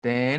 Sean 0.00 0.38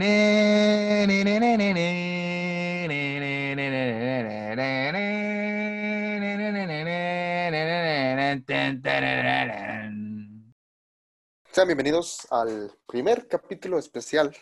bienvenidos 11.68 12.26
al 12.32 12.72
primer 12.88 13.28
capítulo 13.28 13.78
especial 13.78 14.34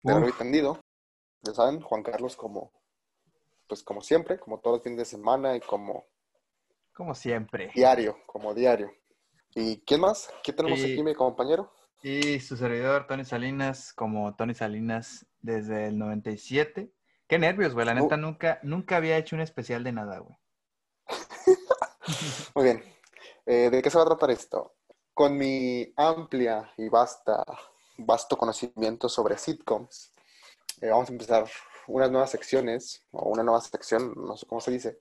de 0.00 0.14
Uf. 0.14 0.38
Tendido. 0.38 0.80
Ya 1.42 1.52
saben, 1.52 1.82
Juan 1.82 2.02
Carlos 2.02 2.34
como, 2.34 2.72
pues 3.68 3.82
como 3.82 4.00
siempre, 4.00 4.38
como 4.38 4.58
todos 4.60 4.78
los 4.78 4.84
fines 4.84 5.00
de 5.00 5.04
semana 5.04 5.54
y 5.54 5.60
como... 5.60 6.06
Como 6.94 7.14
siempre. 7.14 7.70
Diario, 7.74 8.16
como 8.24 8.54
diario. 8.54 8.90
¿Y 9.54 9.82
quién 9.82 10.00
más? 10.00 10.32
¿Quién 10.42 10.56
tenemos 10.56 10.78
y, 10.78 10.94
aquí, 10.94 11.02
mi 11.02 11.14
compañero? 11.14 11.70
Y 12.02 12.40
su 12.40 12.56
servidor, 12.56 13.06
Tony 13.06 13.24
Salinas, 13.24 13.92
como 13.92 14.34
Tony 14.34 14.54
Salinas 14.54 15.24
desde 15.40 15.86
el 15.86 15.98
97. 15.98 16.92
Qué 17.28 17.38
nervios, 17.38 17.74
güey. 17.74 17.86
La 17.86 17.94
neta, 17.94 18.16
uh. 18.16 18.18
nunca, 18.18 18.58
nunca 18.64 18.96
había 18.96 19.16
hecho 19.16 19.36
un 19.36 19.42
especial 19.42 19.84
de 19.84 19.92
nada, 19.92 20.18
güey. 20.18 20.36
Muy 22.56 22.64
bien. 22.64 22.84
Eh, 23.46 23.70
¿De 23.70 23.80
qué 23.80 23.88
se 23.88 23.98
va 23.98 24.02
a 24.02 24.08
tratar 24.08 24.32
esto? 24.32 24.74
Con 25.14 25.36
mi 25.36 25.92
amplia 25.96 26.72
y 26.76 26.88
vasta, 26.88 27.44
vasto 27.98 28.36
conocimiento 28.36 29.08
sobre 29.08 29.38
sitcoms, 29.38 30.12
eh, 30.80 30.88
vamos 30.88 31.08
a 31.08 31.12
empezar 31.12 31.48
unas 31.86 32.10
nuevas 32.10 32.30
secciones, 32.30 33.06
o 33.12 33.28
una 33.28 33.44
nueva 33.44 33.60
sección, 33.60 34.12
no 34.16 34.36
sé 34.36 34.46
cómo 34.46 34.60
se 34.60 34.72
dice, 34.72 34.98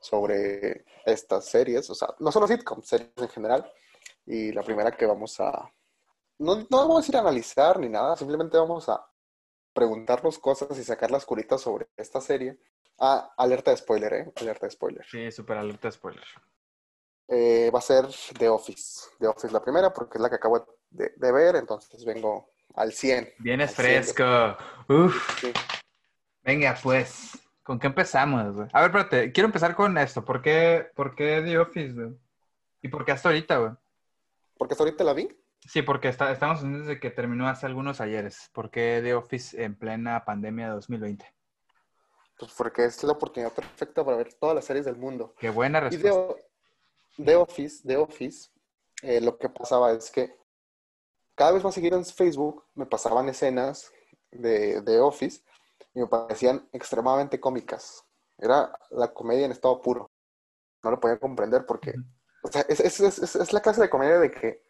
sobre 0.00 0.84
estas 1.06 1.46
series, 1.46 1.88
o 1.88 1.94
sea, 1.94 2.08
no 2.18 2.30
solo 2.30 2.46
sitcoms, 2.46 2.86
series 2.86 3.10
en 3.16 3.28
general. 3.28 3.72
Y 4.26 4.52
la 4.52 4.62
primera 4.62 4.90
que 4.90 5.06
vamos 5.06 5.38
a, 5.40 5.70
no, 6.38 6.56
no 6.56 6.66
vamos 6.70 7.06
a 7.06 7.10
ir 7.10 7.16
a 7.16 7.20
analizar 7.20 7.78
ni 7.78 7.88
nada, 7.88 8.16
simplemente 8.16 8.56
vamos 8.56 8.88
a 8.88 9.04
preguntarnos 9.72 10.38
cosas 10.38 10.78
y 10.78 10.84
sacar 10.84 11.10
las 11.10 11.26
curitas 11.26 11.60
sobre 11.60 11.88
esta 11.96 12.20
serie. 12.20 12.58
Ah, 12.98 13.32
alerta 13.36 13.70
de 13.70 13.76
spoiler, 13.76 14.12
¿eh? 14.14 14.32
Alerta 14.36 14.66
de 14.66 14.72
spoiler. 14.72 15.04
Sí, 15.06 15.30
súper 15.30 15.58
alerta 15.58 15.88
de 15.88 15.92
spoiler. 15.92 16.24
Eh, 17.28 17.70
va 17.74 17.80
a 17.80 17.82
ser 17.82 18.06
The 18.38 18.48
Office. 18.48 19.10
The 19.18 19.26
Office 19.26 19.52
la 19.52 19.62
primera 19.62 19.92
porque 19.92 20.18
es 20.18 20.22
la 20.22 20.30
que 20.30 20.36
acabo 20.36 20.66
de, 20.90 21.12
de 21.14 21.32
ver, 21.32 21.56
entonces 21.56 22.04
vengo 22.04 22.50
al 22.74 22.92
100. 22.92 23.34
Vienes 23.38 23.74
fresco. 23.74 24.24
Uf. 24.88 25.40
Sí. 25.40 25.52
Venga, 26.42 26.78
pues. 26.82 27.38
¿Con 27.62 27.80
qué 27.80 27.88
empezamos, 27.88 28.54
güey? 28.54 28.68
A 28.72 28.80
ver, 28.80 28.90
espérate. 28.90 29.32
Quiero 29.32 29.46
empezar 29.46 29.74
con 29.74 29.98
esto. 29.98 30.24
¿Por 30.24 30.40
qué, 30.40 30.88
por 30.94 31.16
qué 31.16 31.42
The 31.42 31.58
Office, 31.58 31.92
güey? 31.92 32.16
¿Y 32.80 32.88
por 32.88 33.04
qué 33.04 33.12
hasta 33.12 33.28
ahorita, 33.28 33.58
güey? 33.58 33.72
¿Porque 34.56 34.74
hasta 34.74 34.84
ahorita 34.84 35.02
la 35.02 35.12
vi? 35.12 35.28
Sí, 35.66 35.82
porque 35.82 36.08
está, 36.08 36.30
estamos 36.30 36.62
desde 36.62 37.00
que 37.00 37.10
terminó 37.10 37.48
hace 37.48 37.66
algunos 37.66 38.00
ayeres. 38.00 38.50
¿Por 38.52 38.70
qué 38.70 39.00
The 39.02 39.14
Office 39.14 39.62
en 39.62 39.76
plena 39.76 40.24
pandemia 40.24 40.68
de 40.68 40.74
2020? 40.74 41.34
Pues 42.38 42.52
porque 42.56 42.84
es 42.84 43.02
la 43.02 43.12
oportunidad 43.12 43.52
perfecta 43.52 44.04
para 44.04 44.18
ver 44.18 44.34
todas 44.34 44.54
las 44.54 44.64
series 44.64 44.84
del 44.84 44.96
mundo. 44.96 45.34
Qué 45.38 45.50
buena 45.50 45.80
respuesta. 45.80 46.08
Y 46.08 47.24
The, 47.24 47.24
The 47.24 47.36
Office, 47.36 47.82
The 47.86 47.96
Office, 47.96 48.50
eh, 49.02 49.20
lo 49.20 49.38
que 49.38 49.48
pasaba 49.48 49.92
es 49.92 50.10
que 50.10 50.36
cada 51.34 51.52
vez 51.52 51.64
más 51.64 51.74
seguido 51.74 51.96
en 51.96 52.04
Facebook 52.04 52.64
me 52.74 52.86
pasaban 52.86 53.28
escenas 53.28 53.90
de 54.30 54.82
The 54.82 55.00
Office 55.00 55.42
y 55.94 56.00
me 56.00 56.06
parecían 56.06 56.68
extremadamente 56.72 57.40
cómicas. 57.40 58.04
Era 58.38 58.70
la 58.90 59.12
comedia 59.12 59.46
en 59.46 59.52
estado 59.52 59.80
puro. 59.80 60.10
No 60.82 60.90
lo 60.90 61.00
podía 61.00 61.18
comprender 61.18 61.64
porque, 61.66 61.94
o 62.42 62.48
sea, 62.48 62.62
es, 62.68 62.80
es, 62.80 63.00
es, 63.00 63.34
es 63.34 63.52
la 63.52 63.60
clase 63.60 63.80
de 63.80 63.90
comedia 63.90 64.18
de 64.18 64.30
que 64.30 64.65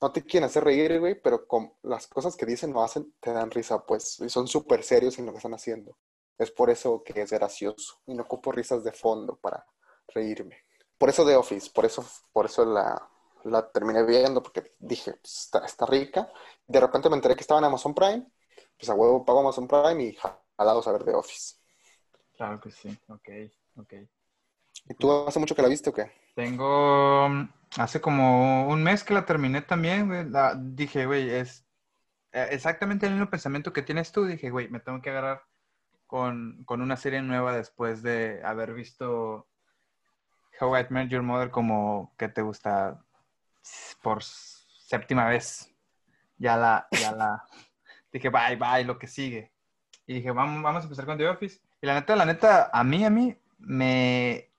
no 0.00 0.12
te 0.12 0.24
quieren 0.24 0.46
hacer 0.48 0.64
reír, 0.64 0.98
güey, 0.98 1.20
pero 1.20 1.46
con 1.46 1.72
las 1.82 2.06
cosas 2.06 2.36
que 2.36 2.46
dicen 2.46 2.74
o 2.74 2.82
hacen 2.82 3.14
te 3.20 3.32
dan 3.32 3.50
risa, 3.50 3.84
pues, 3.86 4.20
y 4.20 4.28
son 4.28 4.48
súper 4.48 4.82
serios 4.82 5.18
en 5.18 5.26
lo 5.26 5.32
que 5.32 5.38
están 5.38 5.54
haciendo. 5.54 5.96
Es 6.38 6.50
por 6.50 6.70
eso 6.70 7.02
que 7.04 7.20
es 7.20 7.30
gracioso 7.30 8.00
y 8.06 8.14
no 8.14 8.22
ocupo 8.22 8.52
risas 8.52 8.82
de 8.84 8.92
fondo 8.92 9.36
para 9.36 9.66
reírme. 10.08 10.56
Por 10.98 11.10
eso 11.10 11.26
The 11.26 11.36
Office, 11.36 11.70
por 11.72 11.84
eso, 11.84 12.04
por 12.32 12.46
eso 12.46 12.64
la, 12.64 13.08
la 13.44 13.70
terminé 13.70 14.04
viendo, 14.04 14.42
porque 14.42 14.74
dije, 14.78 15.12
pues, 15.14 15.38
está, 15.44 15.64
está 15.64 15.86
rica. 15.86 16.32
De 16.66 16.80
repente 16.80 17.08
me 17.10 17.16
enteré 17.16 17.34
que 17.34 17.42
estaba 17.42 17.60
en 17.60 17.66
Amazon 17.66 17.94
Prime, 17.94 18.26
pues 18.78 18.88
a 18.90 18.94
huevo 18.94 19.24
pago 19.24 19.40
Amazon 19.40 19.68
Prime 19.68 20.02
y 20.02 20.16
jalados 20.56 20.86
a 20.88 20.92
ver 20.92 21.04
The 21.04 21.14
Office. 21.14 21.56
Claro 22.36 22.60
que 22.60 22.70
sí, 22.72 22.88
ok, 23.08 23.28
ok. 23.76 23.92
¿Y 24.88 24.94
tú 24.94 25.10
hace 25.26 25.38
mucho 25.38 25.54
que 25.54 25.62
la 25.62 25.68
viste 25.68 25.90
o 25.90 25.92
qué? 25.92 26.10
Tengo 26.40 27.28
hace 27.76 28.00
como 28.00 28.66
un 28.66 28.82
mes 28.82 29.04
que 29.04 29.12
la 29.12 29.26
terminé 29.26 29.60
también, 29.60 30.32
dije, 30.74 31.04
güey, 31.04 31.28
es 31.28 31.66
eh, 32.32 32.48
exactamente 32.52 33.04
el 33.04 33.12
mismo 33.12 33.28
pensamiento 33.28 33.74
que 33.74 33.82
tienes 33.82 34.10
tú. 34.10 34.24
Dije, 34.24 34.48
güey, 34.48 34.70
me 34.70 34.80
tengo 34.80 35.02
que 35.02 35.10
agarrar 35.10 35.42
con, 36.06 36.64
con, 36.64 36.80
una 36.80 36.96
serie 36.96 37.20
nueva 37.20 37.54
después 37.54 38.02
de 38.02 38.40
haber 38.42 38.72
visto 38.72 39.48
How 40.58 40.78
I 40.78 40.86
Met 40.88 41.10
Your 41.10 41.22
Mother 41.22 41.50
como 41.50 42.14
que 42.16 42.28
te 42.28 42.40
gusta 42.40 43.04
por 44.00 44.22
séptima 44.22 45.26
vez. 45.26 45.70
Ya 46.38 46.56
la, 46.56 46.88
ya 46.90 47.12
la, 47.12 47.44
dije, 48.14 48.30
bye, 48.30 48.56
bye, 48.56 48.84
lo 48.84 48.98
que 48.98 49.08
sigue. 49.08 49.52
Y 50.06 50.14
dije, 50.14 50.30
vamos, 50.30 50.62
vamos 50.62 50.80
a 50.80 50.84
empezar 50.84 51.04
con 51.04 51.18
The 51.18 51.28
Office. 51.28 51.60
Y 51.82 51.86
la 51.86 51.92
neta, 51.92 52.16
la 52.16 52.24
neta, 52.24 52.70
a 52.72 52.82
mí, 52.82 53.04
a 53.04 53.10
mí, 53.10 53.36
me 53.58 54.49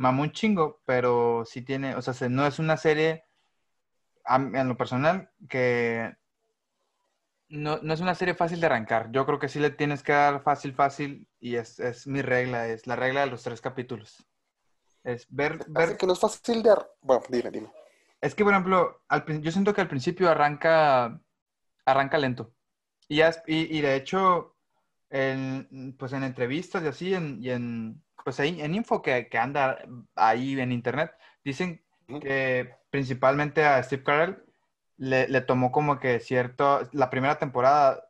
mamó 0.00 0.22
un 0.22 0.32
chingo, 0.32 0.80
pero 0.86 1.44
sí 1.44 1.60
tiene, 1.60 1.94
o 1.94 2.00
sea, 2.00 2.28
no 2.30 2.46
es 2.46 2.58
una 2.58 2.78
serie, 2.78 3.24
en 4.26 4.66
lo 4.66 4.76
personal, 4.76 5.30
que 5.46 6.16
no, 7.50 7.80
no, 7.82 7.92
es 7.92 8.00
una 8.00 8.14
serie 8.14 8.34
fácil 8.34 8.60
de 8.60 8.66
arrancar. 8.66 9.10
Yo 9.12 9.26
creo 9.26 9.38
que 9.38 9.48
sí 9.48 9.60
le 9.60 9.70
tienes 9.70 10.02
que 10.02 10.12
dar 10.12 10.42
fácil, 10.42 10.72
fácil, 10.72 11.28
y 11.38 11.56
es, 11.56 11.78
es 11.80 12.06
mi 12.06 12.22
regla, 12.22 12.66
es 12.68 12.86
la 12.86 12.96
regla 12.96 13.20
de 13.20 13.26
los 13.26 13.42
tres 13.42 13.60
capítulos. 13.60 14.26
Es 15.04 15.26
ver... 15.28 15.58
ver... 15.68 15.98
que 15.98 16.06
no 16.06 16.14
es 16.14 16.18
fácil 16.18 16.62
de... 16.62 16.74
Bueno, 17.02 17.22
dime, 17.28 17.50
dime. 17.50 17.70
Es 18.22 18.34
que, 18.34 18.42
por 18.42 18.54
ejemplo, 18.54 19.02
al, 19.06 19.42
yo 19.42 19.52
siento 19.52 19.74
que 19.74 19.82
al 19.82 19.88
principio 19.88 20.30
arranca, 20.30 21.20
arranca 21.84 22.16
lento. 22.16 22.54
Y, 23.06 23.16
ya, 23.16 23.34
y, 23.46 23.76
y 23.76 23.82
de 23.82 23.96
hecho, 23.96 24.56
en, 25.10 25.94
pues 25.98 26.14
en 26.14 26.22
entrevistas 26.22 26.82
y 26.84 26.86
así, 26.86 27.14
en, 27.14 27.42
y 27.42 27.50
en, 27.50 28.02
pues 28.24 28.40
ahí, 28.40 28.60
en 28.60 28.74
info 28.74 29.02
que, 29.02 29.28
que, 29.28 29.38
anda 29.38 29.78
ahí 30.14 30.58
en 30.60 30.72
internet, 30.72 31.12
dicen 31.44 31.82
que 32.20 32.74
principalmente 32.90 33.64
a 33.64 33.82
Steve 33.82 34.02
Carell 34.02 34.42
le, 34.96 35.28
le 35.28 35.40
tomó 35.40 35.72
como 35.72 35.98
que 35.98 36.20
cierto, 36.20 36.88
la 36.92 37.10
primera 37.10 37.38
temporada 37.38 38.04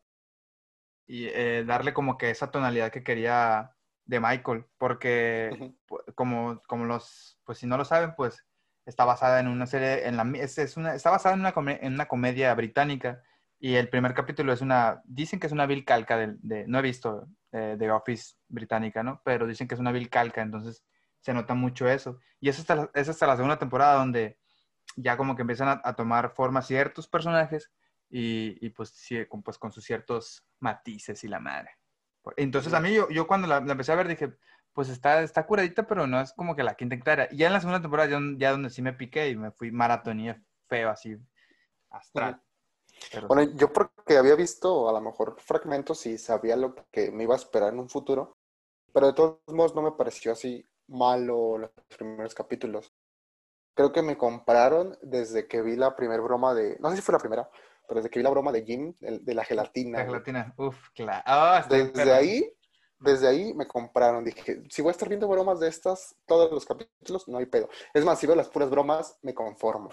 y 1.06 1.26
eh, 1.26 1.64
darle 1.66 1.92
como 1.92 2.18
que 2.18 2.30
esa 2.30 2.50
tonalidad 2.50 2.90
que 2.92 3.02
quería 3.02 3.74
de 4.04 4.20
Michael, 4.20 4.64
porque 4.78 5.50
uh 5.52 5.64
-huh. 5.64 6.14
como, 6.14 6.60
como 6.66 6.84
los, 6.84 7.38
pues 7.44 7.58
si 7.58 7.66
no 7.66 7.76
lo 7.76 7.84
saben, 7.84 8.14
pues 8.16 8.44
está 8.86 9.04
basada 9.04 9.40
en 9.40 9.48
una 9.48 9.66
serie, 9.66 10.06
en 10.08 10.16
la, 10.16 10.24
es, 10.38 10.58
es 10.58 10.76
una, 10.76 10.94
está 10.94 11.10
basada 11.10 11.34
en 11.34 11.40
una, 11.40 11.54
en 11.80 11.94
una 11.94 12.08
comedia 12.08 12.54
británica 12.54 13.22
y 13.58 13.74
el 13.76 13.88
primer 13.88 14.14
capítulo 14.14 14.52
es 14.52 14.62
una, 14.62 15.02
dicen 15.04 15.38
que 15.38 15.46
es 15.46 15.52
una 15.52 15.66
vil 15.66 15.84
calca 15.84 16.16
de, 16.16 16.34
de 16.40 16.66
no 16.66 16.78
he 16.78 16.82
visto 16.82 17.28
eh, 17.52 17.76
de 17.78 17.90
Office 17.90 18.34
británica, 18.50 19.02
¿no? 19.02 19.22
Pero 19.24 19.46
dicen 19.46 19.66
que 19.66 19.74
es 19.74 19.80
una 19.80 19.92
vil 19.92 20.10
calca, 20.10 20.42
entonces 20.42 20.84
se 21.20 21.32
nota 21.32 21.54
mucho 21.54 21.88
eso. 21.88 22.18
Y 22.40 22.48
es 22.48 22.58
hasta, 22.58 22.74
la, 22.74 22.90
es 22.94 23.08
hasta 23.08 23.26
la 23.26 23.36
segunda 23.36 23.58
temporada 23.58 23.94
donde 23.94 24.38
ya 24.96 25.16
como 25.16 25.36
que 25.36 25.42
empiezan 25.42 25.68
a, 25.68 25.80
a 25.84 25.94
tomar 25.94 26.30
forma 26.34 26.62
ciertos 26.62 27.08
personajes 27.08 27.70
y, 28.08 28.64
y 28.64 28.70
pues, 28.70 28.90
sí, 28.90 29.24
con, 29.26 29.42
pues 29.42 29.58
con 29.58 29.72
sus 29.72 29.84
ciertos 29.84 30.44
matices 30.58 31.22
y 31.24 31.28
la 31.28 31.40
madre. 31.40 31.70
Entonces 32.36 32.74
a 32.74 32.80
mí 32.80 32.92
yo, 32.92 33.08
yo 33.08 33.26
cuando 33.26 33.46
la, 33.46 33.60
la, 33.60 33.72
empecé 33.72 33.92
a 33.92 33.96
ver 33.96 34.08
dije, 34.08 34.36
pues 34.72 34.88
está, 34.88 35.22
está 35.22 35.46
curadita, 35.46 35.86
pero 35.86 36.06
no 36.06 36.20
es 36.20 36.32
como 36.32 36.54
que 36.54 36.62
la 36.62 36.74
quinta 36.74 36.94
hectárea. 36.94 37.28
Y 37.30 37.38
ya 37.38 37.46
en 37.46 37.52
la 37.52 37.60
segunda 37.60 37.80
temporada 37.80 38.10
ya, 38.10 38.20
ya 38.36 38.50
donde 38.52 38.70
sí 38.70 38.82
me 38.82 38.92
piqué 38.92 39.30
y 39.30 39.36
me 39.36 39.50
fui 39.52 39.70
maratonía 39.70 40.42
feo 40.68 40.90
así, 40.90 41.16
astral. 41.90 42.42
Pero 43.12 43.28
bueno, 43.28 43.50
yo 43.56 43.72
porque 43.72 44.18
había 44.18 44.34
visto 44.34 44.88
a 44.88 44.92
lo 44.92 45.00
mejor 45.00 45.40
fragmentos 45.40 46.04
y 46.06 46.18
sabía 46.18 46.56
lo 46.56 46.74
que 46.90 47.10
me 47.10 47.24
iba 47.24 47.34
a 47.34 47.38
esperar 47.38 47.72
en 47.72 47.78
un 47.78 47.88
futuro, 47.88 48.36
pero 48.92 49.08
de 49.08 49.12
todos 49.12 49.38
modos 49.48 49.74
no 49.74 49.82
me 49.82 49.92
pareció 49.92 50.32
así 50.32 50.66
malo 50.88 51.58
los 51.58 51.70
primeros 51.96 52.34
capítulos. 52.34 52.92
Creo 53.74 53.92
que 53.92 54.02
me 54.02 54.18
compraron 54.18 54.98
desde 55.02 55.46
que 55.46 55.62
vi 55.62 55.76
la 55.76 55.96
primera 55.96 56.22
broma 56.22 56.54
de, 56.54 56.76
no 56.80 56.90
sé 56.90 56.96
si 56.96 57.02
fue 57.02 57.12
la 57.12 57.18
primera, 57.18 57.48
pero 57.86 58.00
desde 58.00 58.10
que 58.10 58.18
vi 58.18 58.22
la 58.22 58.30
broma 58.30 58.52
de 58.52 58.64
Jim, 58.64 58.94
de 59.00 59.34
la 59.34 59.44
gelatina. 59.44 59.98
La 59.98 60.04
gelatina, 60.04 60.54
uff, 60.56 60.90
claro. 60.94 61.22
Oh, 61.26 61.68
desde 61.68 62.12
ahí, 62.12 62.52
desde 62.98 63.28
ahí 63.28 63.54
me 63.54 63.66
compraron. 63.66 64.24
Dije, 64.24 64.62
si 64.68 64.82
voy 64.82 64.90
a 64.90 64.92
estar 64.92 65.08
viendo 65.08 65.28
bromas 65.28 65.60
de 65.60 65.68
estas, 65.68 66.16
todos 66.26 66.50
los 66.52 66.66
capítulos, 66.66 67.26
no 67.28 67.38
hay 67.38 67.46
pedo. 67.46 67.68
Es 67.94 68.04
más, 68.04 68.18
si 68.18 68.26
veo 68.26 68.36
las 68.36 68.48
puras 68.48 68.70
bromas, 68.70 69.18
me 69.22 69.34
conformo. 69.34 69.90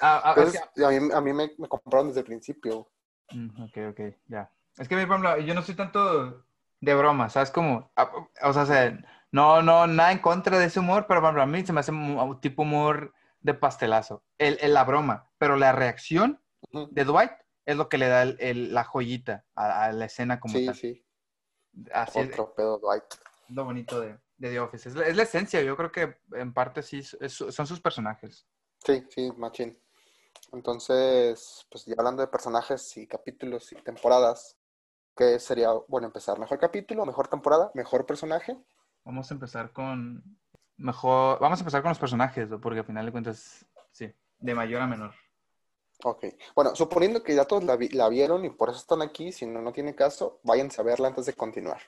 Ah, 0.00 0.22
ah, 0.22 0.34
Entonces, 0.36 0.60
es 0.60 0.70
que... 0.76 0.84
a 0.84 0.90
mí, 0.90 1.08
a 1.12 1.20
mí 1.20 1.32
me, 1.32 1.50
me, 1.58 1.66
compraron 1.66 2.06
desde 2.06 2.20
el 2.20 2.26
principio. 2.26 2.88
Mm, 3.32 3.62
ok, 3.64 3.78
ok, 3.90 4.00
ya. 4.28 4.48
Es 4.78 4.86
que, 4.86 4.94
por 4.94 5.02
ejemplo, 5.02 5.38
yo 5.38 5.54
no 5.54 5.62
soy 5.62 5.74
tanto 5.74 6.46
de 6.80 6.94
broma, 6.94 7.28
¿sabes? 7.30 7.50
Como, 7.50 7.90
ah, 7.96 8.10
o 8.42 8.52
sea, 8.52 8.98
no, 9.32 9.62
no, 9.62 9.86
nada 9.86 10.12
en 10.12 10.18
contra 10.20 10.58
de 10.58 10.66
ese 10.66 10.80
humor, 10.80 11.06
pero 11.08 11.20
por 11.20 11.28
ejemplo, 11.28 11.42
a 11.42 11.46
mí 11.46 11.64
se 11.66 11.72
me 11.72 11.80
hace 11.80 11.92
un 11.92 12.40
tipo 12.40 12.62
humor 12.62 13.12
de 13.40 13.54
pastelazo. 13.54 14.24
El, 14.38 14.58
el 14.60 14.74
la 14.74 14.84
broma, 14.84 15.30
pero 15.38 15.56
la 15.56 15.72
reacción 15.72 16.40
uh 16.72 16.78
-huh. 16.80 16.88
de 16.90 17.04
Dwight 17.04 17.32
es 17.66 17.76
lo 17.76 17.88
que 17.88 17.98
le 17.98 18.08
da 18.08 18.22
el- 18.22 18.36
el- 18.40 18.72
la 18.74 18.84
joyita 18.84 19.44
a, 19.54 19.84
a 19.84 19.92
la 19.92 20.06
escena 20.06 20.40
como 20.40 20.54
Sí, 20.54 20.66
tal. 20.66 20.74
sí. 20.74 21.04
Así 21.92 22.20
es 22.20 22.28
Otro 22.30 22.54
pedo 22.54 22.78
Dwight. 22.78 23.04
lo 23.50 23.64
bonito 23.64 24.00
de, 24.00 24.18
de 24.38 24.50
The 24.50 24.60
Office. 24.60 24.88
Es 24.88 24.94
la, 24.94 25.06
es 25.06 25.16
la 25.16 25.22
esencia, 25.24 25.62
yo 25.62 25.76
creo 25.76 25.92
que 25.92 26.18
en 26.32 26.52
parte 26.52 26.82
sí 26.82 26.98
es- 27.20 27.32
son 27.32 27.66
sus 27.66 27.80
personajes. 27.80 28.46
Sí, 28.84 29.04
sí, 29.10 29.30
machín. 29.36 29.78
Entonces, 30.52 31.66
pues 31.70 31.84
ya 31.84 31.94
hablando 31.98 32.22
de 32.22 32.28
personajes 32.28 32.96
y 32.96 33.06
capítulos 33.06 33.70
y 33.72 33.76
temporadas, 33.76 34.57
¿qué 35.18 35.38
sería 35.40 35.70
bueno 35.88 36.06
empezar? 36.08 36.38
¿Mejor 36.40 36.58
capítulo, 36.58 37.04
mejor 37.04 37.28
temporada, 37.28 37.70
mejor 37.74 38.06
personaje? 38.06 38.56
Vamos 39.04 39.30
a 39.30 39.34
empezar 39.34 39.72
con 39.72 40.22
mejor, 40.76 41.40
vamos 41.40 41.58
a 41.58 41.62
empezar 41.62 41.82
con 41.82 41.90
los 41.90 41.98
personajes, 41.98 42.48
¿no? 42.50 42.60
porque 42.60 42.80
al 42.80 42.86
final 42.86 43.06
de 43.06 43.12
cuentas, 43.12 43.66
sí, 43.92 44.12
de 44.38 44.54
mayor 44.54 44.82
a 44.82 44.86
menor. 44.86 45.14
Ok. 46.02 46.24
Bueno, 46.56 46.74
suponiendo 46.74 47.22
que 47.22 47.36
ya 47.36 47.44
todos 47.44 47.62
la, 47.62 47.76
vi- 47.76 47.90
la 47.90 48.08
vieron 48.08 48.44
y 48.44 48.50
por 48.50 48.68
eso 48.70 48.78
están 48.78 49.00
aquí, 49.00 49.30
si 49.30 49.46
no, 49.46 49.62
no 49.62 49.72
tiene 49.72 49.94
caso, 49.94 50.40
váyanse 50.42 50.80
a 50.80 50.84
verla 50.84 51.06
antes 51.06 51.26
de 51.26 51.34
continuar. 51.34 51.80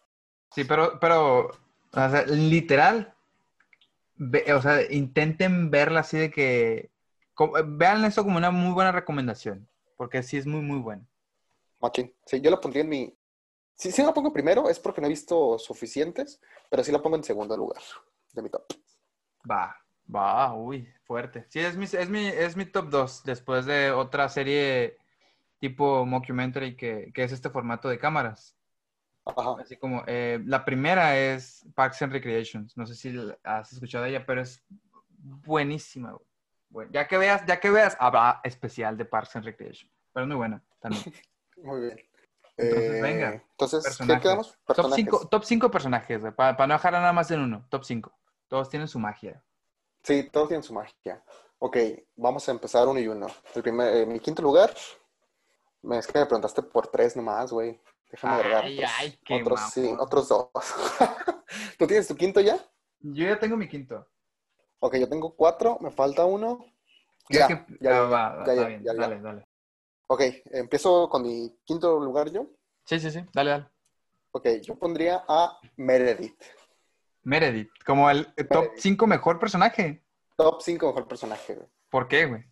Sí, 0.54 0.64
pero, 0.64 0.98
pero, 1.00 1.46
o 1.48 1.52
sea, 1.92 2.24
literal, 2.26 3.14
ve- 4.16 4.52
o 4.54 4.60
sea, 4.62 4.82
intenten 4.92 5.70
verla 5.70 6.00
así 6.00 6.18
de 6.18 6.30
que, 6.30 6.90
vean 7.66 8.04
eso 8.04 8.24
como 8.24 8.36
una 8.38 8.50
muy 8.50 8.72
buena 8.72 8.92
recomendación, 8.92 9.68
porque 9.96 10.22
sí 10.22 10.36
es 10.36 10.46
muy, 10.46 10.60
muy 10.62 10.78
buena. 10.78 11.04
Machín. 11.80 12.14
Sí, 12.26 12.40
yo 12.40 12.50
la 12.50 12.60
pondría 12.60 12.82
en 12.84 12.88
mi... 12.88 13.16
Si, 13.80 13.90
si 13.90 14.02
no 14.02 14.08
la 14.08 14.14
pongo 14.14 14.30
primero 14.30 14.68
es 14.68 14.78
porque 14.78 15.00
no 15.00 15.06
he 15.06 15.10
visto 15.10 15.58
suficientes, 15.58 16.38
pero 16.68 16.84
sí 16.84 16.92
la 16.92 17.00
pongo 17.00 17.16
en 17.16 17.24
segundo 17.24 17.56
lugar 17.56 17.80
de 18.34 18.42
mi 18.42 18.50
top. 18.50 18.64
Va, 19.50 19.74
va, 20.14 20.52
uy, 20.54 20.86
fuerte. 21.04 21.46
Sí, 21.48 21.60
es 21.60 21.78
mi, 21.78 21.86
es 21.86 22.10
mi, 22.10 22.26
es 22.26 22.58
mi 22.58 22.66
top 22.66 22.90
2, 22.90 23.22
después 23.24 23.64
de 23.64 23.90
otra 23.90 24.28
serie 24.28 24.98
tipo 25.60 26.04
mockumentary 26.04 26.76
que, 26.76 27.10
que 27.14 27.24
es 27.24 27.32
este 27.32 27.48
formato 27.48 27.88
de 27.88 27.98
cámaras. 27.98 28.54
Ajá. 29.24 29.56
Así 29.58 29.78
como, 29.78 30.04
eh, 30.06 30.42
la 30.44 30.62
primera 30.62 31.16
es 31.16 31.64
Parks 31.74 32.02
and 32.02 32.12
Recreations. 32.12 32.76
No 32.76 32.84
sé 32.84 32.94
si 32.94 33.18
has 33.44 33.72
escuchado 33.72 34.04
de 34.04 34.10
ella, 34.10 34.26
pero 34.26 34.42
es 34.42 34.62
buenísima. 35.08 36.18
Bueno, 36.68 36.90
ya 36.92 37.08
que 37.08 37.16
veas, 37.16 37.46
ya 37.46 37.58
que 37.58 37.70
veas, 37.70 37.96
habrá 37.98 38.42
especial 38.44 38.98
de 38.98 39.06
Parks 39.06 39.36
and 39.36 39.46
Recreation. 39.46 39.90
Pero 40.12 40.24
es 40.24 40.28
muy 40.28 40.36
buena 40.36 40.62
también. 40.80 41.02
Muy 41.62 41.80
bien. 41.82 42.09
Entonces, 42.60 42.90
Eh, 42.90 43.02
venga, 43.02 43.44
Entonces, 43.50 43.98
¿qué 43.98 44.20
quedamos? 44.20 44.50
Top 44.50 44.58
Personajes. 44.66 44.96
5 44.96 45.28
top 45.28 45.44
cinco 45.44 45.70
personajes, 45.70 46.20
para 46.36 46.66
no 46.66 46.74
dejar 46.74 46.92
nada 46.92 47.12
más 47.12 47.30
en 47.30 47.40
uno. 47.40 47.66
Top 47.70 47.84
5. 47.84 48.12
Todos 48.48 48.68
tienen 48.68 48.88
su 48.88 48.98
magia. 48.98 49.42
Sí, 50.02 50.28
todos 50.30 50.48
tienen 50.48 50.62
su 50.62 50.72
magia. 50.72 51.22
Ok, 51.58 51.76
vamos 52.16 52.48
a 52.48 52.52
empezar 52.52 52.88
uno 52.88 52.98
y 52.98 53.06
uno. 53.06 53.26
El 53.54 53.62
primer, 53.62 53.94
eh, 53.94 54.06
mi 54.06 54.18
quinto 54.18 54.42
lugar, 54.42 54.70
es 55.90 56.06
que 56.06 56.18
me 56.18 56.26
preguntaste 56.26 56.62
por 56.62 56.86
tres 56.88 57.16
nomás, 57.16 57.52
güey. 57.52 57.80
Déjame 58.10 58.34
agregar 58.34 58.64
Ay, 58.64 59.18
qué 59.24 59.34
otros, 59.34 59.60
sí, 59.72 59.94
otros 59.98 60.28
dos. 60.28 60.48
¿Tú 61.78 61.86
tienes 61.86 62.08
tu 62.08 62.16
quinto 62.16 62.40
ya? 62.40 62.58
Yo 63.00 63.24
ya 63.26 63.38
tengo 63.38 63.56
mi 63.56 63.68
quinto. 63.68 64.06
Ok, 64.80 64.96
yo 64.96 65.08
tengo 65.08 65.34
cuatro, 65.36 65.78
me 65.80 65.90
falta 65.90 66.24
uno. 66.24 66.64
Ya, 67.28 67.46
Ya, 67.80 68.02
ah, 68.02 68.44
ya. 68.46 68.92
dale, 68.94 69.20
dale. 69.20 69.46
Ok, 70.12 70.22
empiezo 70.46 71.08
con 71.08 71.22
mi 71.22 71.56
quinto 71.64 72.00
lugar 72.00 72.32
yo. 72.32 72.48
Sí, 72.84 72.98
sí, 72.98 73.12
sí. 73.12 73.24
Dale, 73.32 73.50
dale. 73.50 73.68
Ok, 74.32 74.44
yo 74.60 74.76
pondría 74.76 75.24
a 75.28 75.56
Meredith. 75.76 76.42
Meredith, 77.22 77.70
como 77.86 78.10
el 78.10 78.26
top 78.50 78.62
Meredith. 78.62 78.80
5 78.80 79.06
mejor 79.06 79.38
personaje. 79.38 80.02
Top 80.36 80.62
5 80.62 80.84
mejor 80.88 81.06
personaje, 81.06 81.54
güey. 81.54 81.68
¿Por 81.88 82.08
qué, 82.08 82.26
güey? 82.26 82.44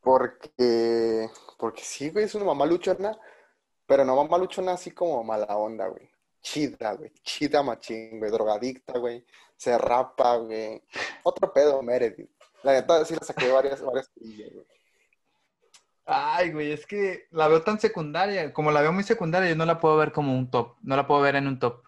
Porque, 0.00 1.30
porque 1.60 1.82
sí, 1.84 2.10
güey, 2.10 2.24
es 2.24 2.34
una 2.34 2.46
mamá 2.46 2.66
luchona, 2.66 3.16
pero 3.86 4.04
no 4.04 4.16
mamá 4.16 4.36
luchona 4.36 4.72
así 4.72 4.90
como 4.90 5.22
mala 5.22 5.56
onda, 5.56 5.86
güey. 5.86 6.10
Chida, 6.42 6.94
güey. 6.94 7.12
Chida 7.22 7.62
machín, 7.62 8.18
güey. 8.18 8.32
Drogadicta, 8.32 8.98
güey. 8.98 9.24
Se 9.56 9.78
rapa, 9.78 10.38
güey. 10.38 10.82
Otro 11.22 11.52
pedo, 11.52 11.82
Meredith. 11.82 12.32
La 12.64 12.72
neta 12.72 13.04
sí 13.04 13.14
la 13.14 13.24
saqué 13.24 13.48
varias, 13.52 13.80
varias 13.80 14.08
cosillas, 14.08 14.52
güey. 14.52 14.66
Ay, 16.12 16.50
güey, 16.50 16.72
es 16.72 16.86
que 16.86 17.28
la 17.30 17.46
veo 17.46 17.62
tan 17.62 17.78
secundaria. 17.78 18.52
Como 18.52 18.72
la 18.72 18.80
veo 18.80 18.92
muy 18.92 19.04
secundaria, 19.04 19.48
yo 19.48 19.54
no 19.56 19.64
la 19.64 19.78
puedo 19.78 19.96
ver 19.96 20.10
como 20.10 20.36
un 20.36 20.50
top. 20.50 20.76
No 20.82 20.96
la 20.96 21.06
puedo 21.06 21.20
ver 21.20 21.36
en 21.36 21.46
un 21.46 21.58
top. 21.60 21.84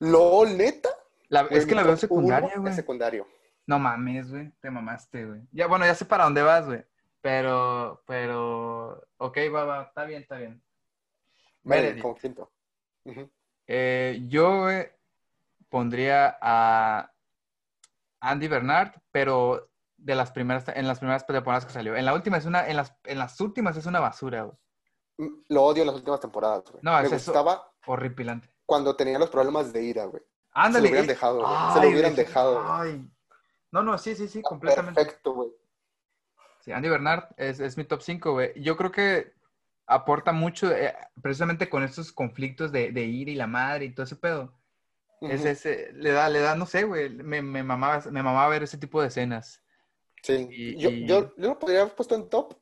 LOL, 0.00 0.56
neta. 0.56 0.88
La- 1.28 1.42
Güey, 1.44 1.58
es 1.58 1.66
que 1.66 1.74
la 1.74 1.82
veo 1.84 1.96
secundaria, 1.96 2.54
güey. 2.56 2.72
Secundario. 2.72 3.26
No 3.66 3.78
mames, 3.78 4.30
güey. 4.30 4.50
Te 4.60 4.70
mamaste, 4.70 5.24
güey. 5.24 5.40
Ya, 5.52 5.66
bueno, 5.68 5.84
ya 5.84 5.94
sé 5.94 6.04
para 6.04 6.24
dónde 6.24 6.42
vas, 6.42 6.66
güey. 6.66 6.84
Pero, 7.20 8.02
pero. 8.06 9.06
Ok, 9.18 9.38
va, 9.54 9.64
va. 9.64 9.82
Está 9.84 10.04
bien, 10.04 10.22
está 10.22 10.36
bien. 10.38 10.60
Meredith, 11.62 12.02
como 12.02 12.16
quinto. 12.16 12.50
Eh, 13.66 14.24
yo 14.28 14.62
güey, 14.62 14.88
pondría 15.68 16.38
a 16.40 17.12
Andy 18.20 18.48
Bernard, 18.48 18.92
pero 19.12 19.68
de 19.98 20.14
las 20.14 20.30
primeras, 20.32 20.64
en 20.68 20.86
las 20.88 20.98
primeras 20.98 21.26
temporadas 21.26 21.66
que 21.66 21.72
salió. 21.72 21.94
En 21.96 22.04
la 22.04 22.14
última 22.14 22.38
es 22.38 22.46
una, 22.46 22.66
en 22.68 22.76
las, 22.76 22.94
en 23.04 23.18
las 23.18 23.40
últimas 23.40 23.76
es 23.76 23.86
una 23.86 24.00
basura, 24.00 24.42
güey. 24.44 24.56
Mm, 25.18 25.40
Lo 25.48 25.64
odio 25.64 25.82
en 25.82 25.88
las 25.88 25.96
últimas 25.96 26.20
temporadas, 26.20 26.64
güey. 26.70 26.80
No, 26.82 27.00
Me 27.02 27.08
gustaba 27.08 27.70
Horripilante. 27.86 28.48
cuando 28.64 28.96
tenía 28.96 29.18
los 29.18 29.28
problemas 29.30 29.72
de 29.72 29.82
ira, 29.82 30.04
güey. 30.06 30.22
Ándale. 30.52 30.88
hubieran 30.88 31.04
eh. 31.04 31.08
dejado, 31.08 31.40
güey. 31.40 31.72
Se 31.74 31.80
lo 31.82 31.88
hubieran 31.88 32.14
dejado, 32.14 32.54
güey. 32.54 32.90
ay. 32.92 33.10
No, 33.70 33.82
no, 33.82 33.98
sí, 33.98 34.14
sí, 34.14 34.28
sí, 34.28 34.40
completamente. 34.40 34.98
Perfecto, 35.00 35.32
güey. 35.34 35.50
Sí, 36.60 36.72
Andy 36.72 36.88
Bernard 36.88 37.24
es, 37.36 37.60
es 37.60 37.76
mi 37.76 37.84
top 37.84 38.00
5, 38.00 38.32
güey. 38.32 38.52
Yo 38.60 38.76
creo 38.76 38.90
que 38.90 39.34
aporta 39.86 40.32
mucho, 40.32 40.70
eh, 40.72 40.94
precisamente 41.22 41.68
con 41.68 41.82
estos 41.82 42.12
conflictos 42.12 42.72
de, 42.72 42.92
de 42.92 43.02
ira 43.04 43.30
y 43.30 43.34
la 43.34 43.46
madre 43.46 43.84
y 43.86 43.94
todo 43.94 44.04
ese 44.04 44.16
pedo. 44.16 44.54
Es 45.20 45.44
ese, 45.44 45.92
le 45.94 46.12
da, 46.12 46.28
le 46.28 46.38
da, 46.40 46.54
no 46.54 46.64
sé, 46.64 46.84
güey, 46.84 47.10
me, 47.10 47.42
me 47.42 47.64
mamaba, 47.64 48.00
me 48.10 48.22
mamaba 48.22 48.48
ver 48.48 48.62
ese 48.62 48.78
tipo 48.78 49.00
de 49.02 49.08
escenas. 49.08 49.62
Sí, 50.22 50.48
Y- 50.50 50.76
yo, 50.78 50.90
y- 50.90 51.06
yo, 51.06 51.34
yo 51.36 51.48
lo 51.48 51.58
podría 51.58 51.82
haber 51.82 51.94
puesto 51.94 52.14
en 52.14 52.28
top, 52.28 52.54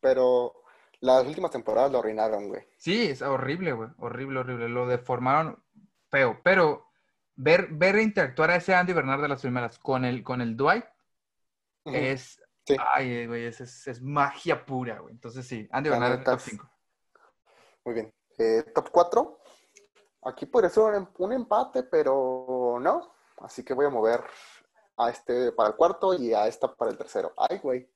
pero 0.00 0.54
las 1.00 1.24
últimas 1.26 1.50
temporadas 1.50 1.90
lo 1.92 1.98
arruinaron, 1.98 2.48
güey. 2.48 2.62
Sí, 2.78 3.06
es 3.10 3.22
horrible, 3.22 3.72
güey, 3.72 3.90
horrible, 3.98 4.40
horrible. 4.40 4.68
Lo 4.68 4.86
deformaron 4.86 5.62
feo, 6.10 6.40
pero 6.42 6.86
ver, 7.36 7.68
ver 7.72 7.96
interactuar 7.98 8.50
a 8.50 8.56
ese 8.56 8.74
Andy 8.74 8.92
Bernard 8.92 9.20
de 9.22 9.28
las 9.28 9.42
primeras 9.42 9.78
con 9.78 10.04
el, 10.04 10.22
con 10.22 10.40
el 10.40 10.56
Dwight 10.56 10.84
es, 11.84 12.40
Sí. 12.66 12.76
ay, 12.94 13.26
güey, 13.26 13.44
es, 13.44 13.60
es, 13.60 13.86
es 13.86 14.00
magia 14.02 14.64
pura, 14.64 14.98
güey. 15.00 15.12
Entonces 15.12 15.46
sí, 15.46 15.68
Andy 15.70 15.90
Bernard 15.90 16.18
es 16.20 16.24
top 16.24 16.36
es- 16.38 16.42
5. 16.42 16.70
Muy 17.84 17.94
bien. 17.94 18.14
Eh, 18.38 18.64
top 18.74 18.88
4. 18.90 19.38
Aquí 20.22 20.46
podría 20.46 20.70
ser 20.70 20.84
un, 20.84 20.94
em- 20.94 21.08
un 21.18 21.32
empate, 21.34 21.82
pero 21.82 22.78
no. 22.80 23.14
Así 23.38 23.62
que 23.62 23.74
voy 23.74 23.84
a 23.86 23.90
mover 23.90 24.24
a 24.96 25.10
este 25.10 25.52
para 25.52 25.70
el 25.70 25.76
cuarto 25.76 26.14
y 26.14 26.32
a 26.34 26.46
esta 26.46 26.74
para 26.74 26.90
el 26.90 26.96
tercero. 26.98 27.32
Ay, 27.36 27.58
güey. 27.58 27.88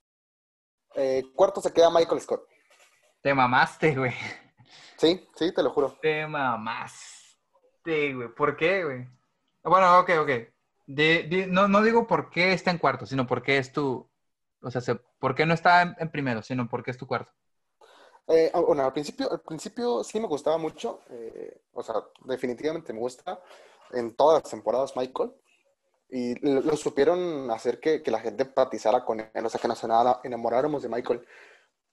Eh, 0.94 1.24
cuarto 1.34 1.60
se 1.60 1.72
queda 1.72 1.90
Michael 1.90 2.20
Scott. 2.20 2.46
Te 3.20 3.34
mamaste, 3.34 3.94
güey. 3.94 4.12
Sí, 4.96 5.28
sí, 5.36 5.52
te 5.52 5.62
lo 5.62 5.70
juro. 5.70 5.96
Te 6.00 6.26
mamaste, 6.26 8.14
güey. 8.14 8.28
¿Por 8.34 8.56
qué, 8.56 8.84
güey? 8.84 9.08
Bueno, 9.62 9.98
ok, 10.00 10.10
ok. 10.20 10.30
De- 10.86 11.22
de- 11.24 11.46
no, 11.48 11.68
no 11.68 11.82
digo 11.82 12.06
por 12.06 12.30
qué 12.30 12.52
está 12.52 12.70
en 12.70 12.78
cuarto, 12.78 13.06
sino 13.06 13.26
por 13.26 13.42
qué 13.42 13.58
es 13.58 13.72
tu. 13.72 14.08
O 14.62 14.70
sea, 14.70 14.80
se- 14.80 14.94
por 14.96 15.34
qué 15.34 15.46
no 15.46 15.54
está 15.54 15.82
en, 15.82 15.96
en 15.98 16.10
primero, 16.10 16.42
sino 16.42 16.68
por 16.68 16.82
qué 16.82 16.90
es 16.90 16.98
tu 16.98 17.06
cuarto. 17.06 17.30
Eh, 18.26 18.50
ah, 18.52 18.60
bueno, 18.60 18.84
al 18.84 18.92
principio, 18.92 19.30
al 19.30 19.40
principio 19.40 20.02
sí 20.04 20.18
me 20.20 20.26
gustaba 20.26 20.58
mucho. 20.58 21.00
eh, 21.10 21.62
o 21.72 21.82
sea, 21.82 21.96
definitivamente 22.24 22.92
me 22.92 22.98
gusta 23.00 23.40
en 23.92 24.14
todas 24.16 24.42
las 24.42 24.50
temporadas 24.50 24.96
Michael. 24.96 25.32
Y 26.10 26.34
lo, 26.46 26.60
lo 26.62 26.76
supieron 26.76 27.50
hacer 27.50 27.80
que, 27.80 28.02
que 28.02 28.10
la 28.10 28.20
gente 28.20 28.44
empatizara 28.44 29.04
con 29.04 29.20
él, 29.20 29.46
o 29.46 29.48
sea, 29.48 29.60
que 29.60 29.68
nos 29.68 29.82
enamoráramos 30.24 30.82
de 30.82 30.88
Michael. 30.88 31.24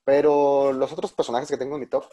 Pero 0.04 0.72
los 0.72 0.92
otros 0.94 1.12
personajes 1.14 1.50
que 1.50 1.58
tengo 1.58 1.76
en 1.76 1.82
mi 1.82 1.88
top, 1.88 2.06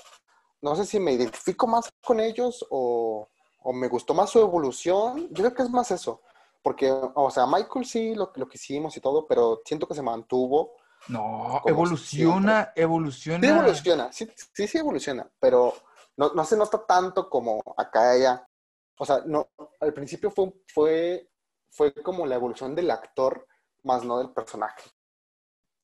no 0.62 0.74
sé 0.74 0.86
si 0.86 0.98
me 0.98 1.12
identifico 1.12 1.66
más 1.66 1.90
con 2.04 2.20
ellos 2.20 2.66
o, 2.70 3.28
o 3.62 3.72
me 3.72 3.88
gustó 3.88 4.14
más 4.14 4.30
su 4.30 4.40
evolución. 4.40 5.28
Yo 5.30 5.44
creo 5.44 5.54
que 5.54 5.62
es 5.62 5.70
más 5.70 5.90
eso. 5.90 6.22
Porque, 6.62 6.90
o 6.90 7.30
sea, 7.30 7.46
Michael 7.46 7.84
sí 7.84 8.14
lo, 8.14 8.32
lo 8.36 8.48
quisimos 8.48 8.96
y 8.96 9.00
todo, 9.00 9.26
pero 9.26 9.60
siento 9.64 9.86
que 9.86 9.94
se 9.94 10.02
mantuvo. 10.02 10.76
No, 11.08 11.60
evoluciona, 11.66 12.72
evoluciona. 12.76 13.40
Sí 13.40 13.48
evoluciona, 13.48 14.12
sí, 14.12 14.28
sí, 14.54 14.68
sí 14.68 14.78
evoluciona, 14.78 15.28
pero 15.40 15.74
no, 16.16 16.32
no 16.32 16.44
se 16.44 16.56
nota 16.56 16.86
tanto 16.86 17.28
como 17.28 17.60
acá 17.76 18.14
ella. 18.14 18.48
O 18.96 19.04
sea, 19.04 19.20
no, 19.26 19.48
al 19.80 19.92
principio 19.92 20.30
fue, 20.30 20.52
fue, 20.72 21.28
fue 21.72 21.92
como 21.94 22.26
la 22.26 22.36
evolución 22.36 22.76
del 22.76 22.90
actor, 22.92 23.48
más 23.82 24.04
no 24.04 24.18
del 24.18 24.30
personaje. 24.30 24.90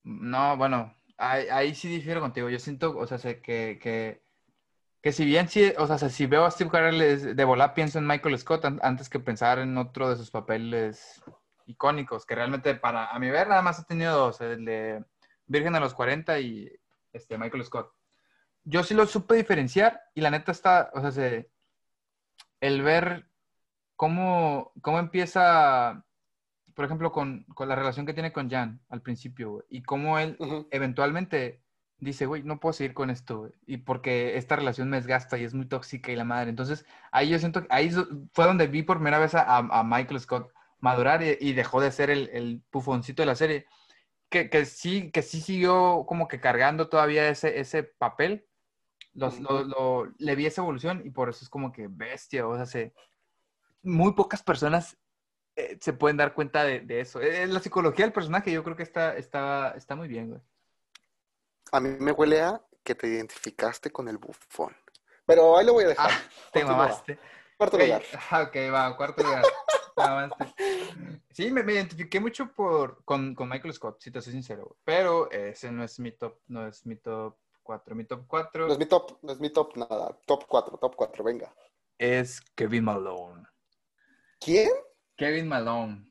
No, 0.04 0.56
bueno, 0.56 0.94
ahí, 1.18 1.46
ahí 1.50 1.74
sí 1.74 1.88
difiero 1.88 2.20
contigo. 2.20 2.48
Yo 2.48 2.58
siento, 2.58 2.96
o 2.96 3.06
sea, 3.06 3.18
que, 3.42 3.78
que, 3.82 4.22
que 5.02 5.12
si 5.12 5.24
bien 5.24 5.48
sí, 5.48 5.72
o 5.78 5.86
sea, 5.86 5.98
si 6.10 6.26
veo 6.26 6.44
a 6.44 6.50
Steve 6.50 6.70
Carell 6.70 7.36
de 7.36 7.44
volar, 7.44 7.74
pienso 7.74 7.98
en 7.98 8.06
Michael 8.06 8.38
Scott 8.38 8.64
an- 8.64 8.80
antes 8.82 9.08
que 9.10 9.20
pensar 9.20 9.58
en 9.58 9.76
otro 9.78 10.10
de 10.10 10.16
sus 10.16 10.30
papeles 10.30 11.22
icónicos, 11.66 12.26
que 12.26 12.34
realmente 12.34 12.74
para, 12.76 13.08
a 13.10 13.18
mi 13.18 13.30
ver, 13.30 13.48
nada 13.48 13.62
más 13.62 13.80
ha 13.80 13.84
tenido 13.84 14.16
dos, 14.16 14.40
el 14.40 14.64
de 14.64 15.04
Virgen 15.46 15.74
a 15.76 15.80
los 15.80 15.94
40 15.94 16.40
y 16.40 16.70
este, 17.12 17.38
Michael 17.38 17.64
Scott. 17.64 17.92
yo 18.64 18.84
sí 18.84 18.94
lo 18.94 19.06
supe 19.06 19.34
diferenciar 19.36 20.00
y 20.14 20.20
la 20.22 20.30
neta 20.30 20.52
está, 20.52 20.90
o 20.94 21.00
sea, 21.00 21.12
se, 21.12 21.50
el 22.60 22.82
ver 22.82 23.27
cómo, 23.98 24.72
cómo 24.82 25.00
empieza, 25.00 26.06
por 26.74 26.86
ejemplo, 26.86 27.12
con, 27.12 27.44
con 27.54 27.68
la 27.68 27.76
relación 27.76 28.06
que 28.06 28.14
tiene 28.14 28.32
con 28.32 28.48
Jan 28.50 28.80
al 28.88 29.02
principio, 29.02 29.50
güey, 29.52 29.64
y 29.70 29.82
cómo 29.82 30.18
él 30.20 30.36
Ujú. 30.40 30.68
eventualmente 30.70 31.60
dice, 31.98 32.26
güey, 32.26 32.44
no 32.44 32.60
puedo 32.60 32.72
seguir 32.74 32.94
con 32.94 33.10
esto, 33.10 33.40
güey, 33.40 33.52
y 33.66 33.78
porque 33.78 34.38
esta 34.38 34.56
relación 34.56 34.88
me 34.90 34.98
desgasta 34.98 35.38
y 35.38 35.44
es 35.44 35.54
muy 35.54 35.66
tóxica 35.66 36.12
y 36.12 36.16
la 36.16 36.24
madre. 36.24 36.50
Entonces, 36.50 36.86
ahí 37.12 37.28
yo 37.30 37.38
siento 37.40 37.62
que 37.62 37.68
ahí 37.70 37.90
fue 38.32 38.46
donde 38.46 38.68
vi 38.68 38.82
por 38.84 38.98
primera 38.98 39.18
vez 39.18 39.34
a, 39.34 39.42
a- 39.42 39.80
a 39.80 39.84
Michael 39.84 40.20
Scott 40.20 40.52
madurar 40.80 41.22
y, 41.24 41.36
y 41.40 41.54
dejó 41.54 41.80
de 41.80 41.92
ser 41.92 42.10
el, 42.10 42.30
el 42.32 42.62
pufoncito 42.70 43.22
de 43.22 43.26
la 43.26 43.34
serie. 43.34 43.66
Que, 44.30 44.50
que 44.50 44.66
sí, 44.66 45.10
que 45.12 45.22
sí 45.22 45.40
siguió 45.40 46.04
como 46.06 46.28
que 46.28 46.40
cargando 46.40 46.88
todavía 46.90 47.28
ese, 47.30 47.60
ese 47.60 47.84
papel. 47.84 48.46
Los- 49.14 49.40
lo- 49.40 49.64
lo- 49.64 50.12
le 50.18 50.36
vi 50.36 50.46
esa 50.46 50.62
evolución 50.62 51.02
y 51.04 51.10
por 51.10 51.28
eso 51.30 51.44
es 51.44 51.48
como 51.50 51.72
que 51.72 51.88
bestia, 51.90 52.46
o 52.46 52.56
sea, 52.56 52.66
se, 52.66 52.94
muy 53.82 54.12
pocas 54.12 54.42
personas 54.42 54.96
eh, 55.56 55.76
se 55.80 55.92
pueden 55.92 56.16
dar 56.16 56.34
cuenta 56.34 56.64
de, 56.64 56.80
de 56.80 57.00
eso. 57.00 57.20
Eh, 57.20 57.46
la 57.46 57.60
psicología 57.60 58.04
del 58.04 58.12
personaje 58.12 58.52
yo 58.52 58.62
creo 58.62 58.76
que 58.76 58.84
está, 58.84 59.16
está, 59.16 59.70
está 59.76 59.96
muy 59.96 60.06
bien, 60.06 60.28
güey. 60.30 60.40
A 61.72 61.80
mí 61.80 61.90
me 61.98 62.12
huele 62.12 62.40
a 62.40 62.62
que 62.84 62.94
te 62.94 63.08
identificaste 63.08 63.90
con 63.90 64.08
el 64.08 64.18
bufón. 64.18 64.74
Pero 65.26 65.58
ahí 65.58 65.66
lo 65.66 65.74
voy 65.74 65.84
a 65.84 65.88
dejar. 65.88 66.10
Ah, 66.10 66.20
te 66.52 66.64
mamaste. 66.64 67.18
Cuarto 67.56 67.76
lugar. 67.76 68.02
ah, 68.30 68.42
ok, 68.42 68.56
va, 68.72 68.96
cuarto 68.96 69.22
lugar. 69.22 69.42
Sí, 71.32 71.50
me, 71.50 71.64
me 71.64 71.72
identifiqué 71.72 72.20
mucho 72.20 72.52
por, 72.52 73.04
con, 73.04 73.34
con 73.34 73.48
Michael 73.48 73.74
Scott, 73.74 74.00
si 74.00 74.12
te 74.12 74.22
soy 74.22 74.32
sincero. 74.32 74.76
Pero 74.84 75.28
ese 75.32 75.72
no 75.72 75.82
es 75.82 75.98
mi 75.98 76.12
top, 76.12 76.38
no 76.46 76.68
es 76.68 76.86
mi 76.86 76.94
top 76.94 77.36
4. 77.64 77.96
Mi 77.96 78.04
top 78.04 78.24
4 78.28 78.66
No 78.66 78.72
es 78.72 78.78
mi 78.78 78.86
top, 78.86 79.18
no 79.22 79.32
es 79.32 79.40
mi 79.40 79.50
top 79.50 79.76
nada. 79.76 80.16
Top 80.24 80.44
4, 80.46 80.78
top 80.78 80.94
4, 80.94 81.24
venga. 81.24 81.52
es 81.98 82.40
Kevin 82.54 82.84
Malone. 82.84 83.42
¿Quién? 84.40 84.70
Kevin 85.16 85.48
Malone. 85.48 86.04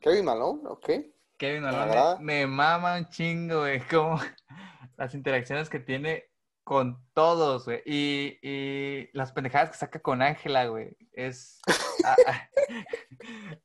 Kevin 0.00 0.24
Malone, 0.24 0.60
ok. 0.64 0.90
Kevin 1.38 1.62
Malone 1.62 2.16
me, 2.20 2.40
me 2.40 2.46
mama 2.46 2.96
un 2.96 3.08
chingo, 3.08 3.60
güey. 3.60 3.80
Como 3.88 4.18
las 4.96 5.14
interacciones 5.14 5.68
que 5.68 5.78
tiene 5.80 6.24
con 6.64 6.96
todos, 7.14 7.64
güey. 7.66 7.82
Y, 7.84 8.38
y 8.42 9.08
las 9.12 9.32
pendejadas 9.32 9.70
que 9.70 9.76
saca 9.76 10.00
con 10.00 10.22
Ángela, 10.22 10.66
güey. 10.66 10.96
Es. 11.12 11.60
ah, 12.04 12.16
ah. 12.26 12.48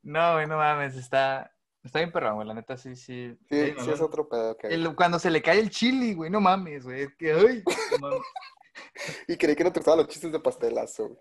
No, 0.02 0.34
güey, 0.34 0.48
no 0.48 0.58
mames. 0.58 0.96
Está, 0.96 1.52
está 1.84 2.00
bien 2.00 2.12
perrón, 2.12 2.36
güey. 2.36 2.48
La 2.48 2.54
neta, 2.54 2.78
sí, 2.78 2.96
sí. 2.96 3.38
Sí, 3.50 3.74
sí 3.80 3.92
es 3.92 4.02
otro 4.02 4.28
pedo 4.28 4.58
que 4.58 4.68
hay. 4.68 4.74
El- 4.74 4.96
cuando 4.96 5.20
se 5.20 5.32
le 5.32 5.42
cae 5.42 5.60
el 5.60 5.70
chili, 5.70 6.14
güey. 6.14 6.30
No 6.30 6.42
mames, 6.42 6.84
güey. 6.84 7.04
Es 7.04 7.16
que, 7.16 7.32
ay, 7.34 7.64
no 7.92 7.98
mames. 8.00 8.22
Y 9.28 9.36
creí 9.38 9.56
que 9.56 9.64
no 9.64 9.72
te 9.72 9.80
gustaban 9.80 10.00
los 10.00 10.08
chistes 10.08 10.32
de 10.32 10.40
pastelazo. 10.40 11.10
güey. 11.10 11.20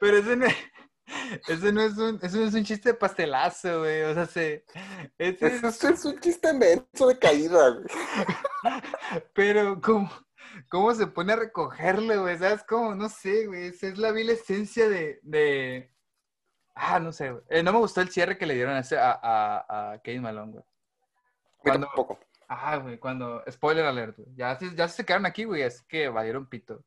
Pero 0.00 0.16
ese 0.18 0.36
ese 1.48 1.72
no 1.72 1.82
es 1.82 1.96
un, 1.98 2.18
ese 2.22 2.38
no 2.38 2.44
es 2.44 2.54
un 2.54 2.64
chiste 2.64 2.90
de 2.90 2.94
pastelazo, 2.94 3.80
güey. 3.80 4.02
O 4.02 4.14
sea, 4.14 4.26
se. 4.26 4.64
ese 5.18 5.46
es- 5.46 5.62
Eso 5.64 5.88
es 5.88 6.04
un 6.04 6.18
chiste 6.20 6.52
menso 6.52 7.08
de 7.08 7.18
caída, 7.18 7.70
güey. 7.70 7.86
Pero, 9.34 9.80
¿cómo, 9.80 10.10
cómo 10.68 10.94
se 10.94 11.06
pone 11.06 11.32
a 11.32 11.36
recogerlo, 11.36 12.22
güey? 12.22 12.38
¿Sabes 12.38 12.64
cómo? 12.64 12.94
No 12.94 13.08
sé, 13.08 13.46
güey. 13.46 13.66
Esa 13.66 13.88
es 13.88 13.98
la 13.98 14.12
vil 14.12 14.30
esencia 14.30 14.88
de, 14.88 15.18
de... 15.22 15.92
Ah, 16.74 16.98
no 17.00 17.12
sé, 17.12 17.30
güey. 17.32 17.42
Eh, 17.50 17.62
no 17.62 17.72
me 17.72 17.78
gustó 17.78 18.00
el 18.00 18.08
cierre 18.10 18.38
que 18.38 18.46
le 18.46 18.54
dieron 18.54 18.74
a, 18.74 18.82
a, 18.98 19.92
a, 19.92 19.98
Kevin 20.02 20.22
Malone, 20.22 20.52
güey. 20.52 20.64
A 20.64 20.66
mí 20.66 21.58
Cuando- 21.58 21.86
tampoco. 21.88 22.18
Ah, 22.48 22.76
güey, 22.76 22.98
cuando... 22.98 23.42
Spoiler 23.50 23.84
alert, 23.86 24.16
güey. 24.18 24.28
Ya, 24.34 24.58
ya 24.74 24.86
se 24.88 25.04
quedaron 25.06 25.24
aquí, 25.26 25.44
güey. 25.44 25.62
Es 25.62 25.82
que 25.82 26.08
valieron 26.08 26.48
pito. 26.48 26.84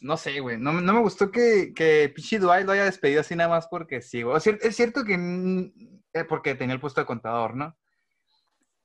No 0.00 0.16
sé, 0.16 0.40
güey. 0.40 0.58
No, 0.58 0.72
me- 0.72 0.82
no 0.82 0.92
me 0.92 1.00
gustó 1.00 1.30
que, 1.30 1.72
que 1.74 2.12
Pichi 2.14 2.38
Dwight 2.38 2.66
lo 2.66 2.72
haya 2.72 2.84
despedido 2.84 3.20
así 3.20 3.34
nada 3.36 3.48
más 3.50 3.66
porque 3.68 4.02
sí, 4.02 4.22
güey. 4.22 4.36
Es 4.36 4.76
cierto 4.76 5.04
que... 5.04 5.14
eh, 6.12 6.24
porque 6.24 6.54
tenía 6.54 6.74
el 6.74 6.80
puesto 6.80 7.00
de 7.00 7.06
contador, 7.06 7.54
¿no? 7.56 7.76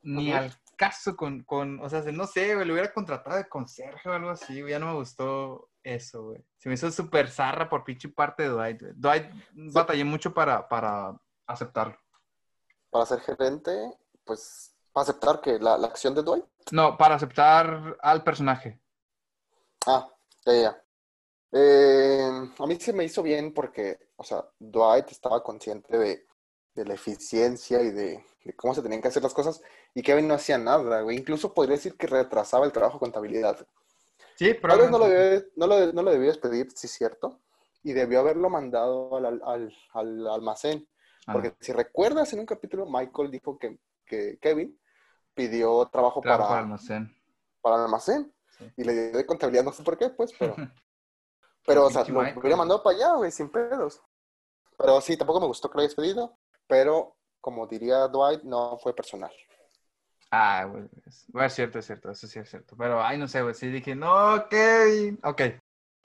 Ni 0.01 0.31
al 0.31 0.53
caso 0.77 1.15
con, 1.17 1.43
con... 1.43 1.79
O 1.81 1.89
sea, 1.89 2.01
no 2.11 2.25
sé, 2.25 2.55
güey. 2.55 2.65
Lo 2.65 2.73
hubiera 2.73 2.93
contratado 2.93 3.35
de 3.37 3.49
conserje 3.49 4.07
o 4.09 4.13
algo 4.13 4.29
así, 4.29 4.61
güey. 4.61 4.71
Ya 4.71 4.79
no 4.79 4.85
me 4.87 4.93
gustó 4.93 5.69
eso, 5.83 6.23
güey. 6.23 6.45
Se 6.57 6.69
me 6.69 6.75
hizo 6.75 6.89
súper 6.91 7.29
zarra 7.29 7.67
por 7.67 7.83
pinche 7.83 8.07
parte 8.09 8.43
de 8.43 8.49
Dwight, 8.49 8.81
güey. 8.81 8.93
Dwight 8.95 9.25
batallé 9.73 10.05
mucho 10.05 10.33
para, 10.33 10.67
para 10.69 11.19
aceptarlo. 11.47 11.97
Para 12.89 13.05
ser 13.05 13.19
gerente, 13.19 13.71
pues, 14.23 14.73
para 14.93 15.03
aceptar 15.03 15.41
que 15.41 15.59
la, 15.59 15.77
la 15.77 15.87
acción 15.87 16.15
de 16.15 16.23
Dwight. 16.23 16.45
No, 16.71 16.97
para 16.97 17.15
aceptar 17.15 17.97
al 18.01 18.23
personaje. 18.23 18.79
Ah, 19.85 20.07
ya, 20.45 20.53
ya. 20.53 20.83
Eh, 21.51 22.29
a 22.59 22.67
mí 22.67 22.75
se 22.79 22.93
me 22.93 23.03
hizo 23.03 23.23
bien 23.23 23.53
porque, 23.53 23.97
o 24.17 24.23
sea, 24.23 24.45
Dwight 24.59 25.09
estaba 25.11 25.43
consciente 25.43 25.97
de, 25.97 26.27
de 26.75 26.85
la 26.85 26.93
eficiencia 26.93 27.81
y 27.81 27.91
de, 27.91 28.23
de 28.43 28.55
cómo 28.55 28.73
se 28.75 28.81
tenían 28.83 29.01
que 29.01 29.07
hacer 29.07 29.23
las 29.23 29.33
cosas 29.33 29.61
y 29.95 30.01
Kevin 30.03 30.27
no 30.27 30.35
hacía 30.35 30.57
nada, 30.57 31.01
güey. 31.01 31.17
Incluso 31.17 31.53
podría 31.53 31.75
decir 31.75 31.97
que 31.97 32.07
retrasaba 32.07 32.65
el 32.65 32.71
trabajo 32.71 32.95
de 32.97 32.99
contabilidad. 33.01 33.67
Sí, 34.35 34.53
Tal 34.53 34.79
vez 34.79 34.89
no 34.91 34.99
lo, 34.99 35.07
debe- 35.07 35.47
no 35.55 35.67
lo, 35.67 35.91
no 35.91 36.01
lo 36.03 36.11
debió 36.11 36.27
despedir, 36.27 36.71
sí 36.73 36.87
es 36.87 36.93
cierto, 36.93 37.39
y 37.83 37.93
debió 37.93 38.19
haberlo 38.21 38.49
mandado 38.49 39.17
al, 39.17 39.25
al- 39.25 39.41
al- 39.43 39.73
al 39.93 40.27
almacén. 40.27 40.87
Ah, 41.27 41.33
Porque 41.33 41.55
si 41.59 41.73
recuerdas 41.73 42.31
en 42.33 42.39
un 42.39 42.45
capítulo, 42.45 42.85
Michael 42.85 43.31
dijo 43.31 43.57
que, 43.57 43.79
que 44.05 44.37
Kevin 44.39 44.79
pidió 45.33 45.85
trabajo 45.91 46.21
trabajo 46.21 46.21
para, 46.21 46.45
al 46.59 46.63
almacén. 46.65 47.13
para 47.61 47.75
el 47.77 47.81
almacén 47.83 48.33
Sí. 48.57 48.71
y 48.77 48.83
le 48.83 48.93
dio 49.09 49.17
de 49.17 49.25
contabilidad, 49.25 49.63
no 49.63 49.71
sé 49.73 49.83
por 49.83 49.97
qué, 49.97 50.09
pues, 50.09 50.31
pero, 50.37 50.55
pero 51.69 51.85
o 51.85 51.89
sea, 51.89 52.03
lo 52.03 52.19
hubiera 52.39 52.55
mandado 52.57 52.81
para 52.83 52.95
allá, 52.97 53.13
güey, 53.13 53.31
sin 53.31 53.49
pedos. 53.49 54.01
Pero 54.77 54.99
sí, 55.01 55.17
tampoco 55.17 55.39
me 55.39 55.47
gustó 55.47 55.69
que 55.69 55.75
lo 55.77 55.81
hayas 55.81 55.95
pedido, 55.95 56.37
pero 56.67 57.15
como 57.41 57.67
diría 57.67 58.07
Dwight, 58.07 58.43
no 58.43 58.77
fue 58.77 58.93
personal. 58.93 59.31
Ah, 60.31 60.65
güey. 60.65 60.83
Bueno, 61.27 61.47
es 61.47 61.53
cierto, 61.53 61.79
es 61.79 61.85
cierto. 61.85 62.11
Eso 62.11 62.27
sí 62.27 62.39
es 62.39 62.49
cierto. 62.49 62.75
Pero, 62.77 63.01
ay, 63.03 63.17
no 63.17 63.27
sé, 63.27 63.41
güey. 63.41 63.53
Sí 63.53 63.67
dije, 63.67 63.95
no, 63.95 64.47
Kevin. 64.49 65.19
Ok. 65.23 65.41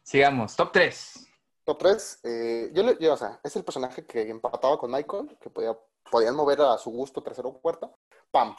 Sigamos. 0.03 0.57
Top 0.57 0.73
3. 0.73 1.29
Top 1.65 1.79
3, 1.79 2.21
yo, 2.73 2.83
le- 2.83 2.99
yo, 3.01 3.15
o 3.15 3.17
sea, 3.17 3.41
es 3.43 3.57
el 3.57 3.65
personaje 3.65 4.05
que 4.05 4.29
empataba 4.29 4.79
con 4.79 4.91
Michael, 4.91 5.37
que 5.41 5.49
podía, 5.51 5.77
podían 6.11 6.37
mover 6.37 6.61
a 6.61 6.77
su 6.79 6.91
gusto 6.91 7.23
tercero 7.23 7.49
o 7.49 7.61
cuarta. 7.61 7.91
Pam. 8.31 8.55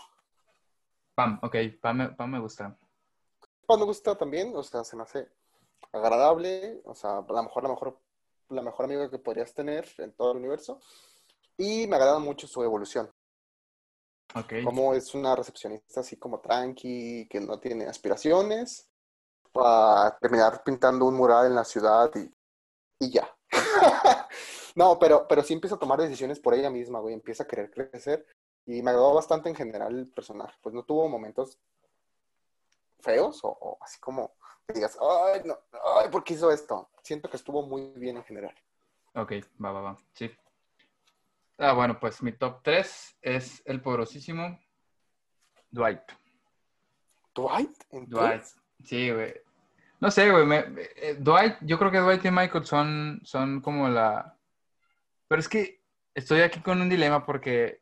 Pam, 1.16 1.40
ok. 1.44 1.56
Pam, 1.82 2.16
Pam 2.16 2.32
me 2.32 2.40
gusta. 2.40 2.76
Pam 3.68 3.80
me 3.80 3.86
gusta 3.86 4.16
también, 4.16 4.56
o 4.56 4.64
sea, 4.64 4.84
se 4.84 4.96
me 4.96 5.04
hace 5.04 5.30
agradable, 5.92 6.82
o 6.86 6.96
sea, 6.96 7.18
a 7.18 7.26
lo 7.28 7.44
mejor 7.44 7.64
la 7.64 7.70
mejor, 7.70 8.00
la 8.50 8.62
mejor 8.62 8.86
amiga 8.86 9.10
que 9.10 9.20
podrías 9.20 9.54
tener 9.54 9.88
en 9.98 10.14
todo 10.14 10.32
el 10.32 10.38
universo. 10.38 10.80
Y 11.58 11.88
me 11.88 11.96
agrada 11.96 12.20
mucho 12.20 12.48
su 12.48 12.64
evolución. 12.64 13.10
Ok. 14.36 14.54
Como 14.64 14.94
es 14.94 15.14
una 15.16 15.36
recepcionista 15.36 16.02
así 16.02 16.18
como 16.18 16.42
tranqui, 16.42 17.28
que 17.30 17.40
no 17.40 17.60
tiene 17.60 17.86
aspiraciones, 17.86 18.90
para 19.52 20.18
terminar 20.18 20.64
pintando 20.64 21.06
un 21.06 21.16
mural 21.16 21.48
en 21.48 21.56
la 21.56 21.64
ciudad 21.64 22.12
y, 22.16 22.30
y 23.00 23.12
ya. 23.12 23.34
No, 24.76 25.00
pero, 25.00 25.26
pero 25.26 25.42
sí 25.42 25.54
empieza 25.54 25.78
a 25.78 25.80
tomar 25.80 26.00
decisiones 26.02 26.40
por 26.40 26.54
ella 26.54 26.70
misma, 26.70 27.00
güey, 27.00 27.14
empieza 27.14 27.44
a 27.44 27.48
querer 27.48 27.72
crecer 27.72 28.28
y 28.66 28.82
me 28.82 28.92
agradó 28.92 29.14
bastante 29.14 29.48
en 29.48 29.56
general 29.56 29.98
el 29.98 30.10
personaje. 30.10 30.54
Pues 30.62 30.76
no 30.76 30.84
tuvo 30.84 31.08
momentos 31.08 31.58
feos 33.00 33.40
o, 33.44 33.50
o 33.50 33.78
así 33.82 34.00
como 34.02 34.34
digas, 34.74 34.98
ay, 35.00 35.42
no, 35.46 35.58
ay, 35.98 36.10
¿por 36.10 36.24
qué 36.24 36.34
hizo 36.34 36.52
esto? 36.52 36.90
Siento 37.04 37.30
que 37.30 37.38
estuvo 37.38 37.66
muy 37.68 37.92
bien 37.96 38.18
en 38.18 38.24
general. 38.24 38.56
Ok, 39.14 39.34
va, 39.64 39.72
va, 39.72 39.82
va. 39.82 39.98
Sí. 40.14 40.32
Ah, 41.58 41.74
bueno, 41.74 42.00
pues 42.00 42.22
mi 42.22 42.32
top 42.34 42.62
3 42.64 43.18
es 43.22 43.62
el 43.66 43.82
poderosísimo 43.82 44.60
Dwight. 45.72 46.02
¿Dwight? 47.34 47.72
¿En 47.92 48.10
Dwight. 48.10 48.44
Sí, 48.84 49.12
güey. 49.12 49.34
No 50.00 50.12
sé, 50.12 50.30
güey. 50.32 50.46
me- 50.46 50.66
eh, 50.98 51.16
Dwight, 51.20 51.58
yo 51.62 51.78
creo 51.80 51.92
que 51.92 52.00
Dwight 52.00 52.26
y 52.26 52.32
Michael 52.32 52.66
son, 52.66 53.22
son 53.24 53.62
como 53.62 53.88
la. 53.88 54.38
Pero 55.28 55.40
es 55.40 55.48
que 55.50 55.82
estoy 56.14 56.42
aquí 56.42 56.62
con 56.62 56.82
un 56.82 56.90
dilema 56.90 57.26
porque. 57.26 57.82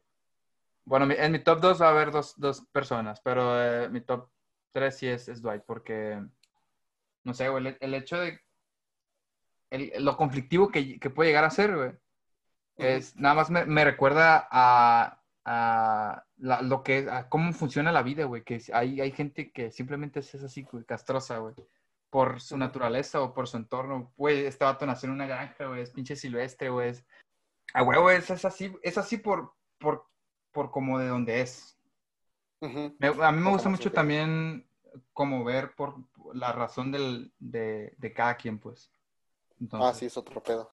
Bueno, 0.86 1.12
en 1.12 1.32
mi 1.32 1.40
top 1.40 1.60
2 1.62 1.82
va 1.82 1.88
a 1.88 1.92
haber 1.92 2.12
dos, 2.12 2.38
dos 2.38 2.62
personas, 2.72 3.22
pero 3.22 3.62
eh, 3.62 3.90
mi 3.90 4.02
top 4.02 4.30
3 4.74 4.96
sí 4.98 5.08
es, 5.08 5.28
es 5.30 5.42
Dwight 5.42 5.64
porque. 5.66 6.22
No 7.24 7.34
sé, 7.34 7.50
güey. 7.50 7.68
El, 7.68 7.78
el 7.80 7.94
hecho 7.94 8.20
de. 8.20 8.40
el- 9.70 9.92
lo 10.04 10.18
conflictivo 10.18 10.70
que, 10.70 11.00
que 11.00 11.10
puede 11.10 11.30
llegar 11.30 11.44
a 11.46 11.50
ser, 11.50 11.76
güey. 11.76 11.92
Es, 12.78 13.16
nada 13.16 13.36
más 13.36 13.50
me, 13.52 13.66
me 13.66 13.86
recuerda 13.86 14.48
a, 14.52 15.22
a 15.46 16.26
la- 16.38 16.62
lo 16.62 16.84
que, 16.84 17.08
a 17.10 17.30
cómo 17.30 17.54
funciona 17.54 17.92
la 17.92 18.02
vida, 18.04 18.26
güey. 18.26 18.44
Que 18.44 18.62
hay, 18.74 19.00
hay 19.02 19.12
gente 19.12 19.52
que 19.52 19.72
simplemente 19.72 20.20
es 20.22 20.34
así, 20.36 20.64
güey, 20.64 20.84
castrosa, 20.84 21.38
güey. 21.38 21.54
Por 22.10 22.42
su 22.42 22.58
naturaleza 22.58 23.22
o 23.22 23.34
por 23.34 23.48
su 23.48 23.58
entorno. 23.58 24.14
Güey, 24.18 24.46
este 24.46 24.66
vato 24.66 24.86
nació 24.86 25.08
en 25.08 25.14
una 25.16 25.26
granja, 25.28 25.66
güey. 25.68 25.82
Es 25.82 25.92
pinche 25.92 26.16
silvestre, 26.16 26.70
güey. 26.70 26.90
Es, 26.90 27.06
a 27.74 27.82
huevo, 27.84 28.12
es, 28.12 28.30
es 28.30 28.46
así, 28.46 28.72
es 28.84 28.98
así 29.00 29.18
por, 29.18 29.54
por, 29.80 30.08
por 30.52 30.70
como 30.70 31.00
de 31.00 31.08
donde 31.08 31.42
es. 31.42 31.80
Me- 33.00 33.08
a 33.26 33.32
mí 33.32 33.42
me 33.42 33.50
gusta 33.50 33.70
mucho 33.70 33.92
también 33.92 34.68
como 35.14 35.44
ver 35.44 35.76
por 35.76 35.96
la 36.34 36.52
razón 36.52 36.92
del, 36.92 37.32
de, 37.40 37.94
de 37.98 38.14
cada 38.14 38.36
quien, 38.38 38.60
pues. 38.60 38.92
Ah, 39.72 39.94
sí, 39.94 40.06
es 40.08 40.18
otro 40.18 40.42
pedo. 40.44 40.72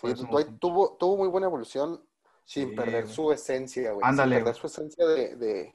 Sí, 0.00 0.14
Dwight 0.14 0.58
tuvo, 0.58 0.96
tuvo 0.96 1.16
muy 1.18 1.28
buena 1.28 1.46
evolución 1.46 2.02
sin 2.44 2.70
Sí, 2.70 2.74
perder 2.74 3.04
güey. 3.04 3.14
su 3.14 3.32
esencia, 3.32 3.92
güey. 3.92 4.06
Ándale, 4.06 4.36
Sin 4.36 4.44
perder 4.44 4.60
su 4.60 4.66
esencia 4.66 5.06
de, 5.06 5.36
de, 5.36 5.74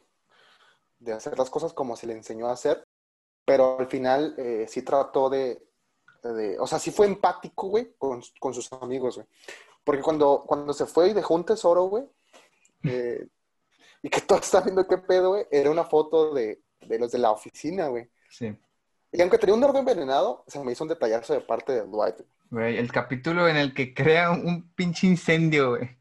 de 1.00 1.13
hacer 1.13 1.38
las 1.38 1.50
cosas 1.50 1.74
como 1.74 1.95
se 1.95 2.07
le 2.07 2.13
enseñó 2.13 2.47
a 2.47 2.53
hacer. 2.53 2.83
Pero 3.45 3.77
al 3.79 3.88
final 3.88 4.33
eh, 4.38 4.65
sí 4.67 4.81
trató 4.81 5.29
de, 5.29 5.63
de- 6.24 6.57
O 6.59 6.65
sea, 6.65 6.79
sí 6.79 6.89
fue 6.89 7.05
empático, 7.05 7.67
güey, 7.67 7.93
con, 8.00 8.21
con 8.39 8.53
sus 8.53 8.71
amigos, 8.74 9.15
güey. 9.17 9.27
Porque 9.83 10.01
cuando, 10.01 10.43
cuando 10.47 10.74
se 10.74 10.88
fue 10.88 11.09
y 11.09 11.13
dejó 11.13 11.35
un 11.35 11.45
tesoro, 11.45 11.83
güey, 11.83 12.05
eh, 12.83 13.27
y 14.01 14.09
que 14.09 14.21
todos 14.21 14.41
están 14.41 14.63
viendo 14.63 14.88
qué 14.88 14.97
pedo, 14.97 15.29
güey, 15.29 15.45
era 15.51 15.69
una 15.69 15.83
foto 15.83 16.33
de, 16.33 16.63
de 16.88 17.00
los 17.00 17.12
de 17.12 17.20
la 17.20 17.32
oficina, 17.32 17.88
güey. 17.88 18.10
sí. 18.30 18.56
Y 19.12 19.22
aunque 19.22 19.38
tenía 19.38 19.56
un 19.56 19.62
dardo 19.62 19.80
envenenado, 19.80 20.44
se 20.46 20.62
me 20.62 20.74
hizo 20.74 20.84
un 20.84 20.89
detallazo 20.89 21.34
de 21.34 21.39
parte 21.39 21.72
de 21.72 21.84
Dwight. 21.84 22.18
Güey, 22.50 22.77
el 22.77 22.92
capítulo 22.92 23.48
en 23.48 23.56
el 23.56 23.74
que 23.74 23.94
crea 23.94 24.32
un, 24.32 24.74
pinche 24.75 25.08
incendio, 25.08 25.70
güey. 25.77 25.98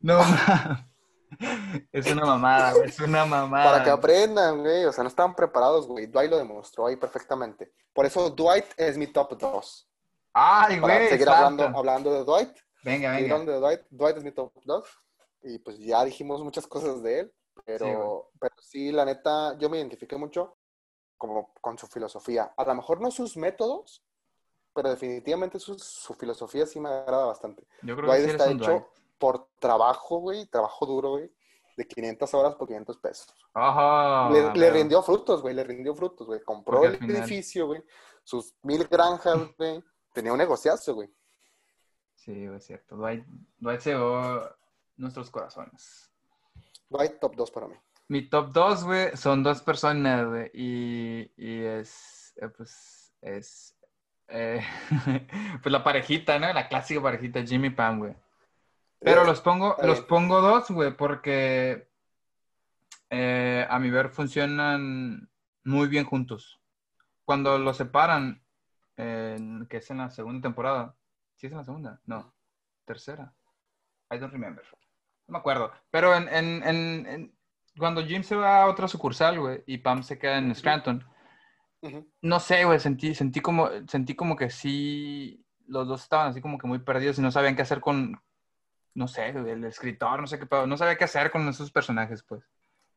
No, 0.00 0.20
es 1.92 2.06
una 2.10 2.24
mamada, 2.24 2.72
güey. 2.72 2.88
Es 2.88 2.98
una 3.00 3.26
mamada. 3.26 3.72
Para 3.72 3.84
que 3.84 3.90
aprendan, 3.90 4.60
güey. 4.60 4.84
O 4.86 4.92
sea, 4.92 5.04
no 5.04 5.08
estaban 5.08 5.34
preparados, 5.34 5.86
güey. 5.86 6.06
Dwight 6.06 6.30
lo 6.30 6.38
demostró 6.38 6.86
ahí 6.86 6.96
perfectamente. 6.96 7.72
Por 7.92 8.06
eso 8.06 8.30
Dwight 8.30 8.66
es 8.76 8.96
mi 8.96 9.06
top 9.06 9.36
2. 9.38 9.88
Ay, 10.32 10.80
Para 10.80 10.96
güey. 10.96 11.08
seguir 11.08 11.26
santo. 11.26 11.62
hablando, 11.62 11.78
hablando 11.78 12.12
de 12.14 12.24
Dwight. 12.24 12.56
Venga, 12.84 13.10
seguir 13.10 13.22
venga. 13.22 13.34
hablando 13.34 13.52
de 13.52 13.58
Dwight. 13.58 13.80
Dwight 13.90 14.16
es 14.16 14.24
mi 14.24 14.32
top 14.32 14.52
2. 14.64 14.84
Y 15.42 15.58
pues 15.58 15.78
ya 15.78 16.04
dijimos 16.04 16.42
muchas 16.42 16.66
cosas 16.66 17.02
de 17.02 17.20
él. 17.20 17.32
Pero 17.64 17.84
Sí, 17.86 17.92
sí, 18.32 18.38
pero 18.40 18.54
sí, 18.60 18.92
la 18.92 19.04
neta, 19.04 19.56
yo 19.58 19.68
me 19.70 19.78
identifiqué 19.78 20.16
mucho 20.16 20.56
como 21.16 21.52
con 21.60 21.78
su 21.78 21.86
filosofía. 21.86 22.52
A 22.56 22.64
lo 22.64 22.74
mejor 22.74 23.00
no 23.00 23.10
sus 23.10 23.36
métodos, 23.36 24.04
pero 24.74 24.90
definitivamente 24.90 25.58
su, 25.58 25.78
su 25.78 26.14
filosofía 26.14 26.66
sí 26.66 26.78
me 26.78 26.88
agrada 26.90 27.26
bastante. 27.26 27.66
Yo 27.82 27.96
creo 27.96 28.10
que 28.10 28.16
Dwight 28.18 28.24
sí 28.24 28.30
eres 28.30 28.40
está 28.42 28.50
hecho 28.52 28.70
Dwight. 28.70 28.84
por 29.18 29.48
trabajo, 29.58 30.18
güey. 30.18 30.46
Trabajo 30.46 30.84
duro, 30.86 31.10
güey. 31.12 31.32
De 31.76 31.86
500 31.86 32.32
horas 32.34 32.54
por 32.54 32.66
500 32.68 32.96
pesos. 32.98 33.34
Ajá, 33.54 34.30
Le, 34.30 34.42
le 34.42 34.50
güey.rindió 34.70 35.02
frutos, 35.02 35.42
güey, 35.42 35.54
le 35.54 35.64
rindió 35.64 35.94
frutos, 35.94 36.26
güey. 36.26 36.40
Compró 36.42 36.78
Porque 36.80 36.94
el 36.96 36.98
final- 36.98 37.16
edificio, 37.16 37.66
güey. 37.66 37.82
Sus 38.22 38.54
mil 38.62 38.86
granjas, 38.88 39.38
güey. 39.58 39.82
Tenía 40.12 40.32
un 40.32 40.38
negociazo, 40.38 40.94
güey. 40.94 41.10
Sí, 42.14 42.44
es 42.44 42.64
cierto. 42.64 42.96
Dwight, 42.96 43.24
Dwight 43.58 43.80
se 43.80 43.90
llevó 43.90 44.40
nuestros 44.96 45.30
corazones. 45.30 46.10
Dwight, 46.88 47.18
top 47.20 47.34
2 47.36 47.50
para 47.50 47.68
mí. 47.68 47.74
Mi 48.08 48.22
top 48.28 48.52
2, 48.52 48.84
güey, 48.84 49.16
son 49.16 49.42
dos 49.42 49.62
personas, 49.62 50.26
güey, 50.26 50.50
y, 50.54 51.32
y 51.36 51.64
es, 51.64 52.32
eh, 52.40 52.48
pues, 52.48 53.12
es, 53.20 53.76
eh, 54.28 54.60
pues 55.62 55.72
la 55.72 55.82
parejita, 55.82 56.38
¿no? 56.38 56.52
La 56.52 56.68
clásica 56.68 57.02
parejita, 57.02 57.42
Jimmy 57.44 57.70
Pam, 57.70 57.98
güey. 57.98 58.14
Pero 59.00 59.22
Eh, 59.22 59.26
los 59.26 59.40
pongo, 59.40 59.76
los 59.82 60.00
pongo 60.02 60.40
dos, 60.40 60.70
güey, 60.70 60.96
porque 60.96 61.88
eh, 63.10 63.66
a 63.68 63.78
mi 63.78 63.90
ver 63.90 64.10
funcionan 64.10 65.28
muy 65.64 65.88
bien 65.88 66.04
juntos. 66.04 66.60
Cuando 67.24 67.58
los 67.58 67.76
separan, 67.76 68.42
en- 68.96 69.66
que 69.66 69.78
es 69.78 69.90
en 69.90 69.98
la 69.98 70.10
segunda 70.10 70.40
temporada, 70.42 70.96
¿sí 71.34 71.46
es 71.46 71.52
en 71.52 71.58
la 71.58 71.64
segunda? 71.64 72.00
No, 72.06 72.32
tercera. 72.84 73.34
I 74.12 74.18
don't 74.18 74.32
remember. 74.32 74.64
No 75.26 75.32
me 75.32 75.38
acuerdo. 75.38 75.72
Pero 75.90 76.14
en, 76.14 76.28
en- 76.28 76.62
en- 76.66 77.06
en- 77.06 77.36
cuando 77.78 78.04
Jim 78.04 78.22
se 78.22 78.36
va 78.36 78.62
a 78.62 78.66
otra 78.68 78.88
sucursal, 78.88 79.38
güey, 79.38 79.62
y 79.66 79.78
Pam 79.78 80.02
se 80.02 80.18
queda 80.18 80.38
en 80.38 80.54
Scranton, 80.54 81.04
no 82.22 82.40
sé, 82.40 82.64
güey, 82.64 82.80
sentí, 82.80 83.14
sentí 83.14 83.40
como, 83.40 83.68
sentí 83.86 84.14
como 84.16 84.34
que 84.34 84.50
sí, 84.50 85.44
los 85.66 85.86
dos 85.86 86.02
estaban 86.02 86.28
así 86.28 86.40
como 86.40 86.58
que 86.58 86.66
muy 86.66 86.78
perdidos 86.80 87.18
y 87.18 87.22
no 87.22 87.30
sabían 87.30 87.54
qué 87.54 87.62
hacer 87.62 87.80
con, 87.80 88.20
no 88.94 89.06
sé, 89.08 89.32
güey, 89.32 89.50
el 89.50 89.64
escritor, 89.64 90.20
no 90.20 90.26
sé 90.26 90.38
qué, 90.38 90.46
no 90.66 90.76
sabía 90.76 90.96
qué 90.96 91.04
hacer 91.04 91.30
con 91.30 91.46
esos 91.48 91.70
personajes, 91.70 92.22
pues. 92.22 92.42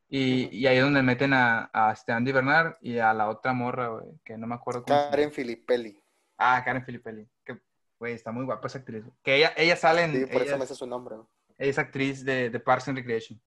Y, 0.08 0.48
y 0.56 0.66
ahí 0.66 0.78
es 0.78 0.82
donde 0.82 1.02
meten 1.02 1.34
a, 1.34 1.70
a 1.72 1.92
este 1.92 2.10
Andy 2.12 2.32
Bernard 2.32 2.74
y 2.80 2.98
a 2.98 3.12
la 3.14 3.28
otra 3.28 3.52
morra, 3.52 3.88
güey, 3.88 4.06
que 4.24 4.36
no 4.36 4.46
me 4.48 4.56
acuerdo 4.56 4.82
cómo. 4.82 4.98
Karen 5.10 5.30
Filippelli. 5.30 5.96
Ah, 6.36 6.62
Karen 6.64 6.84
Filippelli, 6.84 7.28
que, 7.44 7.60
güey, 7.98 8.14
está 8.14 8.32
muy 8.32 8.44
guapa 8.44 8.66
esa 8.66 8.78
actriz. 8.78 9.04
güey. 9.04 9.14
Que 9.22 9.36
ella, 9.36 9.52
ella 9.56 9.76
sale 9.76 10.02
en, 10.02 10.12
Sí, 10.12 10.26
por 10.26 10.42
ella, 10.42 10.50
eso 10.52 10.58
me 10.58 10.66
sé 10.66 10.74
su 10.74 10.86
nombre. 10.86 11.16
¿no? 11.16 11.28
Es 11.60 11.78
actriz 11.78 12.24
de, 12.24 12.50
de 12.50 12.58
Parks 12.58 12.88
and 12.88 12.96
Recreation. 12.98 13.40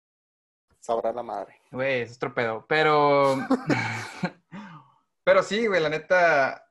Sabrá 0.79 1.11
la 1.11 1.23
madre. 1.23 1.59
Güey, 1.71 2.01
es 2.01 2.15
otro 2.15 2.33
pedo. 2.33 2.65
Pero. 2.67 3.37
pero 5.23 5.41
sí, 5.41 5.65
güey, 5.65 5.81
la 5.81 5.89
neta. 5.89 6.65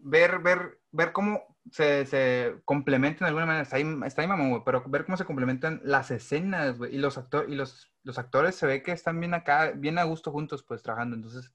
Ver, 0.00 0.40
ver, 0.40 0.80
ver 0.90 1.12
cómo 1.12 1.56
se, 1.70 2.06
se 2.06 2.56
complementan 2.64 3.20
de 3.20 3.28
alguna 3.28 3.46
manera. 3.46 3.62
Está 3.62 3.76
ahí, 3.76 3.98
está 4.04 4.22
ahí 4.22 4.28
mamón, 4.28 4.50
güey. 4.50 4.62
Pero 4.64 4.82
ver 4.86 5.04
cómo 5.04 5.16
se 5.16 5.24
complementan 5.24 5.80
las 5.84 6.10
escenas, 6.10 6.76
güey. 6.76 6.94
Y 6.94 6.98
los 6.98 7.16
actores, 7.16 7.50
y 7.50 7.54
los, 7.54 7.92
los 8.02 8.18
actores 8.18 8.56
se 8.56 8.66
ve 8.66 8.82
que 8.82 8.92
están 8.92 9.20
bien 9.20 9.34
acá, 9.34 9.72
bien 9.76 9.98
a 9.98 10.04
gusto 10.04 10.32
juntos, 10.32 10.64
pues, 10.64 10.82
trabajando. 10.82 11.14
Entonces, 11.14 11.52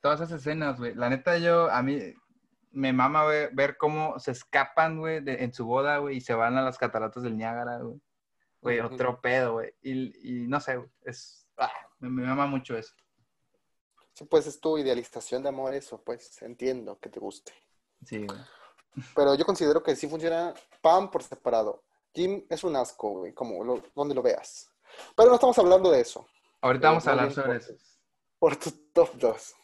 todas 0.00 0.20
esas 0.20 0.40
escenas, 0.40 0.78
güey. 0.78 0.94
La 0.94 1.08
neta, 1.08 1.38
yo, 1.38 1.70
a 1.70 1.82
mí. 1.82 1.98
Me 2.72 2.92
mama 2.92 3.24
güey, 3.24 3.48
ver 3.54 3.78
cómo 3.78 4.18
se 4.18 4.32
escapan, 4.32 4.98
güey, 4.98 5.22
en 5.24 5.54
su 5.54 5.64
boda, 5.64 5.96
güey, 5.96 6.18
y 6.18 6.20
se 6.20 6.34
van 6.34 6.58
a 6.58 6.62
las 6.62 6.76
cataratas 6.76 7.22
del 7.22 7.38
Niágara, 7.38 7.78
güey. 7.78 7.98
Güey, 8.66 8.80
otro 8.80 9.20
pedo, 9.20 9.52
güey. 9.54 9.74
Y, 9.82 10.42
y 10.44 10.46
no 10.48 10.60
sé. 10.60 10.78
Es, 11.04 11.46
ah, 11.56 11.70
me, 11.98 12.08
me 12.10 12.26
mama 12.26 12.46
mucho 12.46 12.76
eso. 12.76 12.94
Sí, 14.12 14.24
pues 14.24 14.46
es 14.46 14.58
tu 14.60 14.78
idealización 14.78 15.42
de 15.42 15.50
amor 15.50 15.74
eso, 15.74 16.02
pues 16.02 16.40
entiendo 16.42 16.98
que 16.98 17.08
te 17.10 17.20
guste. 17.20 17.52
Sí, 18.04 18.24
güey. 18.26 18.38
Pero 19.14 19.34
yo 19.34 19.44
considero 19.44 19.82
que 19.82 19.94
sí 19.94 20.08
funciona 20.08 20.54
Pam 20.80 21.10
por 21.10 21.22
separado. 21.22 21.84
Jim 22.14 22.46
es 22.48 22.64
un 22.64 22.74
asco, 22.76 23.10
güey, 23.10 23.34
como 23.34 23.62
lo, 23.62 23.82
donde 23.94 24.14
lo 24.14 24.22
veas. 24.22 24.70
Pero 25.14 25.28
no 25.28 25.34
estamos 25.34 25.58
hablando 25.58 25.90
de 25.90 26.00
eso. 26.00 26.26
Ahorita 26.62 26.86
Eh, 26.86 26.90
vamos 26.90 27.06
a 27.06 27.10
hablar 27.10 27.30
sobre 27.32 27.46
por- 27.48 27.56
eso. 27.56 27.72
Por 28.38 28.56
tu 28.56 28.70
top 28.94 29.10
2. 29.16 29.54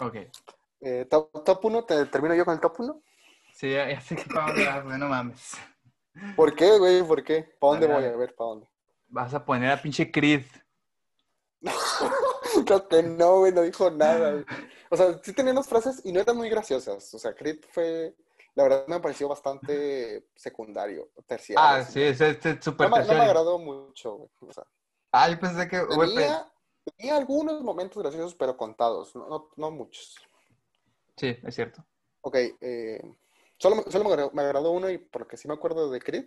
Ok. 0.00 0.16
Eh, 0.80 1.06
top, 1.10 1.44
top 1.44 1.64
1, 1.66 1.84
¿te 1.84 2.06
termino 2.06 2.34
yo 2.34 2.44
con 2.46 2.54
el 2.54 2.60
top 2.60 2.80
1? 2.80 3.02
Sí, 3.52 3.72
ya, 3.72 4.00
sé 4.00 4.16
que 4.16 4.24
para 4.32 4.46
dónde 4.46 4.64
vas, 4.66 4.84
güey, 4.84 4.98
no 4.98 5.08
mames. 5.08 5.52
¿Por 6.36 6.54
qué, 6.54 6.78
güey? 6.78 7.02
¿Por 7.02 7.22
qué? 7.24 7.42
¿Para 7.60 7.72
dónde 7.72 7.86
voy? 7.86 8.04
a 8.04 8.16
ver. 8.16 8.34
¿para 8.34 8.48
dónde? 8.50 8.68
Vas 9.08 9.32
a 9.34 9.44
poner 9.44 9.70
a 9.70 9.80
pinche 9.80 10.10
Creed. 10.10 10.44
Creo 12.66 12.88
que 12.88 13.02
no, 13.02 13.38
güey, 13.40 13.52
no 13.52 13.62
dijo 13.62 13.90
nada. 13.90 14.32
güey. 14.32 14.44
O 14.90 14.96
sea, 14.96 15.18
sí 15.22 15.32
tenía 15.32 15.52
unas 15.52 15.68
frases 15.68 16.00
y 16.04 16.12
no 16.12 16.20
eran 16.20 16.36
muy 16.36 16.48
graciosas. 16.48 17.12
O 17.14 17.18
sea, 17.18 17.34
Creed 17.34 17.58
fue, 17.70 18.14
la 18.54 18.62
verdad 18.64 18.86
me 18.86 19.00
pareció 19.00 19.28
bastante 19.28 20.26
secundario, 20.34 21.10
terciario. 21.26 21.60
Ah, 21.62 21.76
así. 21.76 21.92
sí, 21.94 22.02
es 22.02 22.20
este 22.20 22.50
No, 22.54 22.72
me- 22.72 22.84
no 22.84 22.88
me 22.90 22.96
terciario. 22.96 23.22
agradó 23.22 23.58
mucho, 23.58 24.12
güey. 24.14 24.30
O 24.48 24.52
sea, 24.52 24.64
Ah, 25.12 25.28
yo 25.30 25.40
pensé 25.40 25.66
que, 25.68 25.82
güey, 25.84 26.14
tenía, 26.14 26.46
tenía 26.96 27.16
algunos 27.16 27.62
momentos 27.62 28.02
graciosos, 28.02 28.34
pero 28.34 28.56
contados, 28.58 29.14
no, 29.16 29.26
no, 29.28 29.48
no 29.56 29.70
muchos. 29.70 30.16
Sí, 31.16 31.34
es 31.42 31.54
cierto. 31.54 31.82
Ok, 32.20 32.36
eh, 32.60 33.00
solo, 33.58 33.76
me- 33.76 33.82
solo 33.90 34.04
me, 34.04 34.10
agradó, 34.10 34.30
me 34.32 34.42
agradó 34.42 34.70
uno 34.72 34.90
y 34.90 34.98
porque 34.98 35.36
sí 35.36 35.48
me 35.48 35.54
acuerdo 35.54 35.90
de 35.90 36.00
Creed, 36.00 36.26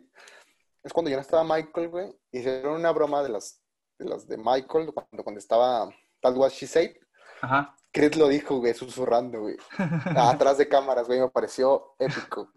es 0.84 0.94
cuando 0.94 1.10
ya 1.10 1.18
no 1.18 1.22
estaba 1.22 1.44
Michael, 1.44 1.90
güey, 1.90 2.16
hicieron 2.32 2.76
una 2.76 2.92
broma 2.92 3.22
de 3.24 3.30
las 3.30 3.62
de, 4.00 4.06
las 4.06 4.28
de 4.28 4.38
Michael 4.38 4.92
cuando, 4.94 5.24
cuando 5.24 5.40
estaba 5.40 5.90
That 6.22 6.36
Was 6.36 6.54
She 6.54 6.68
Said. 6.68 6.96
Ajá. 7.42 7.76
Creed 7.94 8.16
lo 8.16 8.28
dijo, 8.30 8.58
güey, 8.58 8.74
susurrando, 8.74 9.42
güey. 9.42 9.58
Atrás 10.18 10.58
de 10.58 10.68
cámaras, 10.70 11.08
güey, 11.08 11.20
me 11.20 11.30
pareció 11.30 11.94
épico. 12.00 12.50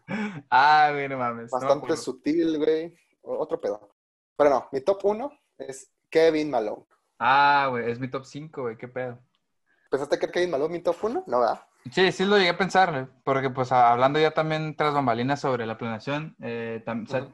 Ah, 0.49 0.91
güey, 0.93 1.09
no 1.09 1.19
mames. 1.19 1.51
Bastante 1.51 1.97
sutil, 1.97 2.57
güey. 2.59 2.95
Otro 3.23 3.61
pedo. 3.61 3.95
Pero 4.37 4.51
no, 4.51 4.69
mi 4.73 4.81
top 4.81 5.05
uno 5.05 5.33
es 5.59 5.91
Kevin 6.09 6.51
Malone. 6.51 6.85
Ah, 7.19 7.67
güey, 7.71 7.91
es 7.91 7.99
mi 7.99 8.09
top 8.09 8.25
5, 8.25 8.63
güey, 8.63 8.77
qué 8.77 8.87
pedo. 8.89 9.19
¿Pensaste 9.91 10.19
que 10.19 10.27
era 10.27 10.33
Kevin 10.33 10.51
Malone 10.51 10.73
mi 10.73 10.83
top 10.83 10.97
uno? 11.03 11.25
No, 11.27 11.41
¿verdad? 11.41 11.61
Sí, 11.93 12.11
sí 12.13 12.25
lo 12.25 12.39
llegué 12.39 12.51
a 12.51 12.57
pensar, 12.59 12.91
güey, 12.93 13.07
porque 13.25 13.51
pues 13.51 13.71
hablando 13.71 14.19
ya 14.19 14.31
también 14.33 14.75
tras 14.75 14.95
bambalinas 14.95 15.41
sobre 15.41 15.67
la 15.67 15.77
planeación, 15.77 16.35
eh, 16.43 16.83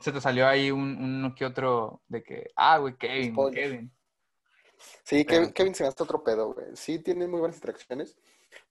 se- 0.01 0.13
te 0.13 0.21
salió 0.21 0.49
ahí 0.49 0.71
un, 0.73 1.33
que 1.37 1.45
otro 1.47 2.03
de 2.09 2.23
que, 2.23 2.51
ah, 2.57 2.79
güey, 2.79 2.97
Kevin. 2.97 3.35
Kevin. 3.53 3.93
Sí, 5.05 5.25
Pero- 5.25 5.41
Kevin, 5.43 5.53
Kevin 5.53 5.75
se 5.75 5.85
me 5.85 5.89
hace 5.89 6.03
otro 6.03 6.25
pedo, 6.25 6.53
güey. 6.53 6.67
Sí, 6.75 6.99
tiene 6.99 7.29
muy 7.29 7.39
buenas 7.39 7.57
interacciones, 7.59 8.19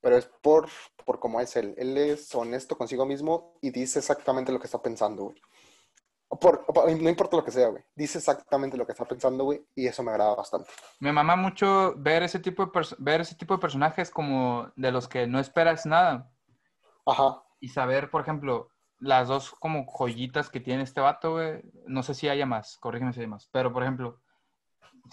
pero 0.02 0.18
es 0.18 0.26
por, 0.42 0.68
por 1.06 1.20
cómo 1.20 1.40
es 1.40 1.56
él. 1.56 1.74
Él 1.78 1.98
es 1.98 2.34
honesto 2.36 2.78
consigo 2.78 3.06
mismo 3.06 3.58
y 3.62 3.70
dice 3.72 4.00
exactamente 4.00 4.52
lo 4.52 4.60
que 4.60 4.66
está 4.66 4.82
pensando, 4.82 5.24
güey. 5.26 5.42
Por, 6.40 6.66
por- 6.66 6.90
no 6.90 7.10
importa 7.10 7.38
lo 7.38 7.44
que 7.44 7.52
sea, 7.52 7.68
güey. 7.68 7.84
Dice 7.96 8.18
exactamente 8.20 8.78
lo 8.78 8.86
que 8.86 8.94
está 8.94 9.06
pensando, 9.06 9.44
güey, 9.44 9.66
y 9.76 9.88
eso 9.88 10.04
me 10.04 10.12
agrada 10.12 10.36
bastante. 10.36 10.70
Me 11.00 11.12
mama 11.12 11.36
mucho 11.36 11.94
ver 11.98 12.24
ese 12.24 12.40
tipo 12.40 12.66
de 12.66 12.72
ver 13.00 13.22
ese 13.22 13.36
tipo 13.36 13.54
de 13.56 13.60
personajes 13.60 14.10
como 14.10 14.72
de 14.76 14.92
los 14.92 15.08
que 15.08 15.28
no 15.28 15.40
esperas 15.40 15.86
nada 15.86 16.32
Ajá. 17.06 17.44
y 17.60 17.70
saber, 17.70 18.10
por 18.10 18.22
ejemplo, 18.22 18.70
las 19.00 19.28
dos 19.28 19.52
como 19.52 19.86
joyitas 19.86 20.50
que 20.50 20.60
tiene 20.60 20.84
este 20.84 21.02
vato, 21.02 21.34
güey. 21.34 21.62
No 21.88 22.04
sé 22.04 22.14
si 22.14 22.30
haya 22.30 22.46
más, 22.46 22.78
corrígeme 22.78 23.14
si 23.14 23.22
hay 23.22 23.28
más, 23.28 23.48
pero 23.52 23.72
por 23.74 23.84
ejemplo, 23.84 24.20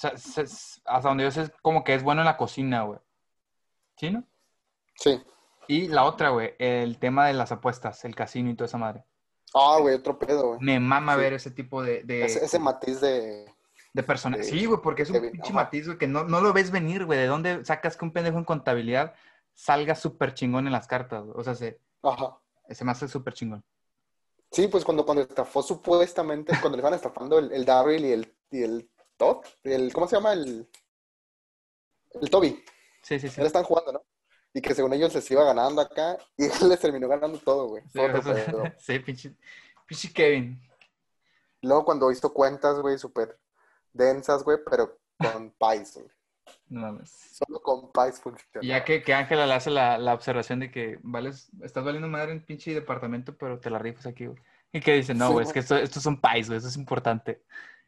hasta 0.02 1.08
donde 1.08 1.24
yo 1.24 1.30
sé 1.30 1.50
como 1.62 1.82
que 1.84 1.94
es 1.94 2.02
bueno 2.02 2.20
en 2.22 2.26
la 2.26 2.36
cocina, 2.36 2.82
güey. 2.82 3.00
¿Sí, 3.96 4.10
no? 4.10 4.24
Sí. 4.96 5.22
Y 5.68 5.88
la 5.88 6.04
otra, 6.04 6.28
güey, 6.30 6.54
el 6.58 6.98
tema 6.98 7.26
de 7.26 7.32
las 7.34 7.50
apuestas, 7.50 8.04
el 8.04 8.14
casino 8.14 8.50
y 8.50 8.54
toda 8.54 8.66
esa 8.66 8.78
madre. 8.78 9.04
Ah, 9.54 9.78
güey, 9.80 9.94
otro 9.94 10.18
pedo, 10.18 10.48
güey. 10.48 10.60
Me 10.60 10.78
mama 10.80 11.14
Sí. 11.14 11.20
ver 11.20 11.32
ese 11.34 11.50
tipo 11.50 11.82
de, 11.82 12.02
de, 12.02 12.24
Ese, 12.24 12.44
ese 12.44 12.58
matiz 12.58 13.00
de... 13.00 13.46
de 13.92 14.02
personas. 14.02 14.40
de- 14.40 14.44
Sí, 14.44 14.66
güey, 14.66 14.80
porque 14.82 15.02
es 15.02 15.08
un 15.10 15.14
Kevin, 15.14 15.30
pinche 15.32 15.48
ajá. 15.48 15.54
matiz, 15.54 15.86
güey, 15.86 15.98
que 15.98 16.06
no, 16.06 16.24
no 16.24 16.40
lo 16.40 16.52
ves 16.52 16.70
venir, 16.70 17.04
güey. 17.04 17.18
¿De 17.18 17.26
dónde 17.26 17.64
sacas 17.64 17.96
que 17.96 18.04
un 18.04 18.12
pendejo 18.12 18.38
en 18.38 18.44
contabilidad 18.44 19.14
salga 19.54 19.94
súper 19.94 20.34
chingón 20.34 20.66
en 20.66 20.72
las 20.72 20.86
cartas? 20.86 21.24
O 21.34 21.42
sea, 21.42 21.54
se, 21.54 21.80
Ajá. 22.02 22.38
se 22.68 22.84
me 22.84 22.90
hace 22.92 23.08
súper 23.08 23.32
chingón. 23.34 23.64
Sí, 24.50 24.68
pues 24.68 24.84
cuando, 24.84 25.04
cuando 25.04 25.22
estafó 25.22 25.62
supuestamente, 25.62 26.52
cuando 26.60 26.76
le 26.76 26.80
estaban 26.80 26.94
estafando 26.96 27.38
el, 27.38 27.50
el 27.52 27.64
Darryl 27.64 28.04
y 28.04 28.12
el, 28.12 28.36
y 28.50 28.62
el 28.62 28.90
Todd, 29.16 29.44
el, 29.64 29.92
¿cómo 29.92 30.06
se 30.06 30.16
llama? 30.16 30.32
El, 30.34 30.68
el 32.20 32.30
Toby. 32.30 32.62
Sí, 33.02 33.18
sí, 33.18 33.28
sí. 33.28 33.36
Ya 33.36 33.42
le 33.42 33.46
están 33.48 33.64
jugando, 33.64 33.92
¿no? 33.92 34.02
Y 34.56 34.62
que 34.62 34.74
según 34.74 34.94
ellos 34.94 35.14
les 35.14 35.30
iba 35.30 35.44
ganando 35.44 35.82
acá 35.82 36.16
y 36.38 36.44
él 36.62 36.68
les 36.70 36.80
terminó 36.80 37.08
ganando 37.08 37.36
todo, 37.38 37.68
güey. 37.68 37.82
Sí, 37.82 37.90
Fue 37.98 38.10
otro 38.10 38.20
o 38.20 38.34
sea, 38.34 38.46
pedo. 38.46 38.64
sí, 38.78 38.98
pinche, 39.00 39.34
pinche 39.86 40.10
Kevin. 40.14 40.58
Luego 41.60 41.84
cuando 41.84 42.10
hizo 42.10 42.32
cuentas, 42.32 42.78
güey, 42.80 42.96
súper 42.96 43.38
densas, 43.92 44.42
güey, 44.44 44.56
pero 44.68 44.98
con 45.18 45.50
Pies, 45.60 45.94
güey. 45.96 46.06
No 46.68 46.80
mames. 46.80 47.10
Solo 47.10 47.60
con 47.60 47.92
Pies 47.92 48.18
funciona. 48.18 48.66
Ya 48.66 48.82
que, 48.82 49.02
que 49.02 49.12
Ángela 49.12 49.46
le 49.46 49.52
hace 49.52 49.70
la, 49.70 49.98
la 49.98 50.14
observación 50.14 50.60
de 50.60 50.70
que 50.70 50.98
vales, 51.02 51.50
estás 51.62 51.84
valiendo 51.84 52.08
madre 52.08 52.32
en 52.32 52.42
pinche 52.42 52.72
departamento, 52.72 53.36
pero 53.36 53.60
te 53.60 53.68
la 53.68 53.78
rifas 53.78 54.06
aquí, 54.06 54.24
güey. 54.26 54.38
Y 54.72 54.80
que 54.80 54.94
dice, 54.94 55.12
no, 55.14 55.26
Sí, 55.28 55.32
güey, 55.34 55.42
es 55.44 55.48
güey. 55.48 55.52
que 55.54 55.60
esto, 55.60 55.76
estos 55.76 56.02
son 56.02 56.18
pais, 56.20 56.46
güey, 56.48 56.58
eso 56.58 56.68
es 56.68 56.76
importante. 56.76 57.42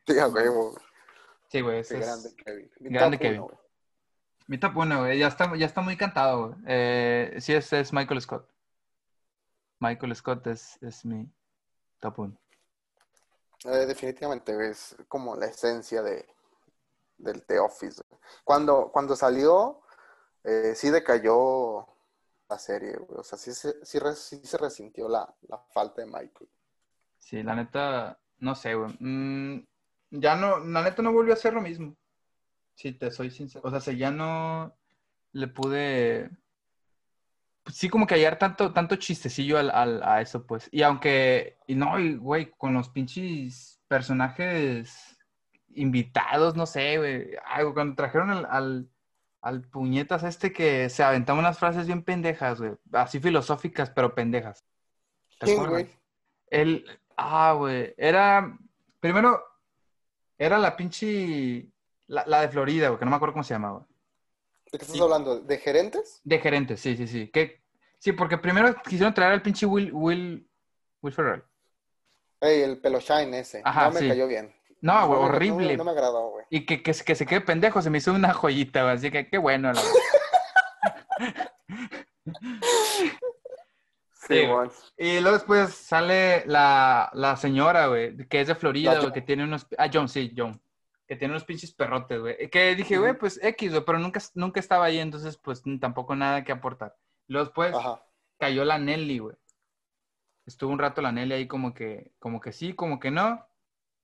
Sí, 0.06 0.18
a 0.18 0.28
huevo. 0.28 0.76
Sí, 1.50 1.60
güey, 1.62 1.78
eso 1.80 1.94
es... 1.96 2.00
grande 2.06 2.34
Kevin. 2.36 2.70
Grande 2.80 3.16
uno, 3.16 3.22
Kevin. 3.22 3.40
güey. 3.42 3.56
Mi 4.48 4.58
top 4.58 4.72
güey, 4.74 5.18
ya 5.18 5.28
está, 5.28 5.54
ya 5.56 5.66
está 5.66 5.82
muy 5.82 5.96
cantado, 5.96 6.48
güey. 6.48 6.58
Eh, 6.66 7.36
sí, 7.40 7.52
ese 7.52 7.80
es 7.80 7.92
Michael 7.92 8.20
Scott. 8.20 8.48
Michael 9.78 10.16
Scott 10.16 10.46
es, 10.48 10.76
es 10.82 11.04
mi 11.04 11.30
top. 12.00 12.32
Eh, 13.64 13.86
definitivamente 13.86 14.54
güey, 14.54 14.70
es 14.70 14.96
como 15.06 15.36
la 15.36 15.46
esencia 15.46 16.00
de, 16.02 16.26
del 17.18 17.44
The 17.44 17.58
Office. 17.58 18.02
güey. 18.08 18.20
Cuando, 18.42 18.90
cuando 18.90 19.14
salió, 19.16 19.82
eh, 20.44 20.72
sí 20.74 20.88
decayó 20.90 21.86
la 22.48 22.58
serie, 22.58 22.96
güey. 22.96 23.20
O 23.20 23.22
sea, 23.22 23.36
sí, 23.38 23.52
se- 23.52 23.84
sí, 23.84 23.98
re- 23.98 24.14
sí 24.16 24.40
se 24.44 24.56
resintió 24.56 25.08
la, 25.10 25.30
la 25.42 25.58
falta 25.58 26.00
de 26.00 26.06
Michael. 26.06 26.48
Sí, 27.18 27.42
la 27.42 27.54
neta, 27.54 28.18
no 28.38 28.54
sé, 28.54 28.74
güey. 28.74 28.96
Mm, 28.98 29.66
ya 30.12 30.36
no, 30.36 30.58
la 30.60 30.82
neta 30.82 31.02
no 31.02 31.12
volvió 31.12 31.34
a 31.34 31.36
hacer 31.36 31.52
lo 31.52 31.60
mismo. 31.60 31.94
Si 32.78 32.92
te 32.92 33.10
soy 33.10 33.30
sincero. 33.32 33.66
O 33.66 33.70
sea, 33.70 33.80
si 33.80 33.96
ya 33.96 34.12
no 34.12 34.72
le 35.32 35.48
pude. 35.48 36.30
pues 37.64 37.74
sí, 37.76 37.88
como 37.88 38.06
que 38.06 38.14
hallar 38.14 38.38
tanto, 38.38 38.72
tanto 38.72 38.94
chistecillo 38.94 39.58
al, 39.58 39.70
al- 39.70 40.02
a 40.04 40.20
eso, 40.20 40.46
pues. 40.46 40.68
Y 40.70 40.82
aunque, 40.82 41.58
y 41.66 41.74
no, 41.74 41.98
y, 41.98 42.14
güey, 42.16 42.52
con 42.56 42.74
los 42.74 42.88
pinches 42.88 43.80
personajes 43.88 45.18
invitados, 45.74 46.54
no 46.54 46.66
sé, 46.66 46.98
güey. 46.98 47.30
Ay, 47.44 47.64
cuando 47.74 47.96
trajeron 47.96 48.30
al, 48.30 48.46
al, 48.48 48.88
al 49.40 49.62
puñetas 49.62 50.22
este 50.22 50.52
que 50.52 50.88
se 50.88 51.02
aventaba 51.02 51.40
unas 51.40 51.58
frases 51.58 51.86
bien 51.88 52.04
pendejas, 52.04 52.60
güey. 52.60 52.74
Así 52.92 53.18
filosóficas, 53.18 53.90
pero 53.90 54.14
pendejas. 54.14 54.64
¿Te 55.40 55.46
¿Quién, 55.46 55.66
güey? 55.66 55.88
El, 56.48 56.84
ah, 57.16 57.54
güey, 57.56 57.92
era, 57.98 58.56
primero, 59.00 59.42
era 60.38 60.58
la 60.58 60.76
pinche, 60.76 61.66
la, 62.08 62.24
la 62.26 62.40
de 62.42 62.48
Florida, 62.48 62.88
güey, 62.88 62.98
que 62.98 63.04
no 63.04 63.10
me 63.12 63.16
acuerdo 63.16 63.34
cómo 63.34 63.44
se 63.44 63.54
llamaba. 63.54 63.86
¿De 64.72 64.78
qué 64.78 64.84
estás 64.84 64.96
Sí. 64.96 65.00
hablando? 65.02 65.40
¿De 65.40 65.56
gerentes? 65.58 66.20
De 66.24 66.38
gerente, 66.40 66.76
sí, 66.76 66.96
sí, 66.96 67.06
sí. 67.06 67.28
Que, 67.28 67.62
sí, 67.98 68.12
porque 68.12 68.36
primero 68.36 68.74
quisieron 68.82 69.14
traer 69.14 69.32
al 69.32 69.42
pinche 69.42 69.64
Will, 69.64 69.90
Will, 69.92 70.46
Will 71.00 71.14
Ferrell. 71.14 71.42
Ey, 72.40 72.62
el 72.62 72.78
pelo 72.80 73.00
shine 73.00 73.38
ese. 73.38 73.62
Ajá, 73.64 73.86
no 73.86 73.92
me 73.94 74.00
sí. 74.00 74.08
cayó 74.08 74.26
bien. 74.26 74.54
No, 74.80 75.06
güey, 75.08 75.20
horrible. 75.20 75.76
No, 75.76 75.84
me 75.84 75.90
agradó, 75.92 76.30
güey. 76.30 76.44
Y 76.50 76.64
que, 76.66 76.82
que, 76.82 76.92
se- 76.94 77.04
que 77.04 77.14
se 77.14 77.26
quede 77.26 77.40
pendejo, 77.40 77.80
se 77.82 77.90
me 77.90 77.98
hizo 77.98 78.12
una 78.12 78.32
joyita, 78.34 78.82
güey, 78.82 78.94
así 78.94 79.10
que 79.10 79.28
qué 79.28 79.38
bueno. 79.38 79.72
la 79.72 79.80
Sí, 84.12 84.40
Sí, 84.42 84.46
güey. 84.46 84.68
Y 84.98 85.20
luego 85.20 85.38
después 85.38 85.72
sale 85.74 86.44
la, 86.46 87.08
la 87.14 87.36
señora, 87.36 87.86
güey, 87.86 88.16
que 88.28 88.40
es 88.42 88.48
de 88.48 88.54
Florida, 88.54 88.90
La 88.92 88.98
güey, 88.98 89.06
John. 89.06 89.14
que 89.14 89.22
tiene 89.22 89.44
unos... 89.44 89.66
Ah, 89.78 89.88
John, 89.92 90.08
sí, 90.08 90.32
John. 90.36 90.60
Que 91.08 91.16
tiene 91.16 91.32
unos 91.32 91.44
pinches 91.44 91.72
perrotes, 91.72 92.20
güey. 92.20 92.50
Que 92.50 92.74
dije, 92.76 92.98
güey, 92.98 93.16
pues 93.18 93.40
X, 93.42 93.70
güey, 93.72 93.84
pero 93.84 93.98
nunca, 93.98 94.20
nunca 94.34 94.60
estaba 94.60 94.84
ahí, 94.84 94.98
entonces, 94.98 95.36
pues, 95.38 95.62
tampoco 95.80 96.14
nada 96.14 96.44
que 96.44 96.52
aportar. 96.52 96.94
Luego 97.26 97.46
después 97.46 97.74
Ajá. 97.74 98.04
cayó 98.38 98.64
la 98.64 98.78
Nelly, 98.78 99.18
güey. 99.18 99.36
Estuvo 100.46 100.70
un 100.70 100.78
rato 100.78 101.00
la 101.02 101.10
Nelly 101.10 101.32
ahí 101.34 101.48
como 101.48 101.72
que, 101.74 102.12
como 102.18 102.40
que 102.40 102.52
sí, 102.52 102.74
como 102.74 103.00
que 103.00 103.10
no. 103.10 103.44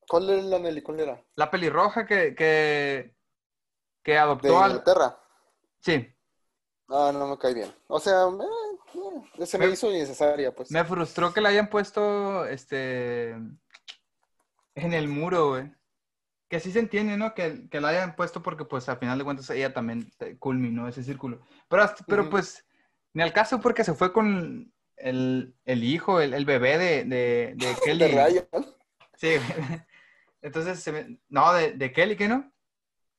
¿Cuál 0.08 0.30
era 0.30 0.42
la 0.42 0.58
Nelly? 0.58 0.82
¿Cuál 0.82 1.00
era? 1.00 1.22
La 1.36 1.50
pelirroja 1.50 2.06
que, 2.06 2.34
que, 2.34 3.14
que 4.02 4.12
¿De 4.12 4.18
adoptó 4.18 4.58
al... 4.62 4.70
Inglaterra? 4.72 5.18
Sí, 5.80 6.10
Ah, 6.88 7.10
no 7.14 7.26
me 7.28 7.38
cae 7.38 7.54
bien. 7.54 7.74
O 7.86 7.98
sea, 7.98 8.24
eh, 8.28 9.30
eh, 9.38 9.46
se 9.46 9.56
me 9.58 9.66
Me- 9.66 9.72
hizo 9.72 9.90
innecesaria, 9.90 10.54
pues. 10.54 10.70
me 10.70 10.84
frustró 10.84 11.32
que 11.32 11.40
la 11.40 11.48
hayan 11.48 11.70
puesto, 11.70 12.44
este, 12.44 13.30
en 13.30 14.92
el 14.92 15.08
muro, 15.08 15.48
güey. 15.50 15.72
Que 16.48 16.60
sí 16.60 16.70
se 16.72 16.78
entiende, 16.78 17.16
¿no? 17.16 17.34
Que, 17.34 17.68
que 17.70 17.80
la 17.80 17.88
hayan 17.88 18.16
puesto 18.16 18.42
porque, 18.42 18.64
pues, 18.64 18.88
al 18.88 18.98
final 18.98 19.18
de 19.18 19.24
cuentas, 19.24 19.48
ella 19.50 19.72
también 19.72 20.10
te- 20.18 20.38
culminó 20.38 20.86
ese 20.88 21.02
círculo. 21.02 21.40
Pero, 21.68 21.82
hasta- 21.82 22.04
pero 22.06 22.28
pues, 22.30 22.64
ni 23.12 23.22
al 23.22 23.32
caso 23.32 23.60
porque 23.60 23.82
se 23.84 23.94
fue 23.94 24.12
con 24.12 24.72
el, 24.96 25.54
el 25.64 25.84
hijo, 25.84 26.20
el, 26.20 26.34
el 26.34 26.44
bebé 26.44 26.78
de, 26.78 27.04
de, 27.04 27.54
de 27.56 27.74
Kelly. 27.84 27.98
De 28.12 28.24
Ryan. 28.24 28.46
Sí. 29.16 29.28
Entonces, 30.42 30.86
no, 31.28 31.52
de, 31.54 31.72
de 31.72 31.92
Kelly, 31.92 32.16
¿qué 32.16 32.28
no? 32.28 32.50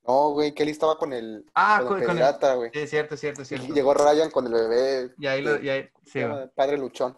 No, 0.08 0.30
güey, 0.34 0.54
Kelly 0.54 0.70
estaba 0.72 1.00
con 1.00 1.12
el, 1.14 1.44
Ah, 1.56 1.82
con 1.84 1.98
el 1.98 2.04
con 2.06 2.12
el... 2.12 2.18
pediatra, 2.24 2.54
güey. 2.54 2.70
Sí, 2.72 2.86
cierto, 2.88 3.18
cierto, 3.18 3.42
Y 3.42 3.46
cierto. 3.46 3.74
llegó 3.74 3.96
Ryan 3.96 4.30
con 4.30 4.46
el 4.46 4.54
bebé. 4.54 5.12
Y 5.18 5.26
ahí 5.26 5.42
lo, 5.42 5.60
y 5.60 5.68
ahí, 5.70 5.90
sí. 6.06 6.20
Padre 6.56 6.78
Luchón. 6.78 7.18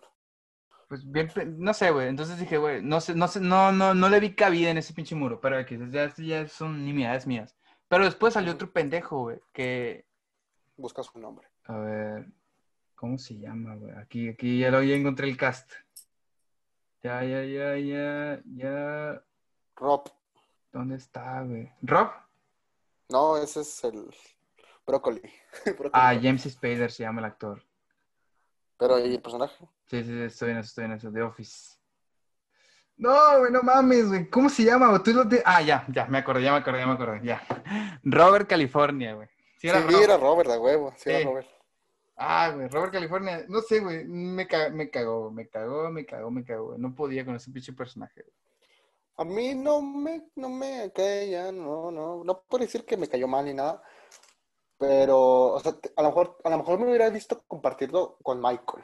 Pues 0.87 1.09
bien, 1.09 1.29
no 1.57 1.73
sé, 1.73 1.91
güey. 1.91 2.07
Entonces 2.07 2.39
dije, 2.39 2.57
güey, 2.57 2.81
no 2.81 3.01
sé, 3.01 3.13
no 3.13 3.27
sé, 3.27 3.41
no, 3.41 3.71
no, 3.71 3.93
no 3.93 4.09
le 4.09 4.19
vi 4.19 4.35
cabida 4.35 4.69
en 4.69 4.77
ese 4.77 4.93
pinche 4.93 5.15
muro, 5.15 5.41
pero 5.41 5.65
que 5.65 5.77
ya, 5.91 6.13
ya 6.15 6.47
son 6.47 6.85
nimiedades 6.85 7.27
mías. 7.27 7.55
Pero 7.87 8.05
después 8.05 8.33
salió 8.33 8.53
otro 8.53 8.71
pendejo, 8.71 9.23
güey, 9.23 9.39
que, 9.53 10.05
Busca 10.77 11.01
su 11.03 11.19
nombre. 11.19 11.47
a 11.65 11.77
ver, 11.77 12.27
¿cómo 12.95 13.17
se 13.17 13.37
llama, 13.37 13.75
güey? 13.75 13.91
Aquí, 13.93 14.29
aquí 14.29 14.59
ya 14.59 14.71
lo 14.71 14.83
ya 14.83 14.95
encontré 14.95 15.27
el 15.27 15.37
cast. 15.37 15.71
Ya, 17.03 17.23
ya, 17.23 17.43
ya, 17.43 17.77
ya, 17.77 18.41
ya. 18.55 19.23
Rob. 19.75 20.09
¿Dónde 20.71 20.95
está, 20.95 21.41
güey? 21.43 21.71
¿Rob? 21.81 22.11
No, 23.09 23.37
ese 23.37 23.61
es 23.61 23.83
el 23.83 24.13
Brócoli. 24.85 25.21
Ah. 25.93 26.13
James 26.21 26.43
Spader 26.43 26.91
se 26.91 27.03
llama 27.03 27.21
el 27.21 27.25
actor. 27.25 27.63
Pero, 28.77 28.99
¿y 28.99 29.15
el 29.15 29.21
personaje? 29.21 29.67
Sí, 29.87 30.03
sí, 30.03 30.09
sí, 30.09 30.21
estoy 30.23 30.51
en 30.51 30.57
eso, 30.57 30.67
estoy 30.67 30.85
en 30.85 30.91
eso, 30.93 31.11
The 31.11 31.21
Office. 31.21 31.77
No, 32.97 33.39
güey, 33.39 33.51
no 33.51 33.61
mames, 33.61 34.07
güey. 34.09 34.29
¿Cómo 34.29 34.49
se 34.49 34.63
llama? 34.63 35.01
Tú 35.03 35.11
lo 35.13 35.27
te- 35.27 35.43
Ah, 35.45 35.61
ya, 35.61 35.85
ya, 35.89 36.05
me 36.07 36.17
acordé, 36.17 36.41
ya 36.43 36.51
me 36.51 36.57
acordé, 36.57 36.79
ya 36.79 36.87
me 36.87 36.93
acordé, 36.93 37.19
ya. 37.23 37.41
Robert 38.03 38.49
California, 38.49 39.13
güey. 39.13 39.27
Sí, 39.27 39.61
Sí, 39.61 39.67
era 39.69 39.79
era, 39.79 39.87
Robert. 40.17 40.21
Robert, 40.21 40.49
de 40.49 40.57
huevo. 40.57 40.91
Sí, 40.97 41.03
Sí. 41.03 41.09
era 41.11 41.29
Robert. 41.29 41.47
Ah, 42.17 42.51
güey, 42.55 42.67
Robert 42.69 42.93
California. 42.93 43.45
No 43.47 43.61
sé, 43.61 43.79
güey. 43.79 44.03
Me, 44.05 44.47
ca- 44.47 44.69
me 44.69 44.89
cagó, 44.89 45.29
me 45.31 45.47
cagó, 45.47 45.89
me 45.91 46.05
cagó, 46.05 46.31
me 46.31 46.43
cagó, 46.43 46.65
güey. 46.69 46.79
No 46.79 46.93
podía 46.95 47.23
con 47.23 47.35
ese 47.35 47.51
pinche 47.51 47.73
personaje. 47.73 48.23
güey. 48.23 48.33
A 49.19 49.23
mí 49.23 49.55
no 49.55 49.81
me, 49.81 50.29
no 50.35 50.49
me 50.49 50.91
cae 50.93 51.29
ya, 51.29 51.51
no, 51.51 51.91
no. 51.91 52.23
No 52.23 52.41
puedo 52.47 52.63
decir 52.65 52.85
que 52.85 52.97
me 52.97 53.07
cayó 53.07 53.27
mal 53.27 53.45
ni 53.45 53.53
nada. 53.53 53.81
Pero, 54.79 55.17
o 55.53 55.59
sea, 55.59 55.73
a 55.95 56.01
lo 56.03 56.09
mejor, 56.09 56.37
a 56.43 56.49
lo 56.49 56.57
mejor 56.57 56.79
me 56.79 56.87
hubiera 56.87 57.09
visto 57.09 57.43
compartirlo 57.47 58.17
con 58.23 58.39
Michael. 58.41 58.83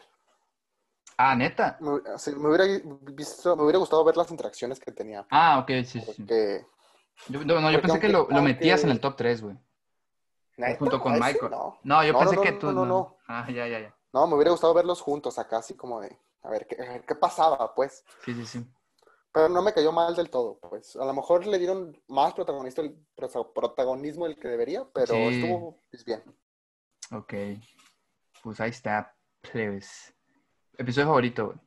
Ah, 1.17 1.35
neta. 1.35 1.77
Me, 1.79 1.89
hu- 1.89 2.17
sí, 2.17 2.31
me 2.35 2.49
hubiera 2.49 2.65
visto, 3.13 3.55
me 3.55 3.63
hubiera 3.63 3.79
gustado 3.79 4.03
ver 4.03 4.17
las 4.17 4.31
interacciones 4.31 4.79
que 4.79 4.91
tenía. 4.91 5.25
Ah, 5.29 5.59
ok, 5.59 5.69
sí, 5.85 6.01
sí. 6.01 6.25
Yo, 7.27 7.43
no, 7.45 7.61
no, 7.61 7.71
yo 7.71 7.81
pensé 7.81 7.99
que 7.99 8.09
lo, 8.09 8.27
lo 8.29 8.41
metías 8.41 8.83
en 8.83 8.89
el 8.89 8.99
top 8.99 9.15
3, 9.15 9.41
güey. 9.41 9.57
Junto 10.79 10.99
con. 10.99 11.13
Michael. 11.13 11.51
No. 11.51 11.77
No, 11.83 12.03
yo 12.03 12.13
No, 12.13 12.19
pensé 12.19 12.35
no, 12.35 12.41
que 12.41 12.51
tú. 12.53 12.71
no, 12.71 12.85
no. 12.85 13.17
Ah, 13.27 13.45
ya, 13.49 13.67
ya, 13.67 13.79
ya. 13.79 13.95
No, 14.11 14.27
me 14.27 14.35
hubiera 14.35 14.51
gustado 14.51 14.73
verlos 14.73 15.01
juntos 15.01 15.39
acá, 15.39 15.57
así 15.57 15.75
como 15.75 15.99
de, 16.01 16.15
a 16.43 16.49
ver, 16.49 16.67
¿qué, 16.67 16.75
a 16.81 16.89
ver, 16.93 17.05
¿qué 17.05 17.15
pasaba, 17.15 17.73
pues? 17.73 18.03
Sí, 18.23 18.33
sí, 18.35 18.45
sí. 18.45 18.65
Pero 19.31 19.49
no 19.49 19.63
me 19.63 19.73
cayó 19.73 19.91
mal 19.91 20.15
del 20.15 20.29
todo, 20.29 20.59
pues. 20.59 20.95
A 20.95 21.05
lo 21.05 21.13
mejor 21.13 21.47
le 21.47 21.57
dieron 21.57 21.99
más 22.07 22.33
protagonista, 22.35 22.83
prosa- 23.15 23.51
protagonismo 23.53 24.25
del 24.25 24.37
que 24.37 24.47
debería, 24.47 24.85
pero 24.93 25.15
Sí. 25.15 25.35
estuvo 25.35 25.79
pues, 25.89 26.05
bien. 26.05 26.23
Ok. 27.11 27.33
Pues 28.43 28.59
ahí 28.59 28.69
está, 28.69 29.15
plebes. 29.41 30.12
Episodio 30.77 31.07
favorito, 31.07 31.45
güey. 31.47 31.57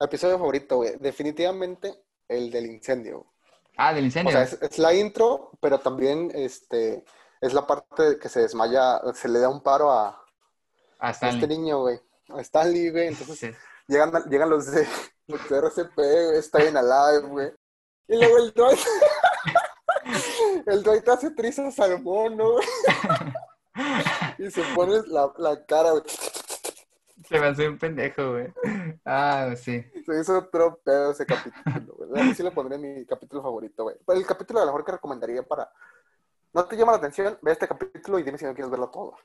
Episodio 0.00 0.38
favorito, 0.38 0.76
güey. 0.76 0.96
Definitivamente 0.98 2.04
el 2.28 2.50
del 2.50 2.66
incendio. 2.66 3.26
Ah, 3.76 3.92
del 3.92 4.04
O 4.04 4.06
incendio. 4.06 4.32
sea, 4.32 4.42
es, 4.42 4.58
es 4.60 4.78
la 4.78 4.94
intro, 4.94 5.50
pero 5.60 5.78
también 5.80 6.30
este, 6.34 7.04
es 7.40 7.52
la 7.52 7.66
parte 7.66 8.18
que 8.18 8.28
se 8.28 8.40
desmaya, 8.40 9.00
se 9.14 9.28
le 9.28 9.38
da 9.38 9.48
un 9.48 9.62
paro 9.62 9.90
a, 9.90 10.08
A 10.98 11.08
a 11.08 11.10
este 11.10 11.46
niño, 11.46 11.80
güey. 11.80 12.00
A 12.30 12.40
Stanley, 12.40 12.90
güey. 12.90 13.08
Entonces 13.08 13.38
Sí. 13.38 13.50
llegan, 13.88 14.12
llegan 14.28 14.50
los 14.50 14.66
de, 14.66 14.86
los 15.26 15.48
de 15.48 15.58
RCP, 15.58 15.94
güey, 15.96 16.38
está 16.38 16.58
bien 16.58 16.76
alive, 16.76 17.26
güey. 17.28 17.52
Y 18.08 18.16
luego 18.18 18.38
el 18.38 18.52
Dwight. 18.52 18.78
el 20.66 20.82
Dwight 20.82 21.08
hace 21.08 21.30
trizas 21.30 21.78
al 21.80 22.02
mono, 22.02 22.52
güey. 22.52 22.66
Y 24.38 24.50
se 24.50 24.62
pone 24.74 25.02
la, 25.08 25.30
la 25.36 25.66
cara, 25.66 25.90
güey. 25.90 26.02
Se 27.28 27.40
me 27.40 27.46
hace 27.46 27.68
un 27.68 27.78
pendejo, 27.78 28.32
güey. 28.32 28.52
Ah, 29.04 29.52
sí. 29.56 29.84
Se 30.04 30.20
hizo 30.20 30.38
otro 30.38 30.80
pedo 30.84 31.10
ese 31.12 31.26
capítulo, 31.26 31.94
güey. 32.08 32.30
A 32.30 32.34
sí 32.34 32.42
lo 32.42 32.52
pondré 32.52 32.76
en 32.76 32.82
mi 32.98 33.06
capítulo 33.06 33.42
favorito, 33.42 33.82
güey. 33.84 33.96
Pero 34.06 34.18
el 34.18 34.26
capítulo 34.26 34.60
a 34.60 34.64
lo 34.64 34.68
mejor 34.72 34.84
que 34.84 34.92
recomendaría 34.92 35.42
para. 35.42 35.70
¿No 36.52 36.64
te 36.64 36.76
llama 36.76 36.92
la 36.92 36.98
atención? 36.98 37.38
Ve 37.42 37.52
este 37.52 37.68
capítulo 37.68 38.18
y 38.18 38.22
dime 38.22 38.38
si 38.38 38.44
no 38.44 38.54
quieres 38.54 38.70
verlo 38.70 38.88
todo. 38.90 39.16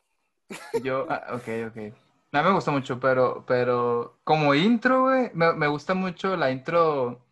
Yo, 0.83 1.05
ah, 1.09 1.27
ok, 1.35 1.47
ok. 1.69 1.93
No 2.33 2.43
me 2.43 2.51
gusta 2.53 2.71
mucho, 2.71 2.99
pero, 2.99 3.45
pero 3.45 4.19
como 4.23 4.53
intro, 4.53 5.03
güey, 5.03 5.31
me, 5.33 5.53
me 5.53 5.67
gusta 5.67 5.93
mucho 5.93 6.35
la 6.37 6.49
intro 6.51 7.25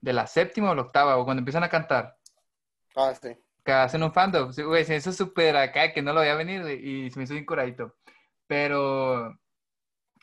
de 0.00 0.12
la 0.12 0.26
séptima 0.26 0.70
o 0.70 0.74
la 0.74 0.82
octava, 0.82 1.16
o 1.16 1.24
cuando 1.24 1.40
empiezan 1.40 1.62
a 1.64 1.68
cantar, 1.68 2.16
Ah, 2.96 3.12
sí. 3.20 3.36
que 3.64 3.72
hacen 3.72 4.02
un 4.02 4.12
fandom. 4.12 4.52
Sí, 4.52 4.62
Güey, 4.62 4.84
se 4.84 4.96
hizo 4.96 5.12
súper 5.12 5.56
acá, 5.56 5.92
que 5.92 6.02
no 6.02 6.12
lo 6.12 6.20
veía 6.20 6.34
venir, 6.34 6.62
güey, 6.62 7.06
y 7.06 7.10
se 7.10 7.18
me 7.18 7.24
hizo 7.24 7.34
bien 7.34 7.46
curadito. 7.46 7.94
Pero, 8.48 9.38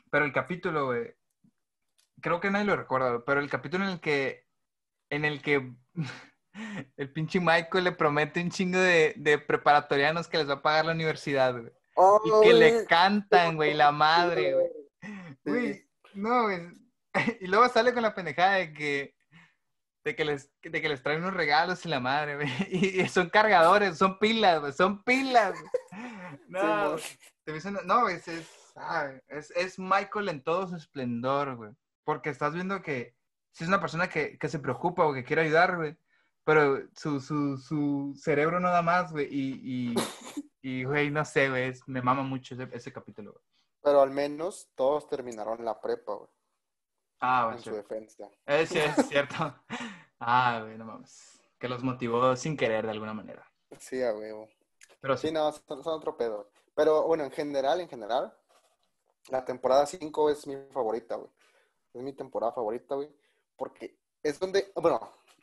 pero 0.10 0.26
el 0.26 0.34
capítulo, 0.34 0.88
güey, 0.88 1.16
creo 2.22 2.40
que 2.40 2.52
nadie 2.52 2.66
lo 2.66 2.76
recuerda, 2.76 3.24
pero 3.26 3.40
el 3.40 3.50
capítulo 3.50 3.86
en 3.86 3.92
el 3.92 4.00
que, 4.00 4.46
en 5.10 5.26
el 5.26 5.42
que 5.42 5.72
el 6.98 7.12
pinche 7.12 7.40
Michael 7.40 7.84
le 7.84 7.92
promete 7.92 8.42
un 8.42 8.52
chingo 8.52 8.80
de, 8.80 9.14
de 9.18 9.38
preparatorianos 9.38 10.28
que 10.28 10.38
les 10.38 10.50
va 10.50 10.54
a 10.56 10.62
pagar 10.62 10.86
la 10.86 10.94
universidad, 10.94 11.54
güey. 11.60 11.72
Oh, 11.96 12.22
Y 12.24 12.48
que 12.48 12.54
le 12.54 12.86
cantan, 12.86 13.56
güey, 13.56 13.74
la 13.74 13.92
madre, 13.92 14.54
güey. 14.54 14.68
Güey, 15.44 15.90
no, 16.14 16.44
güey. 16.44 16.62
Y 17.42 17.48
luego 17.48 17.68
sale 17.70 17.94
con 17.94 18.04
la 18.04 18.14
pendejada 18.16 18.56
de 18.56 18.74
que, 18.74 19.16
de 20.06 20.16
que, 20.16 20.24
les, 20.24 20.52
de 20.62 20.82
que 20.82 20.90
les 20.90 21.02
traen 21.04 21.20
unos 21.22 21.34
regalos 21.34 21.86
y 21.86 21.90
la 21.90 22.00
madre, 22.00 22.36
güey. 22.36 22.48
Y, 22.70 23.02
y 23.02 23.08
son 23.10 23.30
cargadores, 23.30 23.98
son 23.98 24.18
pilas, 24.20 24.62
güey, 24.62 24.74
son 24.74 25.04
pilas. 25.04 25.54
güey. 25.60 26.42
No, 26.48 26.98
Sí, 26.98 27.18
te 27.44 27.54
dicen, 27.54 27.78
no, 27.86 28.08
es, 28.08 28.28
es, 28.28 28.48
ah, 28.80 29.12
es, 29.28 29.52
es 29.52 29.78
Michael 29.80 30.30
en 30.30 30.44
todo 30.44 30.68
su 30.68 30.76
esplendor, 30.76 31.56
güey. 31.56 31.72
Porque 32.04 32.30
estás 32.30 32.54
viendo 32.54 32.82
que 32.82 33.16
si 33.52 33.64
es 33.64 33.68
una 33.68 33.80
persona 33.80 34.10
que, 34.10 34.38
que 34.38 34.48
se 34.50 34.60
preocupa 34.60 35.06
o 35.06 35.14
que 35.14 35.24
quiere 35.24 35.44
ayudar, 35.44 35.76
güey. 35.76 35.98
Pero 36.44 36.80
su, 36.96 37.20
su, 37.20 37.58
su 37.58 38.14
cerebro 38.16 38.60
no 38.60 38.70
da 38.72 38.82
más, 38.82 39.12
güey. 39.12 39.28
Y, 39.30 39.60
y, 39.64 39.96
y, 40.62 40.84
güey, 40.84 41.12
no 41.12 41.24
sé, 41.26 41.50
güey. 41.50 41.70
es- 41.70 41.88
Me 41.88 42.02
mama 42.02 42.24
mucho 42.24 42.56
ese, 42.56 42.68
ese 42.72 42.92
capítulo, 42.92 43.34
güey. 43.34 43.44
Pero 43.82 44.02
al 44.02 44.10
menos 44.12 44.70
todos 44.76 45.08
terminaron 45.08 45.64
la 45.64 45.80
prepa, 45.80 46.16
güey. 46.16 46.30
Ah, 47.22 47.52
En 47.54 47.62
su 47.62 47.72
defensa. 47.76 48.28
Sí, 48.66 48.80
es 48.80 48.96
cierto. 49.10 49.56
Ah, 50.20 50.60
güey, 50.64 50.78
no 50.78 50.86
mames. 50.86 51.40
Que 51.60 51.68
los 51.68 51.84
motivó 51.84 52.36
sin 52.36 52.56
querer 52.58 52.86
de 52.86 52.92
alguna 52.92 53.14
manera. 53.14 53.46
Sí, 53.78 54.02
a 54.02 54.14
huevo. 54.14 54.48
Pero 55.02 55.18
Sí, 55.18 55.28
sí. 55.28 55.34
no, 55.34 55.52
son, 55.52 55.84
son 55.84 55.94
otro 55.94 56.16
pedo. 56.18 56.50
Pero 56.76 57.04
bueno, 57.08 57.26
en 57.26 57.32
general, 57.32 57.82
en 57.82 57.90
general, 57.90 58.34
la 59.30 59.46
temporada 59.46 59.86
5 59.86 60.30
es 60.30 60.46
mi 60.48 60.56
favorita, 60.72 61.16
güey. 61.16 61.30
Es 61.94 62.02
mi 62.02 62.14
temporada 62.14 62.52
favorita, 62.54 62.96
güey. 62.96 63.10
Porque 63.56 63.98
es 64.24 64.40
donde, 64.40 64.72
bueno, 64.76 65.00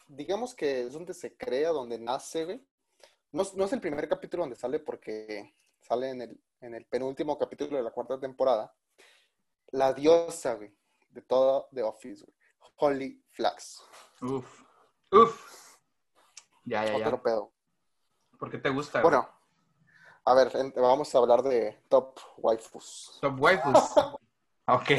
digamos 0.08 0.54
que 0.54 0.82
es 0.82 0.92
donde 0.92 1.14
se 1.14 1.36
crea, 1.36 1.70
donde 1.70 1.98
nace, 1.98 2.44
güey. 2.44 2.66
No, 3.32 3.42
es- 3.42 3.54
no 3.54 3.64
es 3.64 3.72
el 3.72 3.80
primer 3.80 4.08
capítulo 4.08 4.42
donde 4.44 4.56
sale 4.56 4.78
porque 4.78 5.54
sale 5.80 6.10
en 6.10 6.22
el, 6.22 6.40
en 6.60 6.74
el 6.74 6.84
penúltimo 6.86 7.38
capítulo 7.38 7.76
de 7.76 7.82
la 7.82 7.90
cuarta 7.90 8.18
temporada. 8.18 8.74
La 9.68 9.92
diosa, 9.92 10.54
güey, 10.54 10.74
de 11.10 11.22
todo 11.22 11.68
The 11.72 11.82
Office, 11.82 12.24
güey. 12.24 12.36
Holly 12.78 13.24
Flax. 13.30 13.82
Uf. 14.22 14.62
Uf. 15.12 15.76
Ya, 16.64 16.84
ya, 16.84 16.96
Otro 16.96 17.16
ya. 17.16 17.22
pedo. 17.22 17.52
¿Por 18.38 18.50
qué 18.50 18.58
te 18.58 18.70
gusta? 18.70 19.00
güey? 19.00 19.10
Bueno, 19.12 19.30
a 20.26 20.34
ver, 20.34 20.52
vamos 20.76 21.14
a 21.14 21.18
hablar 21.18 21.42
de 21.42 21.78
top 21.88 22.18
waifus. 22.38 23.18
Top 23.20 23.40
waifus. 23.40 23.92
Ok. 24.68 24.90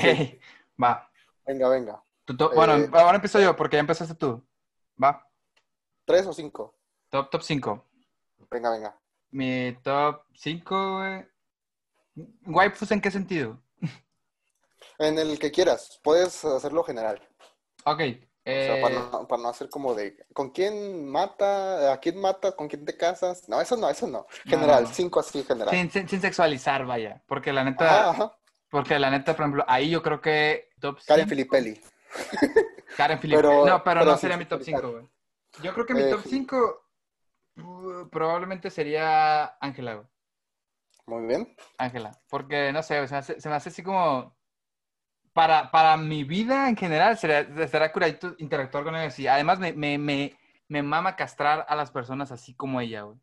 Va. 0.82 1.12
Venga, 1.46 1.68
venga. 1.68 2.02
Top- 2.24 2.56
Bueno, 2.56 2.78
Eh, 2.78 2.90
ahora 2.94 3.16
empiezo 3.16 3.38
yo 3.42 3.54
porque 3.54 3.76
ya 3.76 3.82
empezaste 3.82 4.16
tú. 4.16 4.42
Va. 5.04 5.28
¿Tres 6.06 6.26
o 6.26 6.32
cinco? 6.32 6.74
Top, 7.10 7.30
top 7.30 7.42
5. 7.42 7.84
Venga, 8.50 8.72
venga. 8.72 8.98
Mi 9.32 9.76
top 9.84 10.24
5, 10.36 10.98
güey. 11.00 11.26
¿Waifus 12.46 12.92
en 12.92 13.02
qué 13.02 13.12
sentido? 13.12 13.60
En 15.00 15.20
el 15.20 15.38
que 15.38 15.52
quieras, 15.52 16.00
puedes 16.02 16.46
hacerlo 16.46 16.84
general. 16.84 17.22
Ok. 17.84 18.02
O 18.48 18.50
sea, 18.50 18.78
eh, 18.78 18.82
para 18.82 18.96
no, 18.96 19.28
para 19.28 19.42
no 19.44 19.50
hacer 19.50 19.70
como 19.70 19.94
de 19.94 20.26
¿con 20.34 20.52
quién 20.52 21.06
mata? 21.06 21.92
¿A 21.92 22.00
quién 22.00 22.20
mata? 22.22 22.54
¿Con 22.54 22.68
quién 22.70 22.86
te 22.86 22.96
casas? 22.96 23.50
No, 23.50 23.60
eso 23.60 23.76
no, 23.76 23.90
eso 23.90 24.08
no. 24.08 24.26
General, 24.46 24.84
No, 24.84 24.90
no. 24.90 24.96
cinco 24.96 25.20
así 25.20 25.44
general. 25.44 25.70
sin, 25.74 25.92
sin- 25.92 26.08
sin 26.08 26.22
sexualizar, 26.22 26.86
vaya. 26.86 27.22
Porque 27.28 27.52
la 27.52 27.64
neta, 27.66 27.86
Ajá, 27.86 28.10
ajá. 28.12 28.38
porque 28.70 28.98
la 29.00 29.10
neta, 29.10 29.36
por 29.36 29.44
ejemplo, 29.44 29.66
ahí 29.68 29.90
yo 29.90 30.02
creo 30.02 30.22
que 30.22 30.70
top 30.80 30.98
Karen 31.06 31.26
cinco- 31.26 31.30
Filippelli. 31.30 31.82
Karen 32.96 33.20
Filipe. 33.20 33.38
Pero- 33.42 33.66
no, 33.66 33.84
pero, 33.84 34.00
pero 34.00 34.06
no 34.06 34.18
sería 34.18 34.38
mi 34.38 34.46
top 34.46 34.60
sexualizar. 34.64 34.82
5, 34.92 34.92
güey. 35.00 35.10
Yo 35.64 35.74
creo 35.74 35.86
que 35.86 35.94
mi 35.94 36.02
Eh, 36.04 36.10
top 36.10 36.22
5 36.26 36.84
probablemente 38.12 38.70
sería 38.70 39.58
Ángela, 39.60 39.96
güey. 39.96 40.08
Muy 41.08 41.26
bien. 41.26 41.56
Ángela. 41.78 42.12
Porque, 42.30 42.72
no 42.72 42.84
sé, 42.84 43.06
se 43.08 43.14
me 43.14 43.18
hace, 43.20 43.42
se 43.42 43.50
me 43.50 43.56
hace 43.56 43.70
así 43.70 43.84
como... 43.84 44.37
Para, 45.38 45.70
para 45.70 45.96
mi 45.98 46.24
vida 46.24 46.68
en 46.68 46.76
general, 46.76 47.16
será, 47.16 47.68
será 47.68 47.92
curadito 47.92 48.34
interactuar 48.40 48.84
con 48.84 48.96
ella 48.96 49.06
así. 49.06 49.28
Además, 49.28 49.60
me, 49.60 49.72
me, 49.72 50.00
me, 50.00 50.36
me 50.68 50.82
mama 50.82 51.16
castrar 51.16 51.64
a 51.70 51.76
las 51.76 51.92
personas 51.92 52.32
así 52.32 52.56
como 52.56 52.82
ella, 52.82 53.04
güey. 53.04 53.18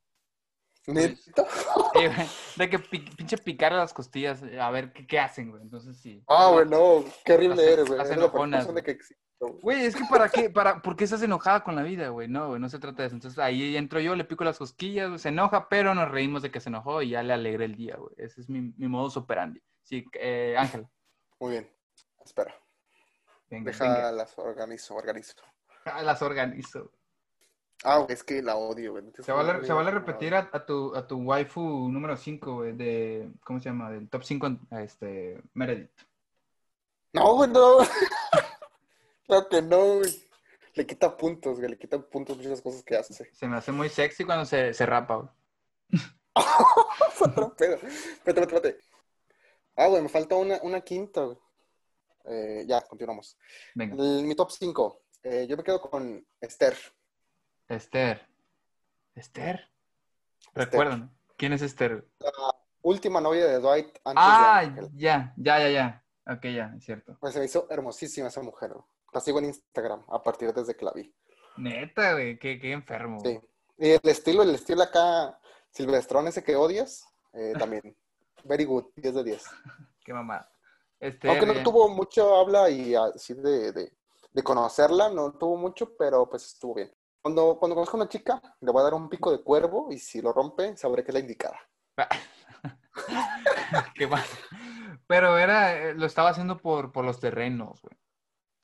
¿Neta? 0.87 1.45
De 2.57 2.71
que 2.71 2.79
pi- 2.79 3.11
pinche 3.17 3.37
picarle 3.37 3.79
las 3.79 3.93
costillas, 3.93 4.45
a 4.61 4.71
ver 4.71 4.93
qué, 4.93 5.09
qué 5.09 5.19
hacen, 5.19 5.51
güey. 5.51 5.63
Entonces, 5.63 5.97
sí. 5.99 6.23
Ah, 6.29 6.51
güey, 6.53 6.69
no. 6.69 7.05
Qué 7.25 7.33
horrible 7.33 7.73
eres, 7.73 7.89
güey. 7.89 8.01
enojonas, 8.13 8.69
güey. 8.71 8.85
que 8.85 8.93
existe, 8.93 9.21
güey. 9.41 9.55
Güey, 9.61 9.85
es 9.87 9.97
que 9.97 10.05
para 10.09 10.29
qué, 10.29 10.51
para, 10.51 10.81
¿por 10.83 10.95
qué 10.95 11.03
estás 11.03 11.21
enojada 11.23 11.65
con 11.65 11.75
la 11.75 11.83
vida, 11.83 12.11
güey? 12.11 12.29
No, 12.29 12.47
güey, 12.51 12.61
no 12.61 12.69
se 12.69 12.79
trata 12.79 13.03
de 13.03 13.07
eso. 13.09 13.17
Entonces 13.17 13.41
ahí 13.41 13.77
entro 13.77 13.99
yo, 13.99 14.15
le 14.15 14.23
pico 14.23 14.45
las 14.45 14.59
cosquillas, 14.59 15.09
güey, 15.09 15.19
se 15.19 15.31
enoja, 15.31 15.69
pero 15.69 15.97
nos 15.97 16.09
reímos 16.13 16.43
de 16.43 16.53
que 16.53 16.61
se 16.61 16.69
enojó 16.69 17.03
y 17.03 17.09
ya 17.11 17.25
le 17.25 17.33
alegré 17.33 17.65
el 17.65 17.75
día, 17.75 17.97
güey. 17.97 18.15
Ese 18.19 18.41
es 18.41 18.49
mi, 18.49 18.61
mi 18.77 18.87
modus 18.87 19.17
operandi. 19.17 19.61
Sí, 19.83 20.05
eh, 20.21 20.55
Ángel, 20.57 20.87
Muy 21.41 21.51
bien. 21.53 21.71
Espera. 22.25 22.55
venga, 23.51 23.71
Deja 23.71 23.85
venga. 23.85 24.13
las 24.13 24.39
organizo, 24.39 24.95
organizo. 24.95 25.37
Ah, 25.85 26.03
Las 26.03 26.23
organizo. 26.23 26.91
Ah, 27.83 27.99
güey, 27.99 28.13
es 28.13 28.25
que 28.25 28.41
la 28.43 28.57
odio, 28.57 28.93
güey. 28.93 29.05
Se 29.19 29.31
vale, 29.33 29.65
se 29.67 29.73
vale 29.73 29.91
repetir 29.91 30.35
a, 30.35 30.49
a 30.53 30.65
tu, 30.65 30.95
a 30.97 31.07
tu 31.07 31.19
waifu 31.19 31.61
número 31.91 32.17
5, 32.17 32.55
güey, 32.55 32.73
de, 32.73 33.31
¿cómo 33.45 33.61
se 33.61 33.69
llama? 33.69 33.91
Del 33.91 34.09
top 34.09 34.23
5, 34.25 34.49
este, 34.81 35.43
Meredith. 35.53 35.91
No, 37.13 37.35
güey, 37.35 37.51
no. 37.51 37.79
Claro 39.27 39.49
que 39.49 39.63
no, 39.63 39.97
güey. 39.97 40.29
Le 40.75 40.87
quita 40.87 41.17
puntos, 41.17 41.59
güey. 41.59 41.71
Le 41.71 41.79
quita 41.79 41.99
puntos 41.99 42.37
muchas 42.37 42.61
cosas 42.61 42.83
que 42.83 42.97
hace. 42.97 43.15
Se 43.33 43.47
me 43.47 43.57
hace 43.57 43.73
muy 43.73 43.89
sexy 43.89 44.25
cuando 44.25 44.45
se, 44.45 44.75
se 44.75 44.85
rapa, 44.87 45.17
güey. 45.17 45.29
Fue 47.13 47.29
otro 47.29 47.55
pedo. 47.55 47.75
Espérate, 47.77 48.41
espérate, 48.41 48.57
espérate. 48.57 48.79
Ah, 49.77 49.87
güey, 49.87 50.03
me 50.03 50.09
falta 50.09 50.35
una, 50.37 50.59
una 50.63 50.81
quinta, 50.83 51.23
güey. 51.23 51.39
Eh, 52.25 52.65
ya, 52.67 52.81
continuamos. 52.83 53.37
Venga, 53.75 53.95
El- 54.03 54.25
mi 54.25 54.35
top 54.35 54.51
5. 54.51 55.01
yo 55.49 55.57
me 55.57 55.63
quedo 55.65 55.81
con 55.81 56.27
Esther. 56.41 56.77
Esther. 57.69 58.29
¿Esther? 59.15 59.71
Recuérdame. 60.55 61.09
¿Quién 61.37 61.53
es 61.53 61.63
Esther? 61.63 62.07
güey? 62.19 62.33
Última 62.83 63.21
novia 63.21 63.47
de 63.47 63.59
Dwight 63.61 63.89
antes 64.05 64.25
Ah, 64.27 64.63
ya, 64.95 65.33
ya, 65.37 65.59
ya, 65.59 65.69
ya. 65.71 66.05
Ok, 66.27 66.43
ya, 66.55 66.75
es 66.77 66.85
cierto. 66.85 67.17
Pues 67.21 67.33
se 67.33 67.39
me 67.39 67.47
hizo 67.47 67.67
hermosísima 67.71 68.29
esa 68.29 68.43
mujer. 68.43 68.73
La 69.13 69.21
sigo 69.21 69.39
en 69.39 69.47
Instagram 69.47 70.05
a 70.09 70.23
partir 70.23 70.53
desde 70.53 70.77
que 70.77 70.85
la 70.85 70.93
vi. 70.93 71.15
Neta, 71.57 72.13
güey, 72.13 72.39
qué, 72.39 72.59
qué 72.59 72.73
enfermo. 72.73 73.21
Sí. 73.21 73.41
Y 73.79 73.91
el 73.93 74.01
estilo, 74.05 74.43
el 74.43 74.55
estilo 74.55 74.83
acá, 74.83 75.39
silvestrón 75.71 76.29
ese 76.29 76.43
que 76.45 76.57
odias, 76.57 77.07
eh, 77.33 77.55
también. 77.59 77.97
Very 78.45 78.65
good, 78.65 78.87
10 78.97 79.15
de 79.15 79.25
10. 79.25 79.45
Qué 80.05 80.13
mamada. 80.13 80.51
Este, 81.05 81.29
Aunque 81.29 81.45
no 81.45 81.63
tuvo 81.63 81.91
mucho 81.91 82.35
habla 82.35 82.71
y 82.71 82.95
así 82.95 83.35
de, 83.35 83.73
de, 83.73 83.93
de 84.33 84.43
conocerla, 84.43 85.11
no 85.11 85.35
tuvo 85.35 85.59
mucho, 85.59 85.95
pero 85.99 86.31
pues 86.31 86.47
estuvo 86.47 86.77
bien. 86.77 86.91
Cuando, 87.21 87.59
cuando 87.59 87.75
conozco 87.75 87.99
a 87.99 88.01
una 88.01 88.09
chica, 88.09 88.41
le 88.63 88.73
voy 88.73 88.81
a 88.81 88.85
dar 88.85 88.95
un 88.95 89.11
pico 89.11 89.31
de 89.31 89.43
cuervo 89.43 89.89
y 89.91 89.99
si 89.99 90.23
lo 90.23 90.33
rompe, 90.33 90.75
sabré 90.79 91.05
que 91.05 91.11
es 91.11 91.15
la 91.15 91.21
indicada. 91.21 91.61
Qué 93.95 94.07
mal. 94.07 94.25
Pero 95.07 95.37
era, 95.37 95.75
eh, 95.75 95.95
lo 95.95 96.07
estaba 96.07 96.31
haciendo 96.31 96.57
por, 96.57 96.91
por 96.91 97.05
los 97.05 97.21
terrenos, 97.21 97.83
güey. 97.83 97.99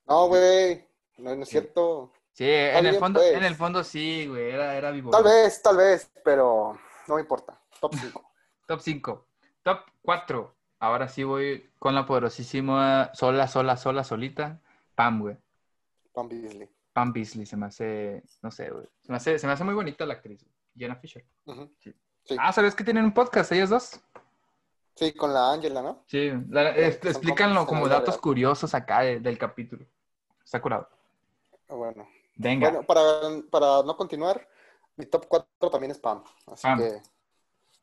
No, 0.06 0.28
güey, 0.28 0.88
no, 1.18 1.36
no 1.36 1.42
es 1.42 1.48
cierto. 1.50 2.14
Sí, 2.32 2.46
en 2.48 2.86
el 2.86 2.98
fondo, 2.98 3.20
pues. 3.20 3.34
en 3.34 3.44
el 3.44 3.54
fondo 3.54 3.84
sí, 3.84 4.26
güey, 4.26 4.50
era, 4.50 4.74
era 4.76 4.90
vivo. 4.92 5.10
Tal 5.10 5.24
vez, 5.24 5.60
tal 5.60 5.76
vez, 5.76 6.10
pero 6.24 6.78
no 7.06 7.16
me 7.16 7.20
importa. 7.20 7.60
Top 7.78 7.94
5. 7.94 8.32
Top 8.66 8.80
5. 8.80 9.26
Top 9.62 9.80
4. 10.00 10.56
Ahora 10.80 11.08
sí 11.08 11.22
voy 11.22 11.70
con 11.78 11.94
la 11.94 12.04
poderosísima 12.06 13.10
sola, 13.14 13.46
sola, 13.46 13.76
sola, 13.76 14.02
solita. 14.04 14.58
Pam, 14.96 15.20
güey. 15.20 15.36
Pam 16.12 16.28
Beasley. 16.28 16.68
Pam 16.92 17.12
Beasley 17.12 17.46
se 17.46 17.56
me 17.56 17.66
hace, 17.66 18.22
no 18.42 18.50
sé, 18.50 18.70
güey. 18.70 18.86
Se 19.02 19.12
me 19.12 19.16
hace, 19.16 19.38
se 19.38 19.46
me 19.46 19.52
hace 19.52 19.62
muy 19.64 19.74
bonita 19.74 20.04
la 20.04 20.14
actriz. 20.14 20.44
Jenna 20.76 20.96
Fisher. 20.96 21.24
Ujú. 21.46 21.70
Sí. 21.78 21.94
Sí. 22.24 22.36
Ah, 22.38 22.52
¿sabes 22.52 22.74
que 22.74 22.84
tienen 22.84 23.04
un 23.04 23.14
podcast 23.14 23.50
ellas 23.52 23.70
dos? 23.70 24.00
Sí, 24.94 25.12
con 25.14 25.32
la 25.32 25.52
Angela, 25.52 25.80
¿no? 25.82 26.02
Sí, 26.06 26.30
la- 26.50 26.70
este, 26.70 27.08
explícanlo 27.10 27.64
como 27.66 27.88
datos 27.88 28.14
real. 28.16 28.20
curiosos 28.20 28.74
acá 28.74 29.00
de- 29.00 29.20
del 29.20 29.38
capítulo. 29.38 29.86
Está 30.44 30.60
curado. 30.60 30.88
Bueno. 31.68 32.06
Venga. 32.36 32.70
Bueno, 32.70 32.86
para, 32.86 33.02
para 33.50 33.82
no 33.84 33.96
continuar, 33.96 34.46
mi 34.96 35.06
top 35.06 35.26
4 35.28 35.70
también 35.70 35.92
es 35.92 35.98
Pam. 35.98 36.22
Así 36.46 36.62
Pam. 36.62 36.78
que 36.78 36.84
no 36.88 36.94
hay 36.96 37.00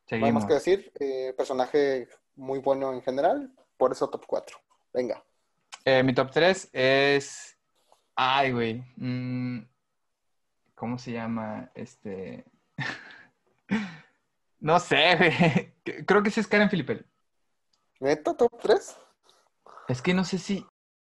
seguimos. 0.06 0.34
más 0.34 0.46
que 0.46 0.54
decir. 0.54 0.92
Eh, 1.00 1.34
personaje 1.36 2.08
muy 2.38 2.60
bueno 2.60 2.94
en 2.94 3.02
general, 3.02 3.52
por 3.78 3.92
eso 3.92 4.10
top 4.10 4.26
4. 4.26 4.58
Venga. 4.94 5.24
Eh, 5.84 6.04
mi 6.04 6.14
top 6.14 6.32
3 6.32 6.70
es. 6.74 7.58
Ay, 8.16 8.52
güey. 8.52 8.84
mm, 8.96 9.60
¿Cómo 10.76 10.98
se 10.98 11.12
llama? 11.12 11.72
Este. 11.74 12.46
no 14.60 14.80
sé, 14.80 15.16
güey. 15.18 15.74
Creo 16.06 16.24
que 16.24 16.32
sí 16.32 16.40
es 16.40 16.48
Karen 16.48 16.70
Filippelli. 16.70 17.06
¿Neta, 18.00 18.36
top 18.36 18.60
3? 18.62 18.98
Es 19.88 20.02
que 20.02 20.14
no 20.14 20.24
sé 20.24 20.38
si. 20.38 20.66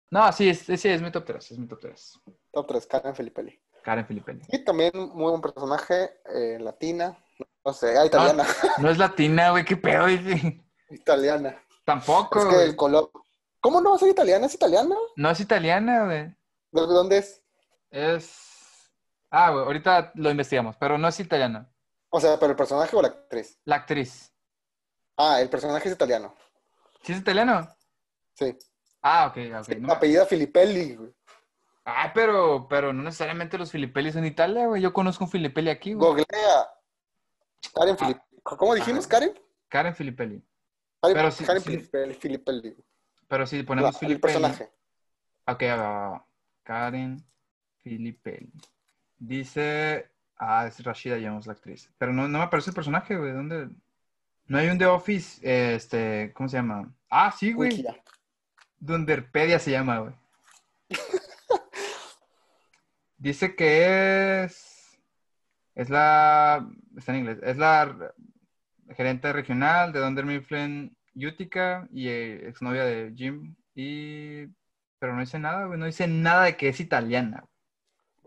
No, 0.10 0.32
sí, 0.32 0.50
es, 0.50 0.60
sí, 0.60 0.90
es 0.90 1.02
mi 1.02 1.12
top 1.12 1.26
3. 1.26 1.52
Es 1.52 1.58
mi 1.58 1.68
top 1.68 1.80
3. 1.82 2.22
Top 2.52 2.68
3, 2.68 2.88
Karen 2.88 3.16
Filippelli. 3.16 3.60
Karen 3.84 4.06
Filippelli. 4.06 4.42
Y 4.50 4.64
también 4.64 4.92
muy 4.96 5.32
buen 5.32 5.42
personaje, 5.42 6.20
eh, 6.34 6.58
latina. 6.60 7.18
No 7.66 7.74
sé, 7.74 7.98
ah, 7.98 8.06
italiana. 8.06 8.46
No 8.80 8.90
es 8.90 8.98
latina, 8.98 9.52
güey. 9.52 9.66
¿Qué 9.66 9.76
pedo? 9.76 10.04
güey? 10.04 10.64
italiana. 10.90 11.62
Tampoco, 11.84 12.40
Es 12.40 12.46
que 12.46 12.56
güey. 12.56 12.68
el 12.70 12.76
color. 12.76 13.12
¿Cómo 13.60 13.82
no 13.82 13.92
va 13.92 13.96
a 13.96 14.00
ser 14.00 14.10
italiana? 14.10 14.46
¿Es 14.46 14.54
italiana? 14.56 14.96
No 15.16 15.30
es 15.30 15.40
italiana, 15.40 16.06
güey. 16.06 16.24
¿De 16.72 16.82
dónde 16.94 17.18
es? 17.20 17.42
Es. 17.90 18.92
Ah, 19.30 19.52
güey, 19.52 19.64
ahorita 19.66 20.12
lo 20.16 20.30
investigamos, 20.30 20.76
pero 20.78 20.98
no 20.98 21.08
es 21.08 21.20
italiana. 21.20 21.70
O 22.10 22.20
sea, 22.22 22.38
pero 22.40 22.52
el 22.52 22.56
personaje 22.58 22.96
o 22.96 23.02
la 23.02 23.10
actriz. 23.10 23.60
La 23.66 23.78
actriz. 23.78 24.34
Ah, 25.18 25.42
el 25.42 25.50
personaje 25.50 25.90
es 25.90 25.96
italiano. 25.96 26.34
¿Sí 27.04 27.12
es 27.14 27.20
italiano? 27.20 27.68
Sí. 28.34 28.56
Ah, 29.02 29.28
ok, 29.28 29.38
ok. 29.62 29.70
no 29.80 29.88
me- 29.88 29.94
Apellida 29.94 30.26
Filippelli, 30.26 30.96
güey. 30.96 31.14
Ah, 31.86 32.12
pero, 32.14 32.68
pero 32.70 32.92
no 32.94 33.04
necesariamente 33.04 33.58
los 33.58 33.72
Filippelli 33.72 34.12
son 34.12 34.26
Italia, 34.26 34.68
güey. 34.68 34.82
Yo 34.82 34.94
conozco 34.94 35.24
un 35.24 35.30
Filippelli 35.32 35.70
aquí, 35.70 35.94
güey. 35.94 36.08
Googlea. 36.10 36.70
Karen 37.74 37.96
Ah. 37.96 37.98
Filippelli. 37.98 38.22
¿Cómo 38.44 38.76
dijimos. 38.76 39.08
Karen? 39.08 39.34
Karen 39.70 39.96
Filippelli. 39.96 40.44
Karen, 41.02 41.16
Pero 41.16 41.46
Karen 41.46 41.62
sí. 41.62 41.70
Filippelli. 41.72 42.14
Filippelli. 42.16 42.76
Pero 43.28 43.46
si 43.48 43.58
La- 43.60 43.66
ponemos 43.66 43.94
el 43.96 44.00
Filippelli. 44.00 44.20
personaje. 44.22 44.72
Ok, 45.48 45.64
va, 45.64 45.76
va, 45.76 46.10
va. 46.10 46.26
Karen 46.64 47.24
Filippelli. 47.84 48.52
Dice. 49.18 50.10
Ah, 50.40 50.68
es 50.68 50.84
Rashida 50.84 51.16
Jones, 51.22 51.48
la 51.48 51.54
actriz. 51.54 51.90
Pero 51.98 52.14
no, 52.14 52.28
no 52.28 52.38
me 52.38 52.44
aparece 52.44 52.70
el 52.70 52.76
personaje, 52.76 53.16
güey. 53.18 53.32
¿Dónde? 53.32 53.70
No 54.46 54.58
hay 54.60 54.70
un 54.70 54.78
The 54.78 54.86
Office. 54.86 55.40
eh, 55.42 55.76
este. 55.76 56.32
¿Cómo 56.34 56.48
se 56.50 56.58
llama? 56.58 56.94
Ah, 57.10 57.32
sí, 57.32 57.54
güey. 57.54 57.72
Wikia. 57.72 58.02
Dunderpedia 58.80 59.58
se 59.60 59.72
llama, 59.72 60.00
güey. 60.00 60.14
Dice 63.18 63.56
que 63.56 64.44
es. 64.44 65.00
Es 65.76 65.90
la. 65.90 66.68
Está 66.96 67.14
en 67.14 67.20
inglés. 67.20 67.40
Es 67.42 67.58
la 67.58 68.14
gerente 68.96 69.32
regional 69.34 69.92
de 69.94 70.00
Dunder 70.00 70.26
Mifflin, 70.26 70.96
Utica 71.16 71.88
y 71.92 72.08
eh, 72.10 72.48
exnovia 72.50 72.84
de 72.86 73.14
Jim. 73.16 73.56
Y. 73.76 74.46
Pero 75.00 75.14
no 75.14 75.20
dice 75.22 75.40
nada, 75.40 75.66
güey. 75.66 75.80
No 75.80 75.86
dice 75.86 76.08
nada 76.08 76.46
de 76.46 76.58
que 76.58 76.70
es 76.70 76.80
italiana. 76.80 77.46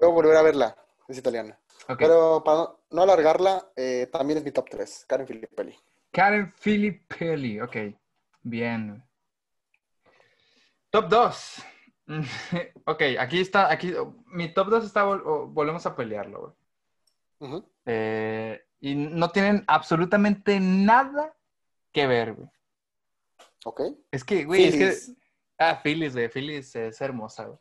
Voy 0.01 0.09
a 0.09 0.13
volver 0.13 0.37
a 0.37 0.43
verla. 0.43 0.77
Es 1.09 1.19
italiana. 1.19 1.59
Pero 1.99 2.43
para 2.45 2.59
no, 2.59 2.79
no 2.91 3.03
alargarla, 3.03 3.67
eh, 3.75 4.09
también 4.13 4.39
es 4.39 4.45
mi 4.45 4.53
top 4.53 4.69
3. 4.71 5.05
Karen 5.09 5.27
Filippelli. 5.27 5.77
Karen 6.13 6.53
Filippelli. 6.53 7.61
Ok. 7.61 7.77
Bien. 8.43 9.03
Top 10.91 11.09
2. 11.09 11.63
ok, 12.87 13.03
aquí 13.19 13.41
está. 13.41 13.71
Aquí, 13.71 13.93
mi 14.27 14.53
top 14.53 14.69
2 14.69 14.85
está. 14.85 15.05
vol- 15.05 15.53
volvemos 15.53 15.85
a 15.87 15.95
pelearlo, 15.97 16.57
güey. 17.41 17.63
Eh, 17.87 18.63
y 18.81 18.95
no 18.95 19.31
tienen 19.31 19.65
absolutamente 19.67 20.59
nada 20.61 21.37
que 21.93 22.07
ver, 22.07 22.35
güey. 22.35 22.49
Ok. 23.65 23.81
Es 24.11 24.25
que, 24.25 24.45
güey, 24.45 24.65
es 24.65 24.75
que. 24.75 25.15
Ah, 25.59 25.81
Phyllis, 25.83 26.15
güey. 26.15 26.29
Phyllis 26.29 26.75
es 26.75 27.01
hermosa, 27.01 27.45
güey. 27.45 27.59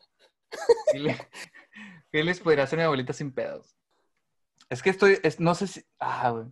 Phyllis, 0.94 1.18
Phyllis 2.12 2.40
podría 2.40 2.66
ser 2.68 2.78
mi 2.80 2.84
abuelita 2.86 3.14
sin 3.14 3.32
pedos. 3.34 3.76
Es 4.70 4.82
que 4.82 4.90
estoy. 4.92 5.20
es- 5.24 5.40
no 5.40 5.56
sé 5.56 5.68
si. 5.68 5.86
Ah, 6.00 6.30
güey. 6.32 6.46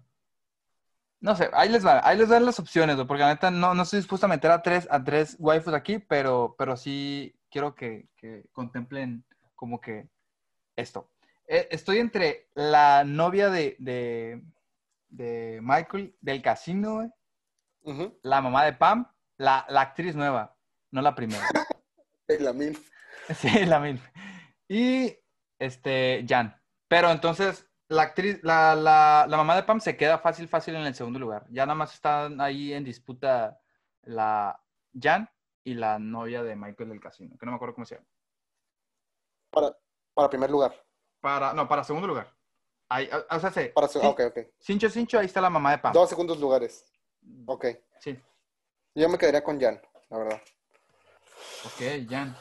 No 1.19 1.35
sé, 1.35 1.49
ahí 1.53 1.67
les 1.69 1.83
va, 1.83 1.99
ahí 2.07 2.15
les 2.15 2.29
dan 2.29 2.45
las 2.45 2.59
opciones, 2.59 2.95
güey, 2.95 3.07
porque 3.07 3.23
la 3.23 3.29
neta 3.33 3.49
no, 3.49 3.73
no 3.73 3.83
estoy 3.83 3.97
dispuesto 3.97 4.27
a 4.27 4.29
meter 4.29 4.51
a 4.51 4.61
tres, 4.61 4.87
a 4.91 5.03
tres 5.03 5.35
waifus 5.39 5.73
aquí, 5.73 5.97
pero, 5.97 6.53
pero 6.59 6.77
sí 6.77 7.35
quiero 7.49 7.73
que, 7.73 8.07
que 8.17 8.43
contemplen 8.51 9.25
como 9.55 9.81
que 9.81 10.07
esto. 10.75 11.09
Eh, 11.47 11.69
estoy 11.71 11.97
entre 11.97 12.49
la 12.53 13.03
novia 13.03 13.49
de, 13.49 13.75
de, 13.79 14.43
de 15.09 15.59
Michael 15.61 16.15
del 16.21 16.41
casino, 16.41 16.95
güey, 16.95 18.13
la 18.21 18.41
mamá 18.41 18.65
de 18.65 18.73
Pam, 18.73 19.11
la, 19.37 19.65
la 19.69 19.81
actriz 19.81 20.15
nueva, 20.15 20.55
no 20.91 21.01
la 21.01 21.15
primera. 21.15 21.45
La 22.39 22.51
mil. 22.51 22.77
Sí, 23.35 23.65
la 23.65 23.79
mil. 23.79 24.01
Y 24.67 25.17
este, 25.59 26.25
Jan. 26.27 26.61
Pero 26.89 27.09
entonces, 27.09 27.69
la 27.89 28.03
actriz, 28.03 28.39
la, 28.43 28.75
la, 28.75 29.25
la 29.27 29.37
mamá 29.37 29.55
de 29.55 29.63
Pam 29.63 29.79
se 29.79 29.97
queda 29.97 30.19
fácil, 30.19 30.47
fácil 30.47 30.75
en 30.75 30.85
el 30.85 30.95
segundo 30.95 31.19
lugar. 31.19 31.45
Ya 31.49 31.65
nada 31.65 31.75
más 31.75 31.93
están 31.93 32.39
ahí 32.41 32.73
en 32.73 32.83
disputa 32.83 33.59
la 34.03 34.61
Jan 34.93 35.29
y 35.63 35.73
la 35.73 35.99
novia 35.99 36.43
de 36.43 36.55
Michael 36.55 36.89
del 36.89 36.99
casino, 36.99 37.37
que 37.37 37.45
no 37.45 37.51
me 37.51 37.55
acuerdo 37.55 37.75
cómo 37.75 37.85
se 37.85 37.95
llama. 37.95 38.07
Para, 39.51 39.77
para 40.13 40.29
primer 40.29 40.49
lugar. 40.49 40.73
Para, 41.19 41.53
no, 41.53 41.67
para 41.67 41.83
segundo 41.83 42.07
lugar. 42.07 42.36
Ahí, 42.89 43.09
o- 43.11 43.35
o 43.35 43.39
sea, 43.39 43.51
se, 43.51 43.65
Para 43.69 43.87
su- 43.87 43.99
sí, 43.99 44.05
ah, 44.05 44.09
ok, 44.09 44.21
ok. 44.27 44.39
Cincho, 44.59 44.89
cincho, 44.89 45.19
ahí 45.19 45.25
está 45.25 45.41
la 45.41 45.49
mamá 45.49 45.71
de 45.71 45.77
Pam. 45.79 45.93
Dos 45.93 46.09
segundos 46.09 46.39
lugares. 46.39 46.85
Ok. 47.45 47.65
Sí. 47.99 48.17
Yo 48.95 49.09
me 49.09 49.17
quedaría 49.17 49.43
con 49.43 49.59
Jan, 49.59 49.81
la 50.09 50.17
verdad. 50.17 50.41
Ok, 51.65 51.81
Jan. 52.09 52.35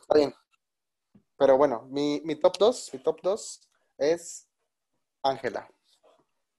Está 0.00 0.14
bien. 0.16 0.34
Pero 1.38 1.56
bueno, 1.56 1.86
mi, 1.90 2.20
mi 2.24 2.34
top 2.36 2.56
2, 2.58 2.90
mi 2.92 2.98
top 3.00 3.20
2 3.22 3.68
es 3.98 4.48
Ángela. 5.22 5.68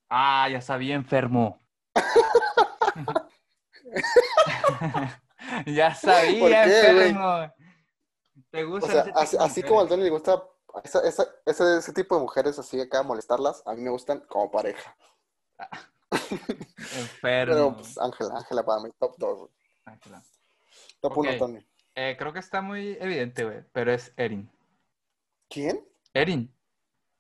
Ah, 0.09 0.47
ya 0.49 0.61
sabía 0.61 0.95
enfermo. 0.95 1.59
ya 5.65 5.93
sabía 5.95 6.63
enfermo. 6.63 7.53
¿Te 8.49 8.63
O 8.63 8.69
gusta 8.69 8.91
sea, 8.91 9.01
ese 9.01 9.09
tipo 9.37 9.43
así, 9.43 9.61
como 9.63 9.79
a 9.79 9.83
mujeres? 9.83 9.83
Antonio 9.83 10.03
le 10.05 10.09
gusta 10.11 10.43
esa- 10.83 11.07
esa- 11.07 11.35
ese, 11.45 11.77
ese 11.77 11.93
tipo 11.93 12.15
de 12.15 12.21
mujeres 12.21 12.57
así 12.59 12.79
acá 12.79 13.03
molestarlas, 13.03 13.61
a 13.65 13.73
mí 13.73 13.81
me 13.81 13.89
gustan 13.89 14.21
como 14.21 14.49
pareja. 14.51 14.95
Enfermo. 16.11 17.53
Pero 17.53 17.73
pues 17.75 17.97
Ángela, 17.97 18.37
Ángela 18.37 18.63
para 18.65 18.81
mí, 18.81 18.89
top 18.99 19.15
2. 19.17 19.49
Ángela. 19.85 20.23
Top 21.01 21.17
1, 21.17 21.29
Ok. 21.29 21.33
Antonio. 21.33 21.63
Eh, 21.95 22.15
creo 22.17 22.33
que 22.33 22.39
está 22.39 22.61
muy 22.61 22.97
evidente, 22.99 23.43
güey, 23.45 23.63
pero 23.71 23.91
es 23.91 24.11
Erin. 24.17 24.51
¿Quién? 25.49 25.87
Erin. 26.13 26.53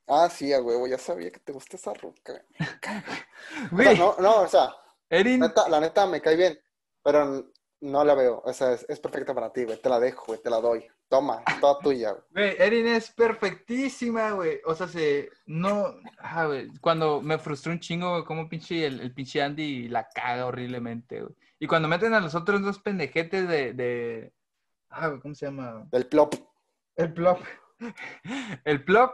Ah, 0.07 0.29
sí, 0.29 0.51
a 0.51 0.61
huevo, 0.61 0.87
ya 0.87 0.97
sabía 0.97 1.31
que 1.31 1.39
te 1.39 1.51
gusta 1.53 1.77
esa 1.77 1.93
ruca. 1.93 2.43
O 2.63 2.81
sea, 2.81 3.67
Güey, 3.71 3.97
no, 3.97 4.15
no, 4.19 4.41
o 4.41 4.47
sea, 4.47 4.73
Erin. 5.09 5.41
neta- 5.41 5.67
la 5.69 5.79
neta 5.79 6.05
me 6.07 6.21
cae 6.21 6.35
bien, 6.35 6.59
pero 7.03 7.51
no 7.83 8.03
la 8.03 8.15
veo. 8.15 8.41
O 8.45 8.53
sea, 8.53 8.71
es, 8.71 8.85
es 8.87 8.99
perfecta 8.99 9.33
para 9.33 9.51
ti, 9.51 9.65
güey. 9.65 9.77
Te 9.77 9.89
la 9.89 9.99
dejo, 9.99 10.25
güey, 10.27 10.41
te 10.41 10.49
la 10.49 10.61
doy. 10.61 10.85
Toma, 11.09 11.43
toda 11.59 11.79
tuya, 11.79 12.11
güey. 12.11 12.23
Güey, 12.31 12.55
Erin 12.57 12.87
es 12.87 13.11
perfectísima, 13.11 14.31
güey. 14.31 14.61
O 14.65 14.73
sea, 14.73 14.87
se. 14.87 15.29
No. 15.45 15.93
Ah, 16.17 16.45
güey. 16.45 16.69
Cuando 16.79 17.21
me 17.21 17.37
frustró 17.37 17.71
un 17.71 17.79
chingo, 17.79 18.11
güey, 18.11 18.23
como 18.23 18.47
pinche 18.47 18.85
el, 18.85 19.01
el 19.01 19.13
pinche 19.13 19.41
Andy 19.41 19.89
la 19.89 20.07
caga 20.07 20.45
horriblemente, 20.45 21.21
güey. 21.21 21.35
Y 21.59 21.67
cuando 21.67 21.87
meten 21.87 22.13
a 22.13 22.21
los 22.21 22.35
otros 22.35 22.61
dos 22.61 22.79
pendejetes 22.79 23.47
de. 23.47 23.73
de... 23.73 24.33
Ah, 24.89 25.09
güey, 25.09 25.19
¿cómo 25.19 25.35
se 25.35 25.45
llama? 25.45 25.85
Del 25.91 26.07
plop. 26.07 26.35
El 26.95 27.13
plop. 27.13 27.41
El 28.63 28.83
plop. 28.83 29.13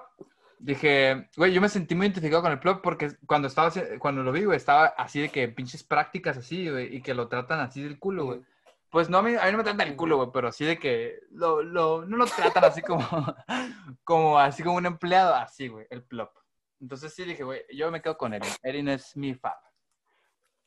Dije, 0.60 1.30
güey, 1.38 1.54
yo 1.54 1.62
me 1.62 1.70
sentí 1.70 1.96
muy 1.96 2.06
identificado 2.08 2.44
con 2.44 2.52
el 2.52 2.60
plop 2.60 2.82
porque 2.84 3.12
cuando 3.26 3.48
estaba, 3.48 3.72
cuando 3.98 4.24
lo 4.24 4.32
vi, 4.34 4.44
güey, 4.44 4.58
estaba 4.58 4.88
así 4.88 5.22
de 5.22 5.30
que 5.30 5.48
pinches 5.48 5.84
prácticas 5.84 6.38
así, 6.38 6.70
güey, 6.70 6.98
y 6.98 7.02
que 7.02 7.14
lo 7.14 7.30
tratan 7.30 7.62
así 7.62 7.82
del 7.82 7.98
culo, 7.98 8.26
güey. 8.26 8.42
Pues 8.90 9.10
no, 9.10 9.20
a 9.20 9.22
mí, 9.22 9.36
a 9.36 9.46
mí 9.46 9.52
no 9.52 9.60
me 9.60 9.64
tratan 9.64 9.88
el 9.88 9.96
culo, 9.96 10.18
güey, 10.18 10.30
pero 10.34 10.48
así 10.48 10.66
de 10.66 10.80
que 10.80 11.20
lo, 11.32 11.62
lo, 11.62 12.06
no 12.06 12.18
lo 12.18 12.26
tratan 12.26 12.66
así 12.66 12.82
como, 12.82 13.00
como, 14.04 14.40
así 14.40 14.64
como 14.64 14.78
un 14.78 14.86
empleado, 14.88 15.36
así, 15.36 15.68
güey, 15.68 15.86
el 15.92 16.04
plop. 16.04 16.36
Entonces 16.82 17.14
sí 17.14 17.24
dije, 17.24 17.44
güey, 17.44 17.64
yo 17.72 17.92
me 17.92 18.02
quedo 18.02 18.18
con 18.18 18.34
Erin. 18.34 18.52
Erin 18.64 18.90
es 18.90 19.16
mi 19.16 19.36
fab. 19.36 19.58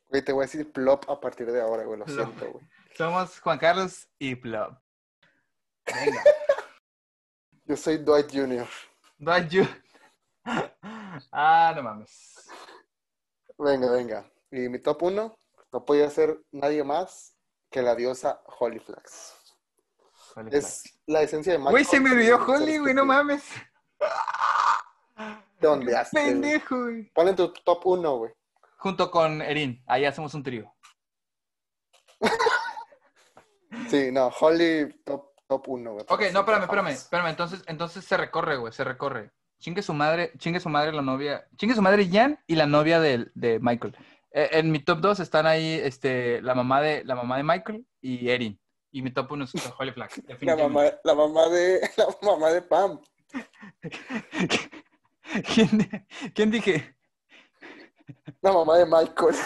Güey, 0.06 0.22
te 0.22 0.32
voy 0.32 0.42
a 0.42 0.46
decir 0.46 0.70
plop 0.70 1.08
a 1.10 1.18
partir 1.18 1.50
de 1.50 1.60
ahora, 1.60 1.84
güey. 1.84 1.98
Lo 1.98 2.04
Plop. 2.04 2.18
siento, 2.18 2.52
güey. 2.52 2.64
Somos 2.94 3.40
Juan 3.40 3.58
Carlos 3.58 4.06
y 4.18 4.34
Plop. 4.34 4.78
Venga. 5.86 6.22
Yo 7.64 7.76
soy 7.76 7.96
Dwight 7.98 8.30
Jr. 8.30 8.68
Dwight 9.18 9.50
Jr. 9.50 9.82
Ah, 11.30 11.72
no 11.76 11.82
mames. 11.82 12.48
Venga, 13.58 13.90
venga. 13.92 14.30
Y 14.50 14.68
mi 14.68 14.78
top 14.78 15.02
uno 15.02 15.38
no 15.70 15.84
podía 15.84 16.08
ser 16.10 16.40
nadie 16.50 16.82
más 16.82 17.31
que 17.72 17.82
la 17.82 17.96
diosa 17.96 18.40
Holly 18.58 18.78
Flax. 18.78 19.34
Holy 20.36 20.50
Es 20.52 20.84
la 21.06 21.22
esencia 21.22 21.54
de 21.54 21.58
Michael. 21.58 21.72
Güey, 21.72 21.84
se 21.84 21.98
me 21.98 22.12
olvidó 22.12 22.36
Holly, 22.46 22.78
güey, 22.78 22.94
no 22.94 23.04
mames. 23.04 23.42
¿De 25.60 25.68
dónde 25.68 25.96
haces? 25.96 26.12
Pendejo, 26.12 26.82
güey. 26.82 27.10
Ponle 27.12 27.34
tu 27.34 27.52
top 27.52 27.86
uno, 27.86 28.18
güey. 28.18 28.32
Junto 28.78 29.10
con 29.10 29.42
Erin, 29.42 29.82
ahí 29.86 30.04
hacemos 30.04 30.32
un 30.34 30.42
trío. 30.44 30.72
Sí, 33.88 34.10
no, 34.12 34.28
Holly 34.28 35.02
top, 35.04 35.30
top 35.48 35.68
uno, 35.68 35.92
güey. 35.94 36.04
Ok, 36.08 36.24
no, 36.32 36.40
espérame, 36.40 36.62
espérame, 36.62 36.88
espérame. 36.88 37.28
Entonces, 37.30 37.62
entonces 37.66 38.04
se 38.04 38.16
recorre, 38.18 38.56
güey, 38.56 38.72
se 38.72 38.84
recorre. 38.84 39.32
Chingue 39.58 39.82
su 39.82 39.94
madre, 39.94 40.32
chingue 40.38 40.60
su 40.60 40.68
madre 40.68 40.92
la 40.92 41.02
novia, 41.02 41.46
chingue 41.56 41.74
su 41.74 41.82
madre 41.82 42.08
Jan 42.10 42.38
y 42.46 42.56
la 42.56 42.66
novia 42.66 43.00
de, 43.00 43.30
de 43.34 43.58
Michael. 43.60 43.96
Eh, 44.34 44.48
en 44.52 44.70
mi 44.70 44.78
top 44.80 45.00
2 45.00 45.20
están 45.20 45.46
ahí 45.46 45.78
este, 45.82 46.40
la, 46.42 46.54
mamá 46.54 46.80
de, 46.80 47.04
la 47.04 47.14
mamá 47.14 47.36
de 47.36 47.42
Michael 47.42 47.86
y 48.00 48.30
Erin. 48.30 48.58
Y 48.90 49.02
mi 49.02 49.10
top 49.10 49.32
1 49.32 49.44
es 49.44 49.52
Holly 49.78 49.92
Flax. 49.92 50.22
La 50.40 50.56
mamá, 50.56 50.84
la 51.04 51.14
mamá 51.14 51.48
de 51.48 51.80
la 51.96 52.06
mamá 52.22 52.50
de 52.50 52.62
Pam. 52.62 53.00
¿Quién, 55.54 56.06
¿Quién 56.34 56.50
dije? 56.50 56.96
La 58.40 58.52
mamá 58.52 58.78
de 58.78 58.86
Michael. 58.86 59.36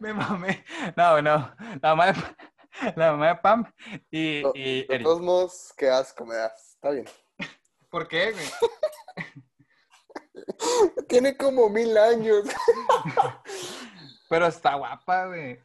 Me 0.00 0.12
mamé. 0.14 0.64
No, 0.96 1.20
no. 1.22 1.54
La 1.82 1.94
mamá 1.94 2.12
de, 2.12 2.94
la 2.96 3.12
mamá 3.12 3.28
de 3.28 3.36
Pam 3.36 3.72
y, 4.10 4.40
No, 4.42 4.52
y 4.54 4.86
De 4.86 4.94
Erin. 4.94 5.04
todos 5.04 5.20
modos, 5.20 5.72
qué 5.76 5.90
asco 5.90 6.24
me 6.24 6.34
das. 6.34 6.72
Está 6.74 6.90
bien. 6.90 7.04
¿Por 7.90 8.08
qué, 8.08 8.32
güey? 8.32 8.46
Tiene 11.08 11.36
como 11.36 11.68
mil 11.68 11.96
años. 11.98 12.44
Pero 14.28 14.46
está 14.46 14.74
guapa, 14.76 15.26
güey. 15.26 15.58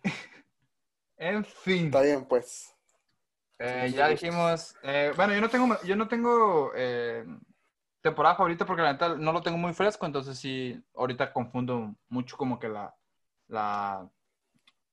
En 1.18 1.46
fin. 1.46 1.86
Está 1.86 2.02
bien, 2.02 2.26
pues. 2.26 2.72
Eh, 3.60 3.92
ya 3.96 4.08
dijimos. 4.10 4.76
eh, 4.84 5.14
bueno, 5.16 5.34
yo 5.34 5.42
no 5.42 5.50
tengo, 5.50 5.82
yo 5.84 5.96
no 5.96 6.08
tengo 6.08 6.72
eh, 6.76 7.26
temporada 8.02 8.36
favorita 8.36 8.66
porque 8.66 8.82
la 8.82 8.92
neta 8.94 9.16
no 9.16 9.32
lo 9.32 9.42
tengo 9.42 9.58
muy 9.58 9.74
fresco, 9.74 10.06
entonces 10.06 10.38
sí, 10.38 10.84
ahorita 10.96 11.32
confundo 11.32 11.96
mucho 12.10 12.36
como 12.36 12.60
que 12.60 12.68
la, 12.68 12.94
la, 13.48 14.10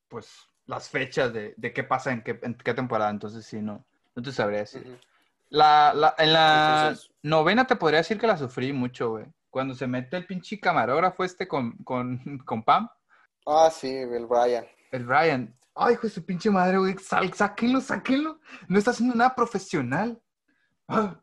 pues, 0.09 0.31
las 0.67 0.89
fechas 0.89 1.33
de, 1.33 1.55
de 1.57 1.73
qué 1.73 1.83
pasa 1.83 2.13
en 2.13 2.23
qué, 2.23 2.39
en 2.43 2.55
qué 2.55 2.73
temporada, 2.73 3.11
entonces 3.11 3.45
sí, 3.45 3.61
no, 3.61 3.85
no 4.15 4.23
te 4.23 4.31
sabría 4.31 4.61
decir. 4.61 5.01
La, 5.49 5.93
la- 5.95 6.15
en 6.19 6.33
la 6.33 6.85
Entonces- 6.91 7.11
novena 7.23 7.67
te 7.67 7.75
podría 7.77 7.99
decir 7.99 8.19
que 8.19 8.29
la 8.29 8.37
sufrí 8.39 8.73
mucho, 8.73 9.11
güey. 9.11 9.27
Cuando 9.53 9.75
se 9.75 9.87
mete 9.87 10.17
el 10.17 10.27
pinche 10.27 10.59
camarógrafo 10.59 11.25
este 11.25 11.47
con, 11.47 11.77
con, 11.85 12.19
con 12.47 12.63
Pam, 12.65 12.89
Ah, 13.47 13.71
sí, 13.71 13.95
el 13.95 14.27
Brian. 14.27 14.65
el 14.93 15.05
Brian. 15.05 15.55
Ay, 15.75 15.93
hijo 15.95 16.07
de 16.07 16.11
su 16.13 16.25
pinche 16.25 16.51
madre, 16.51 16.79
güey. 16.79 16.97
Sal, 16.99 17.33
sáquenlo, 17.35 17.81
sáquenlo. 17.83 18.41
No 18.69 18.79
está 18.79 18.93
haciendo 18.93 19.15
nada 19.15 19.35
profesional. 19.35 20.21
Ah, 20.89 21.21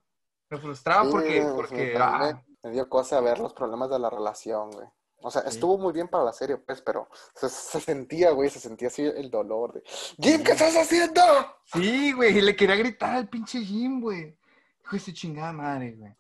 me 0.49 0.57
frustraba 0.59 1.05
Sí, 1.05 1.09
porque, 1.11 1.41
porque, 1.55 1.97
ah, 1.99 2.43
me, 2.63 2.69
me 2.69 2.73
dio 2.75 2.87
cosa 2.87 3.19
ver 3.21 3.39
los 3.39 3.53
problemas 3.53 3.89
de 3.89 3.97
la 3.99 4.09
relación, 4.11 4.69
güey. 4.71 4.87
O 5.21 5.31
sea, 5.31 5.41
Sí. 5.43 5.49
estuvo 5.49 5.77
muy 5.79 5.91
bien 5.91 6.07
para 6.07 6.23
la 6.23 6.33
serie, 6.33 6.57
pues, 6.57 6.81
pero 6.81 7.09
se, 7.35 7.49
se 7.49 7.79
sentía, 7.79 8.31
güey, 8.31 8.49
se 8.51 8.59
sentía 8.59 8.89
así 8.89 9.01
el 9.03 9.29
dolor 9.31 9.73
de... 9.73 9.83
¡Jim, 10.19 10.43
qué 10.43 10.51
estás 10.53 10.75
haciendo! 10.75 11.21
sí, 11.65 12.11
güey, 12.13 12.37
y 12.37 12.41
le 12.41 12.55
quería 12.55 12.75
gritar 12.75 13.15
al 13.15 13.27
pinche 13.27 13.59
Jim, 13.59 14.01
güey. 14.01 14.37
Hijo 14.83 14.95
de 14.95 14.99
su 14.99 15.11
chingada 15.13 15.51
madre, 15.51 15.91
güey. 15.93 16.15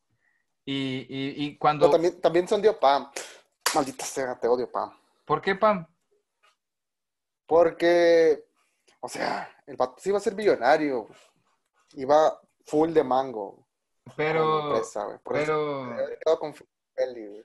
Y, 0.71 1.07
y, 1.09 1.45
y 1.45 1.57
cuando, 1.57 1.87
No, 1.87 1.91
también, 1.91 2.21
también 2.21 2.47
se 2.47 2.53
hundió 2.53 2.79
Pam. 2.79 3.09
Maldita 3.73 4.05
sea, 4.05 4.39
te 4.39 4.47
odio, 4.47 4.71
Pam. 4.71 4.95
¿por 5.25 5.41
qué, 5.41 5.55
Pam? 5.55 5.87
Porque, 7.47 8.45
o 8.99 9.09
sea, 9.09 9.51
el 9.65 9.75
vato 9.75 9.95
sí 9.97 10.09
iba 10.09 10.19
a 10.19 10.21
ser 10.21 10.35
millonario. 10.35 11.07
Iba 11.93 12.39
full 12.67 12.91
de 12.91 13.03
mango. 13.03 13.67
Pero, 14.15 14.67
empresa. 14.75 15.19
Por 15.23 15.37
eso 15.37 15.89
pero, 16.23 16.37
con 16.39 16.53
Feli, 16.53 17.25
güey. 17.25 17.43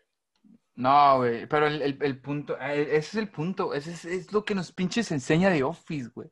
no, 0.75 1.17
güey, 1.17 1.47
pero 1.47 1.67
el, 1.67 1.81
el, 1.81 1.99
el 2.03 2.21
punto, 2.21 2.59
eh, 2.61 2.83
ese 2.83 2.99
es 2.99 3.15
el 3.15 3.31
punto, 3.31 3.73
ese 3.73 3.93
es, 3.93 4.05
es 4.05 4.33
lo 4.35 4.45
que 4.45 4.55
nos 4.55 4.71
pinches 4.71 5.11
enseña 5.13 5.49
de 5.49 5.63
Office, 5.63 6.11
güey. 6.15 6.31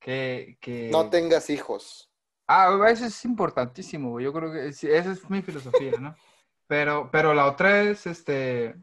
Que, 0.00 0.56
que... 0.62 0.88
No 0.90 1.10
tengas 1.10 1.50
hijos. 1.50 2.11
Ah, 2.54 2.88
eso 2.90 3.06
es 3.06 3.24
importantísimo, 3.24 4.10
güey. 4.10 4.24
Yo 4.24 4.32
creo 4.32 4.52
que 4.52 4.72
sí, 4.72 4.88
esa 4.90 5.12
es 5.12 5.28
mi 5.30 5.42
filosofía, 5.42 5.92
¿no? 5.98 6.14
Pero, 6.68 7.10
pero 7.10 7.34
la 7.34 7.46
otra 7.46 7.82
es, 7.82 8.06
este, 8.06 8.74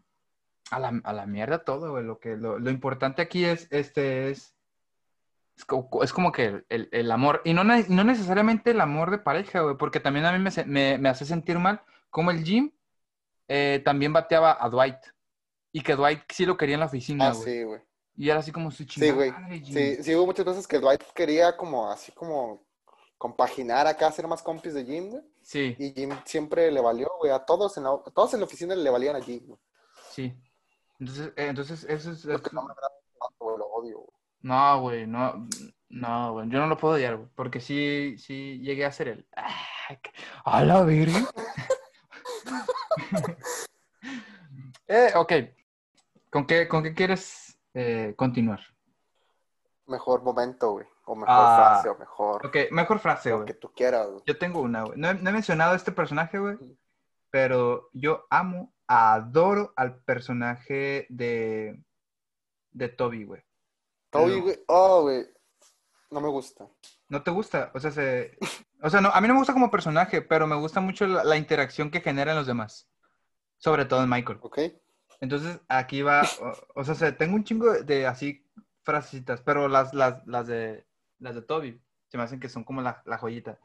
a 0.70 0.78
la, 0.80 1.02
a 1.04 1.14
la 1.14 1.26
mierda 1.26 1.64
todo, 1.64 1.92
güey. 1.92 2.04
Lo 2.04 2.20
que, 2.20 2.36
lo, 2.38 2.60
lo 2.60 2.70
importante 2.70 3.22
aquí 3.24 3.46
es, 3.46 3.68
este, 3.72 4.30
es, 4.30 4.54
es, 5.58 5.66
co- 5.66 6.04
es 6.04 6.14
como 6.14 6.32
que 6.32 6.46
el, 6.46 6.66
el- 6.70 6.90
el 6.92 7.12
amor, 7.12 7.42
y 7.46 7.54
no, 7.54 7.64
no 7.64 8.04
necesariamente 8.04 8.72
el 8.72 8.82
amor 8.82 9.10
de 9.10 9.18
pareja, 9.18 9.62
güey, 9.62 9.76
porque 9.78 10.00
también 10.00 10.26
a 10.26 10.32
mí 10.32 10.38
me, 10.40 10.52
me, 10.66 10.98
me 11.00 11.10
hace 11.10 11.26
sentir 11.26 11.58
mal 11.58 11.82
como 12.12 12.30
el 12.30 12.44
Jim 12.44 12.72
eh, 13.48 13.82
también 13.84 14.14
bateaba 14.14 14.56
a 14.64 14.70
Dwight, 14.70 15.00
y 15.72 15.82
que 15.82 15.96
Dwight 15.96 16.22
sí 16.32 16.46
lo 16.46 16.58
quería 16.58 16.76
en 16.76 16.82
la 16.82 16.86
oficina, 16.88 17.30
Ah, 17.30 17.34
güey. 17.34 17.44
sí, 17.44 17.64
güey. 17.64 17.82
Y 18.18 18.30
era 18.30 18.40
así 18.42 18.52
como 18.52 18.70
su 18.70 18.84
Sí, 18.84 18.88
chingada 18.88 19.14
güey. 19.16 19.32
madre, 19.32 19.60
Jim. 19.62 19.74
Sí, 19.74 20.04
sí 20.04 20.16
hubo 20.16 20.28
muchas 20.28 20.46
veces 20.46 20.68
que 20.68 20.78
Dwight 20.80 21.02
quería 21.16 21.58
como 21.58 21.90
así 21.90 22.12
como 22.12 22.62
compaginar 23.20 23.86
acá, 23.86 24.12
ser 24.12 24.28
más 24.28 24.42
compis 24.42 24.74
de 24.74 24.86
Jim, 24.86 25.10
güey. 25.12 25.24
Sí, 25.44 25.76
Y 25.78 25.92
Jim 25.94 26.12
siempre 26.26 26.72
le 26.72 26.82
valió, 26.82 27.10
güey. 27.20 27.32
A 27.32 27.46
todos 27.46 27.78
en 27.78 27.84
la, 27.84 27.90
a 27.92 28.12
todos 28.12 28.34
en 28.34 28.40
la 28.40 28.46
oficina 28.46 28.74
le 28.74 28.90
valían 28.90 29.16
a 29.16 29.22
Jim, 29.22 29.46
güey. 29.46 29.60
sí. 30.10 30.34
Entonces, 31.00 31.28
eh, 31.38 31.48
entonces 31.48 31.86
eso 31.88 32.12
es... 32.12 32.26
Lo 32.26 32.42
que 32.42 32.50
no 32.52 32.64
me 32.64 32.72
agrada 32.72 32.92
tanto, 33.20 33.46
güey, 33.46 33.58
lo 33.58 33.68
odio, 33.68 33.98
güey. 34.00 34.20
No, 34.42 34.82
güey, 34.82 35.08
no, 35.08 35.48
no, 35.90 36.34
güey, 36.34 36.50
yo 36.50 36.60
no 36.60 36.68
lo 36.68 36.78
puedo 36.78 36.96
odiar, 36.96 37.18
güey, 37.18 37.30
porque 37.36 37.62
sí, 37.62 38.18
sí 38.18 38.60
llegué 38.60 38.86
a 38.86 38.92
ser 38.92 39.08
él. 39.10 39.28
A 40.44 40.64
la 40.64 40.84
verga. 40.84 41.20
eh, 44.88 45.12
ok, 45.16 45.34
¿con 46.30 46.46
qué, 46.46 46.68
con 46.68 46.84
qué 46.84 46.94
quieres 46.94 47.58
eh, 47.74 48.14
continuar? 48.18 48.60
Mejor 49.88 50.22
momento, 50.22 50.72
güey. 50.74 50.86
O 51.12 51.16
mejor 51.16 51.36
Ah. 51.36 51.56
frase, 51.74 51.90
o 51.90 51.98
mejor 51.98 52.46
Ok, 52.46 52.56
mejor 52.72 53.00
frase, 53.00 53.32
güey. 53.34 53.46
que 53.48 53.56
tú 53.56 53.72
quieras, 53.74 54.08
güey. 54.08 54.22
Yo 54.28 54.38
tengo 54.38 54.62
una, 54.62 54.84
güey. 54.84 55.00
No, 55.00 55.10
he- 55.10 55.16
no 55.16 55.30
he 55.30 55.34
mencionado 55.34 55.74
a 55.74 55.76
este 55.76 55.92
personaje, 55.92 56.38
güey, 56.38 56.56
pero 57.32 57.90
yo 57.94 58.28
amo, 58.30 58.74
adoro 58.88 59.74
al 59.76 59.96
personaje 60.04 61.08
de, 61.10 61.84
de 62.72 62.90
Toby, 62.90 63.24
güey. 63.24 63.44
Toby, 64.12 64.36
No. 64.38 64.42
güey. 64.44 64.60
Oh, 64.68 65.02
güey. 65.02 65.26
No 66.12 66.22
me 66.22 66.30
gusta. 66.30 66.68
¿No 67.08 67.24
te 67.24 67.32
gusta? 67.32 67.72
O 67.74 67.80
sea, 67.80 67.90
se... 67.92 68.38
o 68.84 68.90
sea 68.90 69.02
no, 69.02 69.10
a 69.10 69.20
mí 69.20 69.28
no 69.28 69.34
me 69.34 69.40
gusta 69.40 69.54
como 69.54 69.72
personaje, 69.72 70.22
pero 70.22 70.46
me 70.46 70.56
gusta 70.58 70.80
mucho 70.80 71.08
la, 71.08 71.24
la 71.24 71.38
interacción 71.38 71.90
que 71.90 72.02
genera 72.02 72.32
en 72.34 72.38
los 72.38 72.46
demás. 72.48 72.88
Sobre 73.58 73.86
todo 73.86 74.04
en 74.04 74.10
Michael. 74.10 74.38
¿Ok? 74.44 74.60
Entonces, 75.22 75.60
aquí 75.68 76.04
va, 76.04 76.22
o, 76.42 76.82
o 76.82 76.84
sea, 76.84 76.94
se- 76.94 77.12
tengo 77.14 77.36
un 77.36 77.44
chingo 77.44 77.72
de, 77.72 77.82
de 77.84 78.06
así 78.08 78.46
frasecitas, 78.84 79.42
pero 79.42 79.68
las, 79.68 79.94
las, 79.94 80.26
las, 80.28 80.48
de, 80.48 80.88
las 81.20 81.36
de 81.36 81.42
Toby 81.42 81.82
se 82.10 82.18
me 82.18 82.24
hacen 82.24 82.40
que 82.40 82.50
son 82.50 82.64
como 82.64 82.82
la, 82.82 83.02
la 83.06 83.18
joyita. 83.18 83.60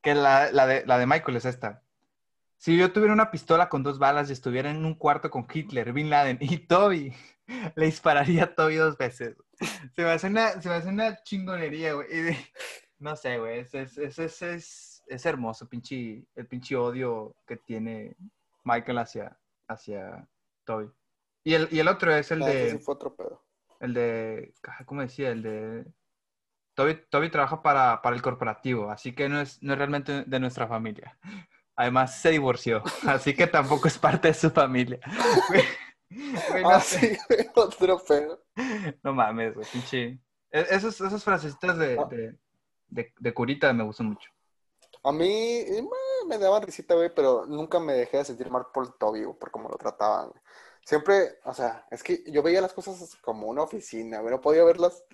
Que 0.00 0.14
la, 0.14 0.50
la, 0.50 0.66
de, 0.66 0.84
la 0.86 0.98
de 0.98 1.06
Michael 1.06 1.36
es 1.36 1.44
esta. 1.44 1.82
Si 2.56 2.76
yo 2.76 2.92
tuviera 2.92 3.12
una 3.12 3.30
pistola 3.30 3.68
con 3.68 3.82
dos 3.82 3.98
balas 3.98 4.28
y 4.28 4.32
estuviera 4.32 4.70
en 4.70 4.84
un 4.84 4.94
cuarto 4.94 5.30
con 5.30 5.46
Hitler, 5.52 5.92
Bin 5.92 6.10
Laden 6.10 6.38
y 6.40 6.58
Toby, 6.58 7.12
le 7.76 7.86
dispararía 7.86 8.44
a 8.44 8.54
Toby 8.54 8.76
dos 8.76 8.96
veces. 8.96 9.36
Se 9.94 10.02
me 10.02 10.10
hace 10.10 10.26
una, 10.26 10.60
se 10.60 10.68
me 10.68 10.74
hace 10.74 10.88
una 10.88 11.22
chingonería, 11.22 11.92
güey. 11.94 12.08
No 12.98 13.16
sé, 13.16 13.38
güey. 13.38 13.60
Es, 13.60 13.74
es, 13.74 13.98
es, 13.98 14.18
es, 14.18 14.42
es, 14.42 15.02
es 15.06 15.26
hermoso 15.26 15.68
pinche, 15.68 16.26
el 16.34 16.46
pinche 16.46 16.76
odio 16.76 17.34
que 17.46 17.56
tiene 17.56 18.16
Michael 18.64 18.98
hacia, 18.98 19.38
hacia 19.68 20.28
Toby. 20.64 20.90
Y 21.44 21.54
el, 21.54 21.68
y 21.70 21.78
el 21.78 21.88
otro 21.88 22.14
es 22.14 22.30
el 22.30 22.42
Ah, 22.42 22.50
ese 22.50 22.70
sí 22.70 22.76
de, 22.76 22.82
fue 22.82 22.94
otro 22.94 23.14
pedo. 23.14 23.42
el 23.80 23.94
de, 23.94 24.54
ah, 24.64 24.84
¿cómo 24.84 25.00
decía? 25.00 25.30
El 25.30 25.42
de, 25.42 25.84
Toby, 26.80 26.94
Toby 27.10 27.30
trabaja 27.30 27.60
para, 27.62 28.00
para 28.00 28.16
el 28.16 28.22
corporativo, 28.22 28.90
así 28.90 29.14
que 29.14 29.28
no 29.28 29.40
es, 29.40 29.62
no 29.62 29.72
es 29.72 29.78
realmente 29.78 30.24
de 30.24 30.40
nuestra 30.40 30.66
familia. 30.66 31.18
Además, 31.76 32.20
se 32.20 32.30
divorció, 32.30 32.82
así 33.06 33.34
que 33.34 33.46
tampoco 33.46 33.86
es 33.88 33.98
parte 33.98 34.28
de 34.28 34.34
su 34.34 34.50
familia. 34.50 34.98
Güey, 35.48 35.64
güey, 36.50 36.62
no 36.62 36.70
Ah, 36.70 36.80
sé. 36.80 36.98
sí, 36.98 37.18
güey. 37.28 37.46
Otro 37.54 37.98
pedo. 38.02 38.42
No 39.02 39.12
mames, 39.12 39.54
güey, 39.54 39.66
pinche. 39.70 40.18
E- 40.50 40.66
Esos, 40.70 40.98
esas 41.00 41.22
frasecitas 41.22 41.76
de, 41.76 41.98
Ah. 42.00 42.06
de, 42.10 42.34
de, 42.88 43.12
de 43.18 43.34
curita 43.34 43.72
me 43.72 43.84
gustan 43.84 44.06
mucho. 44.06 44.30
A 45.04 45.12
mí 45.12 45.28
eh, 45.28 45.82
me 46.28 46.38
daban 46.38 46.62
risita, 46.62 46.94
güey, 46.94 47.10
pero 47.14 47.44
nunca 47.46 47.78
me 47.78 47.92
dejé 47.92 48.18
de 48.18 48.24
sentir 48.24 48.50
mal 48.50 48.66
por 48.72 48.96
Toby, 48.98 49.24
güey, 49.24 49.38
por 49.38 49.50
cómo 49.50 49.68
lo 49.68 49.76
trataban, 49.76 50.30
siempre, 50.84 51.38
o 51.44 51.52
sea, 51.54 51.86
es 51.90 52.02
que 52.02 52.22
yo 52.30 52.42
veía 52.42 52.60
las 52.60 52.72
cosas 52.72 53.16
como 53.22 53.46
una 53.48 53.62
oficina, 53.62 54.20
güey, 54.20 54.34
no 54.34 54.40
podía 54.40 54.64
verlas 54.64 55.04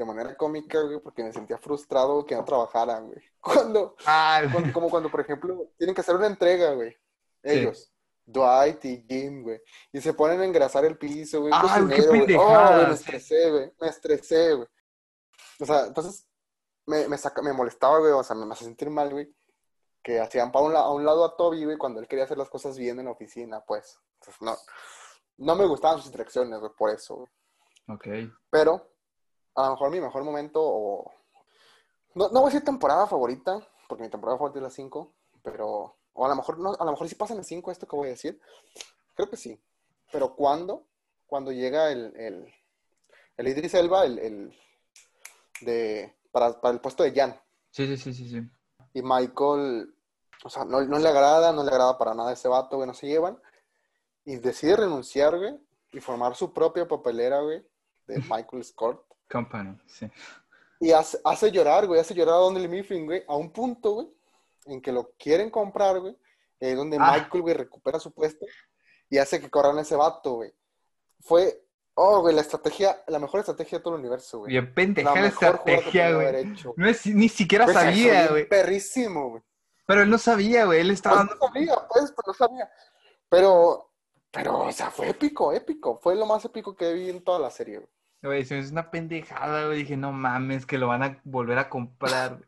de 0.00 0.06
manera 0.06 0.34
cómica, 0.36 0.80
güey, 0.80 0.98
porque 1.00 1.22
me 1.22 1.32
sentía 1.32 1.58
frustrado 1.58 2.24
que 2.24 2.34
no 2.34 2.44
trabajaran, 2.44 3.06
güey. 3.08 3.20
Cuando, 3.40 3.96
Ah, 4.06 4.42
cuando- 4.52 4.72
como 4.72 4.90
cuando, 4.90 5.10
por 5.10 5.20
ejemplo, 5.20 5.68
tienen 5.78 5.94
que 5.94 6.00
hacer 6.00 6.16
una 6.16 6.26
entrega, 6.26 6.72
güey, 6.74 6.96
ellos. 7.42 7.92
Dwight 8.24 8.84
y 8.84 9.04
Jim, 9.08 9.42
güey. 9.42 9.60
Y 9.92 10.00
se 10.00 10.12
ponen 10.14 10.40
a 10.40 10.44
engrasar 10.44 10.84
el 10.84 10.96
piso, 10.96 11.40
güey. 11.40 11.52
Ay, 11.54 11.82
qué 11.88 12.02
güey. 12.06 12.34
Oh, 12.36 12.68
güey, 12.74 12.86
me 12.86 12.94
estresé, 12.94 13.50
güey. 13.50 13.72
Me 13.80 13.88
estresé, 13.88 14.54
güey. 14.54 14.68
O 15.60 15.64
sea, 15.66 15.86
entonces 15.86 16.26
me, 16.86 17.08
me, 17.08 17.18
saca- 17.18 17.42
me 17.42 17.52
molestaba, 17.52 17.98
güey. 17.98 18.12
O 18.12 18.22
sea, 18.22 18.36
me, 18.36 18.46
me 18.46 18.52
hacía 18.52 18.66
sentir 18.66 18.88
mal, 18.88 19.10
güey. 19.10 19.34
Que 20.02 20.20
hacían 20.20 20.52
pa 20.52 20.60
un 20.60 20.76
a 20.76 20.88
un 20.90 21.04
lado 21.04 21.24
a 21.24 21.36
Toby, 21.36 21.64
güey, 21.64 21.76
cuando 21.76 21.98
él 22.00 22.06
quería 22.08 22.24
hacer 22.24 22.38
las 22.38 22.48
cosas 22.48 22.78
bien 22.78 22.98
en 23.00 23.06
la 23.06 23.10
oficina, 23.12 23.62
pues. 23.66 23.98
Entonces, 24.20 24.40
no, 24.42 24.56
no 25.38 25.56
me 25.56 25.66
gustaban 25.66 25.98
sus 25.98 26.06
interacciones, 26.06 26.58
güey, 26.60 26.72
por 26.78 26.90
eso, 26.90 27.16
güey. 27.16 27.28
ok. 27.88 28.32
Pero, 28.50 28.92
a 29.54 29.64
lo 29.64 29.70
mejor 29.70 29.90
mi 29.90 30.00
mejor 30.00 30.24
momento, 30.24 30.60
o... 30.62 31.12
No, 32.14 32.28
no 32.28 32.40
voy 32.40 32.50
a 32.50 32.52
decir 32.52 32.64
temporada 32.64 33.06
favorita, 33.06 33.66
porque 33.88 34.04
mi 34.04 34.10
temporada 34.10 34.38
favorita 34.38 34.58
es 34.58 34.62
la 34.64 34.70
5, 34.70 35.12
pero... 35.42 35.96
O 36.12 36.26
a 36.26 36.28
lo 36.28 36.34
mejor, 36.34 36.58
no, 36.58 36.72
a 36.72 36.84
lo 36.84 36.90
mejor 36.90 37.08
sí 37.08 37.14
pasa 37.14 37.34
en 37.34 37.38
la 37.38 37.44
5 37.44 37.70
esto 37.70 37.86
que 37.86 37.96
voy 37.96 38.08
a 38.08 38.10
decir. 38.10 38.40
Creo 39.14 39.30
que 39.30 39.36
sí. 39.36 39.60
Pero 40.10 40.34
¿cuándo? 40.34 40.84
Cuando 41.26 41.52
llega 41.52 41.92
el, 41.92 42.12
el, 42.16 42.52
el 43.36 43.48
Idris 43.48 43.74
Elba, 43.74 44.04
el, 44.04 44.18
el 44.18 44.58
de, 45.60 46.14
para, 46.32 46.60
para 46.60 46.74
el 46.74 46.80
puesto 46.80 47.02
de 47.02 47.12
Jan. 47.12 47.40
Sí, 47.70 47.86
sí, 47.86 47.96
sí, 47.96 48.12
sí, 48.12 48.28
sí. 48.28 48.42
Y 48.92 49.02
Michael, 49.02 49.94
o 50.44 50.50
sea, 50.50 50.64
no, 50.64 50.80
no 50.82 50.98
le 50.98 51.08
agrada, 51.08 51.52
no 51.52 51.62
le 51.62 51.70
agrada 51.70 51.96
para 51.96 52.14
nada 52.14 52.32
ese 52.32 52.48
vato, 52.48 52.76
güey, 52.76 52.86
no 52.86 52.94
se 52.94 53.06
llevan. 53.06 53.40
Y 54.24 54.36
decide 54.36 54.76
renunciar, 54.76 55.38
güey, 55.38 55.58
y 55.92 56.00
formar 56.00 56.34
su 56.34 56.52
propia 56.52 56.86
papelera, 56.88 57.40
güey, 57.40 57.64
de 58.06 58.16
Michael 58.30 58.64
Scott. 58.64 59.04
Company, 59.30 59.78
sí. 59.86 60.10
Y 60.80 60.92
hace, 60.92 61.18
hace 61.24 61.50
llorar, 61.50 61.86
güey, 61.86 62.00
hace 62.00 62.14
llorar 62.14 62.36
a 62.36 62.38
Don 62.38 62.70
Mifflin, 62.70 63.04
güey, 63.06 63.22
a 63.28 63.36
un 63.36 63.52
punto, 63.52 63.92
güey, 63.92 64.08
en 64.66 64.80
que 64.80 64.92
lo 64.92 65.12
quieren 65.18 65.50
comprar, 65.50 66.00
güey, 66.00 66.16
eh, 66.58 66.74
donde 66.74 66.96
Ah. 66.98 67.12
Michael, 67.12 67.42
güey, 67.42 67.54
recupera 67.54 68.00
su 68.00 68.12
puesto 68.12 68.46
y 69.08 69.18
hace 69.18 69.40
que 69.40 69.50
corran 69.50 69.76
a 69.78 69.82
ese 69.82 69.96
vato, 69.96 70.34
güey. 70.34 70.52
Fue, 71.20 71.62
oh, 71.94 72.20
güey, 72.22 72.34
la 72.34 72.40
estrategia, 72.40 73.02
la 73.08 73.18
mejor 73.18 73.40
estrategia 73.40 73.78
de 73.78 73.84
todo 73.84 73.94
el 73.94 74.00
universo, 74.00 74.38
güey. 74.38 74.52
Bien 74.52 74.66
La 74.66 74.74
pendeja 74.74 75.14
la 75.14 75.20
que 75.20 75.26
estrategia, 75.26 76.14
güey. 76.14 76.54
No 76.76 76.88
es, 76.88 77.06
ni 77.06 77.28
siquiera 77.28 77.66
Pues, 77.66 77.76
sabía, 77.76 78.28
güey. 78.28 78.48
Perrísimo, 78.48 79.30
güey. 79.30 79.42
Pero 79.86 80.02
él 80.02 80.10
no 80.10 80.18
sabía, 80.18 80.64
güey. 80.64 80.80
Él 80.80 80.90
estaba 80.92 81.26
Pues 81.26 81.38
no 81.40 81.46
sabía, 81.46 81.74
pues, 81.92 82.12
pues 82.12 82.26
no 82.26 82.34
sabía. 82.34 82.70
Pero, 83.28 83.90
pero, 84.30 84.60
o 84.60 84.72
sea, 84.72 84.90
fue 84.90 85.10
épico, 85.10 85.52
épico. 85.52 85.98
Fue 85.98 86.14
lo 86.14 86.26
más 86.26 86.44
épico 86.44 86.74
que 86.74 86.92
vi 86.94 87.10
en 87.10 87.22
toda 87.22 87.38
la 87.38 87.50
serie, 87.50 87.78
güey. 87.78 87.90
Güey, 88.22 88.44
se 88.44 88.54
me 88.54 88.60
hizo 88.60 88.72
una 88.72 88.90
pendejada, 88.90 89.66
güey. 89.66 89.78
Dije, 89.78 89.96
no 89.96 90.12
mames, 90.12 90.66
que 90.66 90.78
lo 90.78 90.88
van 90.88 91.02
a 91.02 91.20
volver 91.24 91.58
a 91.58 91.68
comprar. 91.68 92.40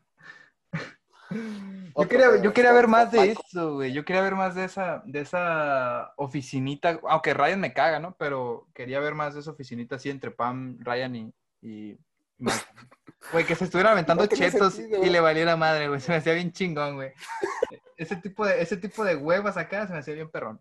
Yo 1.30 2.08
quería, 2.08 2.42
yo 2.42 2.52
quería 2.52 2.72
ver 2.72 2.88
más 2.88 3.10
de 3.10 3.32
eso, 3.32 3.74
güey. 3.74 3.92
Yo 3.92 4.04
quería 4.04 4.22
ver 4.22 4.34
más 4.34 4.54
de 4.54 4.64
esa, 4.64 5.02
de 5.06 5.20
esa 5.20 6.12
oficinita. 6.16 7.00
Aunque 7.08 7.34
Ryan 7.34 7.60
me 7.60 7.72
caga, 7.72 8.00
¿no? 8.00 8.14
Pero 8.18 8.68
quería 8.74 9.00
ver 9.00 9.14
más 9.14 9.34
de 9.34 9.40
esa 9.40 9.50
oficinita 9.50 9.96
así 9.96 10.10
entre 10.10 10.30
Pam, 10.30 10.78
Ryan 10.80 11.16
y, 11.16 11.34
y. 11.62 11.98
Güey, 13.32 13.46
que 13.46 13.54
se 13.54 13.64
estuvieran 13.64 13.92
aventando 13.92 14.24
No 14.24 14.28
chetos 14.28 14.74
sentido, 14.74 15.04
y 15.04 15.08
le 15.08 15.20
valiera 15.20 15.56
madre, 15.56 15.88
güey. 15.88 16.00
Se 16.00 16.10
me 16.10 16.18
hacía 16.18 16.34
bien 16.34 16.52
chingón, 16.52 16.96
güey. 16.96 17.12
Ese 17.96 18.16
tipo 18.16 18.44
de, 18.44 18.60
ese 18.60 18.76
tipo 18.76 19.04
de 19.04 19.14
huevas 19.14 19.56
acá 19.56 19.86
se 19.86 19.92
me 19.92 20.00
hacía 20.00 20.14
bien 20.14 20.30
perrón. 20.30 20.60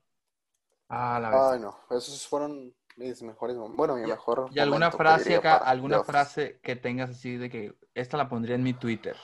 Ah, 0.88 1.20
la 1.20 1.30
verdad. 1.30 1.54
Ay, 1.54 1.60
no, 1.60 1.80
esos 1.90 2.28
fueron 2.28 2.74
mis 2.98 3.22
mejores. 3.22 3.58
Bueno, 3.58 3.96
mi 3.96 4.06
mejor. 4.08 4.50
¿Y 4.54 4.60
alguna 4.60 4.88
momento, 4.88 4.98
frase 4.98 5.36
acá, 5.36 5.58
alguna 5.58 6.04
frase 6.04 6.60
que 6.62 6.76
tengas 6.76 7.10
así 7.12 7.38
de 7.38 7.50
que 7.50 7.76
esta 7.94 8.18
la 8.18 8.30
pondría 8.30 8.56
en 8.56 8.64
mi 8.64 8.74
Twitter? 8.74 9.16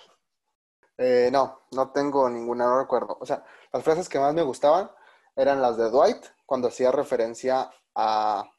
Eh, 0.97 1.29
no, 1.31 1.61
no 1.71 1.91
tengo 1.91 2.29
ninguna, 2.29 2.65
no 2.65 2.79
recuerdo. 2.79 3.17
O 3.19 3.25
sea, 3.25 3.43
las 3.71 3.83
frases 3.83 4.09
que 4.09 4.19
más 4.19 4.33
me 4.33 4.41
gustaban 4.41 4.89
eran 5.35 5.61
las 5.61 5.77
de 5.77 5.89
Dwight, 5.89 6.25
cuando 6.45 6.69
hacía 6.69 6.91
referencia 6.91 7.69
a, 7.93 8.49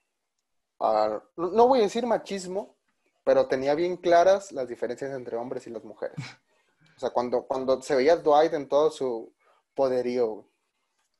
a- 0.80 1.22
no 1.36 1.68
voy 1.68 1.80
a 1.80 1.82
decir 1.82 2.06
machismo, 2.06 2.76
pero 3.24 3.46
tenía 3.46 3.74
bien 3.74 3.96
claras 3.96 4.52
las 4.52 4.68
diferencias 4.68 5.12
entre 5.12 5.36
hombres 5.36 5.66
y 5.66 5.70
las 5.70 5.84
mujeres. 5.84 6.16
O 6.96 7.00
sea, 7.00 7.10
cuando, 7.10 7.44
cuando 7.46 7.80
se 7.80 7.94
veía 7.94 8.16
Dwight 8.16 8.54
en 8.54 8.68
todo 8.68 8.90
su 8.90 9.32
poderío. 9.76 10.44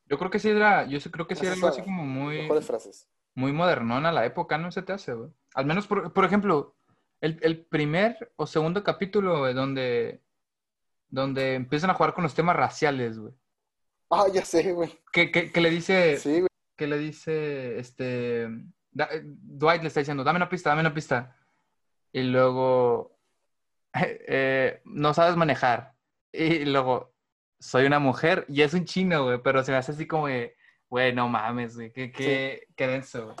Yo 0.07 0.17
creo 0.17 0.29
que 0.29 0.37
sí 0.37 0.49
era, 0.49 0.85
yo 0.85 0.99
creo 1.09 1.25
que 1.25 1.35
sí 1.35 1.45
era 1.45 1.55
algo 1.55 1.67
así 1.67 1.81
como 1.81 2.03
muy, 2.03 2.41
mejores 2.41 2.65
frases. 2.65 3.07
Muy 3.35 3.51
modernón 3.53 4.05
a 4.05 4.11
la 4.11 4.25
época, 4.25 4.57
¿no 4.57 4.71
se 4.71 4.81
te 4.81 4.93
hace, 4.93 5.13
güey? 5.13 5.29
Al 5.53 5.65
menos, 5.65 5.87
por, 5.87 6.11
por 6.13 6.25
ejemplo, 6.25 6.75
el, 7.21 7.39
el 7.41 7.65
primer 7.65 8.31
o 8.35 8.45
segundo 8.47 8.83
capítulo, 8.83 9.39
güey, 9.39 9.53
donde, 9.53 10.21
donde 11.09 11.55
empiezan 11.55 11.89
a 11.89 11.93
jugar 11.93 12.13
con 12.13 12.23
los 12.23 12.33
temas 12.35 12.55
raciales, 12.55 13.17
güey. 13.19 13.33
Ah, 14.09 14.25
ya 14.33 14.43
sé, 14.43 14.71
güey. 14.73 14.99
Que, 15.11 15.31
que, 15.31 15.51
que 15.51 15.61
le 15.61 15.69
dice, 15.69 16.17
Sí, 16.17 16.39
güey. 16.39 16.47
que 16.75 16.87
le 16.87 16.97
dice, 16.97 17.77
este, 17.79 18.47
da- 18.91 19.09
eh, 19.11 19.21
Dwight 19.23 19.81
le 19.81 19.87
está 19.87 19.99
diciendo, 19.99 20.23
dame 20.23 20.37
una 20.37 20.49
pista, 20.49 20.69
dame 20.69 20.81
una 20.81 20.93
pista. 20.93 21.35
Y 22.11 22.23
luego, 22.23 23.17
eh, 23.93 24.81
no 24.85 25.13
sabes 25.13 25.35
manejar. 25.35 25.93
Y 26.31 26.65
luego, 26.65 27.13
soy 27.59 27.85
una 27.85 27.99
mujer 27.99 28.45
y 28.47 28.61
es 28.61 28.73
un 28.73 28.85
chino, 28.85 29.25
güey, 29.25 29.41
pero 29.43 29.63
se 29.63 29.71
me 29.71 29.77
hace 29.77 29.91
así 29.91 30.07
como 30.07 30.27
de, 30.27 30.55
güey, 30.89 31.13
no 31.13 31.27
mames, 31.29 31.75
güey, 31.75 31.91
qué, 31.91 32.11
qué, 32.11 32.67
qué 32.75 32.87
denso, 32.87 33.25
güey. 33.25 33.35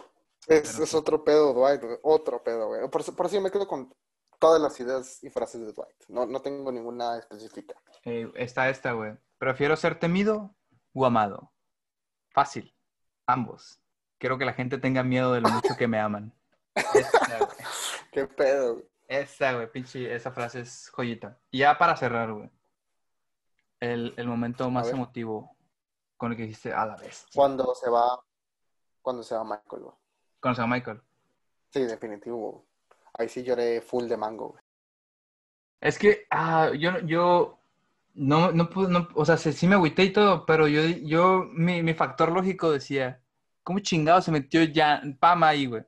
Es, 0.47 0.71
Pero 0.73 0.83
es 0.83 0.89
sí. 0.89 0.95
otro 0.97 1.23
pedo, 1.23 1.53
Dwight, 1.53 1.81
güey, 1.83 1.97
Otro 2.01 2.41
pedo, 2.43 2.67
güey. 2.67 2.89
Por, 2.89 3.01
eso- 3.01 3.15
por 3.15 3.25
eso 3.27 3.35
yo 3.35 3.41
me 3.41 3.51
quedo 3.51 3.67
con 3.67 3.93
todas 4.39 4.61
las 4.61 4.79
ideas 4.79 5.23
y 5.23 5.29
frases 5.29 5.61
de 5.61 5.73
Dwight. 5.73 6.05
No, 6.07 6.25
no 6.25 6.41
tengo 6.41 6.71
ninguna 6.71 7.17
específica. 7.17 7.75
Eh, 8.05 8.31
está 8.35 8.69
esta, 8.69 8.93
güey. 8.93 9.13
Prefiero 9.37 9.75
ser 9.75 9.99
temido 9.99 10.55
o 10.93 11.05
amado. 11.05 11.51
Fácil. 12.31 12.73
Ambos. 13.27 13.79
Quiero 14.17 14.37
que 14.37 14.45
la 14.45 14.53
gente 14.53 14.77
tenga 14.77 15.03
miedo 15.03 15.33
de 15.33 15.41
lo 15.41 15.49
mucho 15.49 15.75
que 15.77 15.87
me 15.87 15.99
aman. 15.99 16.33
Güey. 16.73 17.05
Qué 18.11 18.25
pedo, 18.27 18.73
güey. 18.75 18.85
Esa, 19.07 19.53
güey, 19.53 19.71
pinche, 19.71 20.13
esa 20.13 20.31
frase 20.31 20.61
es 20.61 20.89
joyita. 20.89 21.37
Y 21.51 21.59
ya 21.59 21.77
para 21.77 21.95
cerrar, 21.97 22.31
güey. 22.31 22.49
El, 23.79 24.13
el 24.17 24.27
momento 24.27 24.69
más 24.69 24.89
emotivo 24.89 25.55
con 26.19 26.31
el 26.31 26.37
que 26.37 26.43
dijiste, 26.43 26.73
a 26.73 26.85
la 26.85 26.97
vez. 26.97 27.25
Cuando 27.33 27.73
se 27.73 27.89
va, 27.89 28.19
cuando 29.01 29.23
se 29.23 29.35
va 29.35 29.43
Michael, 29.45 29.83
güey. 29.83 29.95
Conoce 30.41 30.61
a 30.61 30.67
Michael. 30.67 31.01
Sí, 31.71 31.81
definitivo, 31.85 32.37
güey. 32.51 32.65
Ahí 33.13 33.29
sí 33.29 33.41
lloré 33.41 33.79
full 33.79 34.05
de 34.07 34.17
mango, 34.17 34.49
güey. 34.49 34.63
Es 35.79 35.97
que, 35.97 36.27
ah, 36.29 36.71
yo, 36.77 36.99
yo, 36.99 37.57
no, 38.15 38.51
no 38.51 38.69
no, 38.89 39.07
o 39.15 39.23
sea, 39.23 39.37
sí, 39.37 39.65
me 39.65 39.75
agüité 39.75 40.03
y 40.03 40.11
todo, 40.11 40.45
pero 40.45 40.67
yo, 40.67 40.81
yo, 40.83 41.45
mi, 41.53 41.81
mi 41.81 41.93
factor 41.93 42.33
lógico 42.33 42.69
decía, 42.69 43.23
¿cómo 43.63 43.79
chingado 43.79 44.21
se 44.21 44.31
metió 44.31 44.61
ya 44.63 45.01
Pam 45.21 45.41
ahí, 45.43 45.67
güey? 45.67 45.83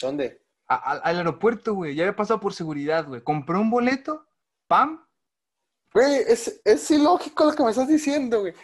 ¿Dónde? 0.00 0.42
A- 0.66 0.74
a- 0.74 0.98
al 0.98 1.18
aeropuerto, 1.18 1.74
güey. 1.74 1.94
Ya 1.94 2.02
había 2.02 2.16
pasado 2.16 2.40
por 2.40 2.52
seguridad, 2.52 3.06
güey. 3.06 3.22
Compré 3.22 3.56
un 3.58 3.70
boleto, 3.70 4.26
Pam, 4.66 5.06
Güey, 5.94 6.22
es, 6.26 6.60
es 6.64 6.90
ilógico 6.90 7.44
lo 7.44 7.52
que 7.52 7.62
me 7.62 7.70
estás 7.70 7.86
diciendo, 7.86 8.40
güey. 8.40 8.54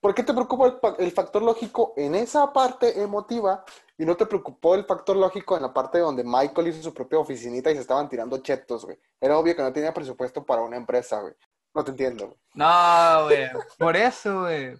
¿Por 0.00 0.14
qué 0.14 0.22
te 0.22 0.32
preocupa 0.32 0.96
el, 0.98 1.12
factor 1.12 1.42
lógico 1.42 1.92
en 1.96 2.14
esa 2.14 2.50
parte 2.54 3.02
emotiva 3.02 3.62
y 3.98 4.06
no 4.06 4.16
te 4.16 4.24
preocupó 4.24 4.74
el 4.74 4.86
factor 4.86 5.14
lógico 5.14 5.56
en 5.56 5.62
la 5.62 5.74
parte 5.74 5.98
donde 5.98 6.24
Michael 6.24 6.68
hizo 6.68 6.82
su 6.82 6.94
propia 6.94 7.18
oficinita 7.18 7.70
y 7.70 7.74
se 7.74 7.82
estaban 7.82 8.08
tirando 8.08 8.38
chetos, 8.38 8.86
güey? 8.86 8.98
Era 9.20 9.36
obvio 9.36 9.54
que 9.54 9.62
no 9.62 9.72
tenía 9.72 9.92
presupuesto 9.92 10.44
para 10.44 10.62
una 10.62 10.78
empresa, 10.78 11.20
güey. 11.20 11.34
No 11.74 11.84
te 11.84 11.90
entiendo, 11.90 12.28
güey. 12.28 12.38
No, 12.54 13.24
güey. 13.24 13.50
Por 13.78 13.94
eso, 13.94 14.40
güey. 14.40 14.74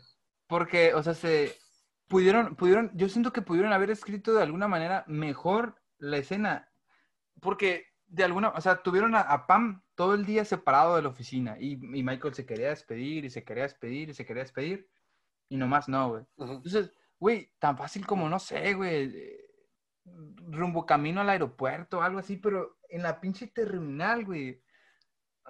Porque, 0.46 0.94
o 0.94 1.02
sea, 1.02 1.12
se 1.12 1.54
pudieron, 2.08 2.56
pudieron, 2.56 2.90
yo 2.94 3.08
siento 3.10 3.30
que 3.30 3.42
pudieron 3.42 3.74
haber 3.74 3.90
escrito 3.90 4.32
de 4.32 4.42
alguna 4.42 4.68
manera 4.68 5.04
mejor 5.06 5.76
la 5.98 6.16
escena. 6.16 6.72
Porque 7.42 7.84
de 8.06 8.24
alguna, 8.24 8.48
o 8.48 8.60
sea, 8.62 8.82
tuvieron 8.82 9.14
a, 9.14 9.46
Pam 9.46 9.82
todo 9.94 10.14
el 10.14 10.24
día 10.24 10.46
separado 10.46 10.96
de 10.96 11.02
la 11.02 11.10
oficina. 11.10 11.56
Y 11.60 11.76
Michael 11.76 12.32
se 12.32 12.46
quería 12.46 12.70
despedir, 12.70 13.26
y 13.26 13.30
se 13.30 13.44
quería 13.44 13.64
despedir, 13.64 14.08
y 14.08 14.14
se 14.14 14.24
quería 14.24 14.42
despedir. 14.42 14.88
Y 15.50 15.56
nomás 15.56 15.88
no, 15.88 16.10
güey. 16.10 16.24
Entonces, 16.38 16.92
güey, 17.18 17.52
tan 17.58 17.76
fácil 17.76 18.06
como, 18.06 18.28
no 18.28 18.38
sé, 18.38 18.72
güey, 18.72 19.10
eh, 19.14 19.50
rumbo 20.48 20.86
camino 20.86 21.20
al 21.20 21.28
aeropuerto, 21.28 22.02
algo 22.02 22.20
así, 22.20 22.36
pero 22.36 22.78
en 22.88 23.02
la 23.02 23.20
pinche 23.20 23.48
terminal, 23.48 24.24
güey. 24.24 24.62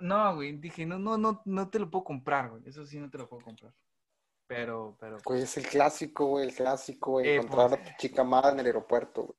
No, 0.01 0.34
güey, 0.34 0.53
dije, 0.57 0.86
no, 0.86 0.98
no, 0.98 1.18
no, 1.18 1.42
no 1.44 1.68
te 1.68 1.78
lo 1.78 1.90
puedo 1.90 2.05
comprar, 2.05 2.51
güey. 2.51 2.62
Eso 2.66 2.84
sí 2.86 2.98
no 2.98 3.11
te 3.11 3.18
lo 3.18 3.28
puedo 3.28 3.44
comprar. 3.44 3.74
Pero, 4.46 4.96
pero, 4.98 5.18
Güey, 5.24 5.42
es 5.42 5.57
el 5.59 5.66
clásico, 5.66 6.26
güey, 6.26 6.48
el 6.48 6.55
clásico, 6.55 7.12
güey. 7.12 7.28
Eh, 7.28 7.36
encontrar 7.36 7.68
pues. 7.68 7.80
a 7.80 7.84
tu 7.84 7.90
chica 7.98 8.22
amada 8.22 8.51
en 8.51 8.61
el 8.61 8.66
aeropuerto, 8.66 9.22
güey. 9.22 9.38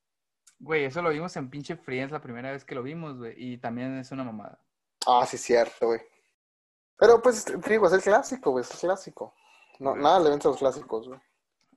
güey, 0.60 0.86
eso 0.86 1.02
lo 1.02 1.10
vimos 1.10 1.36
en 1.36 1.50
pinche 1.50 1.76
Friends 1.76 2.14
la 2.14 2.22
primera 2.22 2.52
vez 2.52 2.64
que 2.64 2.76
lo 2.76 2.84
vimos, 2.84 3.18
güey. 3.18 3.34
Y 3.36 3.58
también 3.58 3.98
es 3.98 4.12
una 4.12 4.24
mamada. 4.24 4.64
Ah, 5.06 5.26
sí, 5.26 5.38
cierto, 5.38 5.88
güey. 5.88 6.00
Pero 6.98 7.22
pues, 7.22 7.44
te 7.44 7.70
digo, 7.70 7.88
es 7.88 7.94
el 7.94 8.02
clásico, 8.02 8.52
güey, 8.52 8.64
es 8.64 8.72
el 8.72 8.80
clásico. 8.80 9.34
No, 9.82 9.96
nada 9.96 10.20
le 10.20 10.30
vence 10.30 10.48
a 10.48 10.52
los 10.52 10.60
clásicos, 10.60 11.08
güey. 11.08 11.20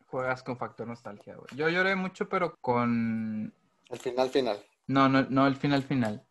juegas 0.06 0.42
con 0.42 0.56
factor 0.58 0.86
nostalgia, 0.86 1.34
güey. 1.36 1.48
Yo 1.56 1.68
lloré 1.68 1.96
mucho, 1.96 2.28
pero 2.28 2.56
con... 2.60 3.52
El 3.88 3.98
final, 3.98 4.28
final. 4.30 4.58
No, 4.86 5.08
no, 5.08 5.22
no, 5.28 5.46
el 5.46 5.56
final, 5.56 5.82
final. 5.82 6.22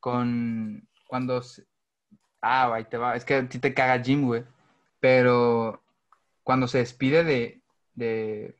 Con... 0.00 0.88
Cuando... 1.06 1.42
se- 1.42 1.66
Ah, 2.40 2.72
ahí 2.72 2.84
te 2.84 2.96
va. 2.96 3.14
Es 3.16 3.24
que 3.24 3.34
a 3.34 3.48
ti 3.48 3.58
te 3.58 3.74
caga 3.74 4.02
Jim, 4.02 4.24
güey. 4.26 4.44
Pero 5.00 5.82
cuando 6.44 6.66
se 6.68 6.78
despide 6.78 7.24
de, 7.24 7.60
de, 7.94 8.56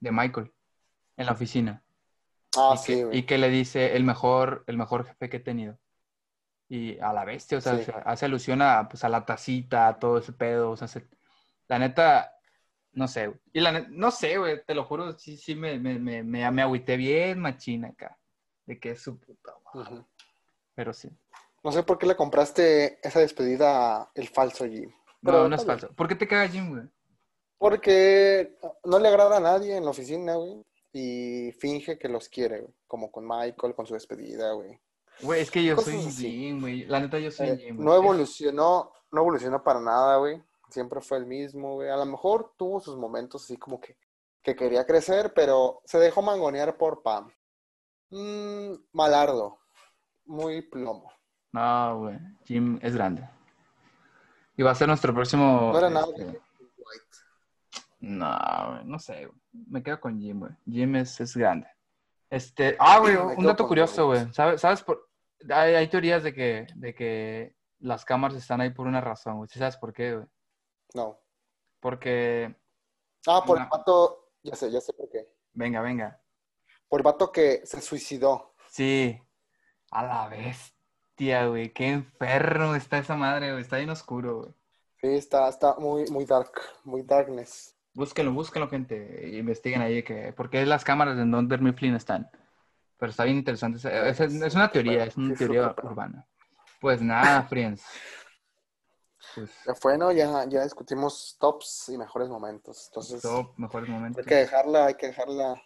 de 0.00 0.10
Michael 0.12 0.52
en 1.16 1.26
la 1.26 1.32
oficina. 1.32 1.82
Ah, 2.56 2.72
y, 2.74 2.78
sí, 2.78 3.02
güey. 3.02 3.18
y 3.18 3.22
que 3.22 3.38
le 3.38 3.48
dice 3.48 3.96
el 3.96 4.04
mejor, 4.04 4.64
el 4.66 4.76
mejor 4.76 5.04
jefe 5.06 5.28
que 5.28 5.36
he 5.38 5.40
tenido. 5.40 5.78
Y 6.68 6.98
a 6.98 7.12
la 7.12 7.24
bestia, 7.24 7.58
o 7.58 7.60
sea, 7.60 7.76
Sí. 7.78 7.90
hace 8.04 8.24
alusión 8.26 8.60
a, 8.60 8.88
pues, 8.88 9.04
a 9.04 9.08
la 9.08 9.24
tacita, 9.24 9.86
a 9.88 9.98
todo 9.98 10.18
ese 10.18 10.32
pedo. 10.32 10.70
O 10.72 10.76
sea, 10.76 10.88
se- 10.88 11.08
la 11.68 11.78
neta, 11.78 12.32
no 12.92 13.08
sé, 13.08 13.26
güey. 13.28 13.40
Y 13.52 13.60
la 13.60 13.72
neta, 13.72 13.88
no 13.90 14.10
sé, 14.10 14.38
güey, 14.38 14.64
te 14.64 14.74
lo 14.74 14.84
juro, 14.84 15.12
sí, 15.18 15.36
sí 15.36 15.54
me, 15.54 15.78
me, 15.78 15.98
me, 15.98 16.22
me, 16.22 16.50
me 16.50 16.62
agüité 16.62 16.96
bien 16.96 17.38
machina 17.40 17.88
acá. 17.88 18.18
De 18.66 18.78
que 18.80 18.90
es 18.92 19.02
su 19.02 19.18
puta 19.18 19.52
madre. 19.74 20.04
Pero 20.74 20.92
sí. 20.92 21.08
No 21.62 21.72
sé 21.72 21.82
por 21.82 21.98
qué 21.98 22.06
le 22.06 22.16
compraste 22.16 22.98
esa 23.06 23.20
despedida 23.20 24.10
el 24.14 24.28
falso 24.28 24.64
Jim. 24.66 24.90
No, 25.22 25.32
Pero 25.32 25.48
no 25.48 25.54
es 25.54 25.60
está 25.62 25.72
bien. 25.74 25.80
falso. 25.80 25.96
¿Por 25.96 26.08
qué 26.08 26.14
te 26.14 26.28
caga 26.28 26.48
Jim, 26.48 26.70
güey? 26.70 26.88
Porque 27.58 28.56
no 28.84 28.98
le 28.98 29.08
agrada 29.08 29.38
a 29.38 29.40
nadie 29.40 29.76
en 29.76 29.84
la 29.84 29.90
oficina, 29.90 30.34
güey. 30.34 30.62
Y 30.92 31.52
finge 31.52 31.98
que 31.98 32.08
los 32.08 32.28
quiere, 32.28 32.60
güey. 32.60 32.74
Como 32.86 33.10
con 33.10 33.26
Michael, 33.26 33.74
con 33.74 33.86
su 33.86 33.94
despedida, 33.94 34.52
güey. 34.52 34.78
Güey, 35.22 35.40
es 35.42 35.50
que 35.50 35.64
yo 35.64 35.76
Cosas 35.76 35.94
soy 35.94 36.06
así. 36.06 36.30
Jim, 36.30 36.60
güey. 36.60 36.84
La 36.84 37.00
neta, 37.00 37.18
yo 37.18 37.30
soy 37.30 37.48
Eh, 37.48 37.56
Jim. 37.58 37.76
güey. 37.76 37.86
no 37.86 37.96
evolucionó, 37.96 38.92
no 39.10 39.20
evolucionó 39.20 39.62
para 39.62 39.80
nada, 39.80 40.16
güey. 40.18 40.42
Siempre 40.70 41.00
fue 41.00 41.18
el 41.18 41.26
mismo, 41.26 41.74
güey. 41.74 41.88
A 41.90 41.96
lo 41.96 42.06
mejor 42.06 42.52
tuvo 42.56 42.80
sus 42.80 42.96
momentos 42.96 43.44
así 43.44 43.56
como 43.56 43.80
que, 43.80 43.96
que 44.42 44.56
quería 44.56 44.84
crecer, 44.84 45.32
pero 45.34 45.80
se 45.84 45.98
dejó 45.98 46.22
mangonear 46.22 46.76
por 46.76 47.02
Pam. 47.02 47.30
Mm, 48.10 48.74
malardo. 48.92 49.58
Muy 50.24 50.62
plomo. 50.62 51.10
No, 51.52 52.00
güey. 52.00 52.18
Jim 52.44 52.78
es 52.82 52.94
grande. 52.94 53.28
Y 54.56 54.62
va 54.62 54.72
a 54.72 54.74
ser 54.74 54.88
nuestro 54.88 55.14
próximo. 55.14 55.70
No 55.72 55.78
era 55.78 55.90
nada 55.90 56.06
este, 56.16 56.40
No, 58.00 58.70
güey, 58.70 58.84
no 58.84 58.98
sé, 58.98 59.26
güey. 59.26 59.38
Me 59.52 59.82
quedo 59.82 60.00
con 60.00 60.18
Jim, 60.18 60.40
güey. 60.40 60.52
Jim 60.66 60.96
es, 60.96 61.20
es 61.20 61.36
grande. 61.36 61.68
Este, 62.28 62.76
ah, 62.78 62.98
güey, 62.98 63.14
Me 63.14 63.36
un 63.36 63.44
dato 63.44 63.66
curioso, 63.68 64.06
güey. 64.06 64.32
¿Sabes, 64.32 64.60
sabes 64.60 64.82
por... 64.82 65.08
Hay, 65.50 65.74
hay 65.74 65.88
teorías 65.88 66.22
de 66.22 66.34
que, 66.34 66.66
de 66.74 66.94
que 66.94 67.54
las 67.78 68.04
cámaras 68.04 68.36
están 68.36 68.60
ahí 68.60 68.70
por 68.70 68.86
una 68.86 69.00
razón, 69.00 69.36
güey. 69.36 69.48
¿Sí 69.48 69.58
sabes 69.58 69.76
por 69.76 69.92
qué, 69.92 70.16
güey? 70.16 70.26
No. 70.94 71.18
Porque, 71.80 72.54
Ah, 73.26 73.42
por 73.46 73.58
el 73.58 73.66
vato. 73.66 74.30
Ya 74.42 74.54
sé, 74.54 74.70
ya 74.70 74.80
sé 74.80 74.92
por 74.92 75.08
qué. 75.10 75.26
venga, 75.52 75.80
venga. 75.80 76.20
Por 76.88 77.00
el 77.00 77.04
vato 77.04 77.32
que 77.32 77.62
se 77.66 77.80
suicidó. 77.80 78.54
Sí, 78.68 79.20
a 79.90 80.04
la 80.04 80.28
bestia, 80.28 81.46
güey. 81.48 81.72
Qué 81.72 81.88
enfermo 81.88 82.74
está 82.76 82.98
esa 82.98 83.16
madre, 83.16 83.50
güey. 83.50 83.62
Está 83.62 83.78
bien 83.78 83.90
oscuro, 83.90 84.38
güey. 84.42 84.54
Sí, 85.00 85.08
está, 85.08 85.48
está 85.48 85.74
muy, 85.78 86.06
muy 86.10 86.24
dark. 86.24 86.52
Muy 86.84 87.02
darkness. 87.02 87.76
Búsquenlo, 87.94 88.32
búsquenlo, 88.32 88.68
gente. 88.68 89.28
Investiguen 89.32 89.80
ahí 89.82 90.02
que, 90.02 90.32
por 90.32 90.48
qué 90.50 90.64
las 90.66 90.84
cámaras 90.84 91.16
de 91.16 91.24
Don't 91.24 91.48
Dermy 91.50 91.72
Flynn 91.72 91.96
están. 91.96 92.30
Pero 92.98 93.10
está 93.10 93.24
bien 93.24 93.36
interesante. 93.38 93.78
Es, 93.78 94.20
es- 94.20 94.34
es 94.42 94.54
una 94.54 94.70
teoría, 94.70 95.04
es 95.04 95.16
una 95.16 95.34
teoría 95.34 95.74
urbana. 95.82 96.26
Pues 96.80 97.02
nada, 97.02 97.42
friends. 97.44 97.82
Pues, 99.36 99.50
Ya 99.66 99.74
fue, 99.74 99.96
¿no? 99.96 100.10
Ya, 100.10 100.44
ya 100.48 100.64
discutimos 100.64 101.36
tops 101.38 101.90
y 101.90 101.98
mejores 101.98 102.28
momentos. 102.28 102.86
Entonces, 102.88 103.22
top, 103.22 103.52
mejores 103.56 103.88
momentos. 103.88 104.18
hay 104.18 104.28
que 104.28 104.34
dejarla, 104.34 104.86
hay 104.86 104.94
que 104.94 105.06
dejarla 105.06 105.62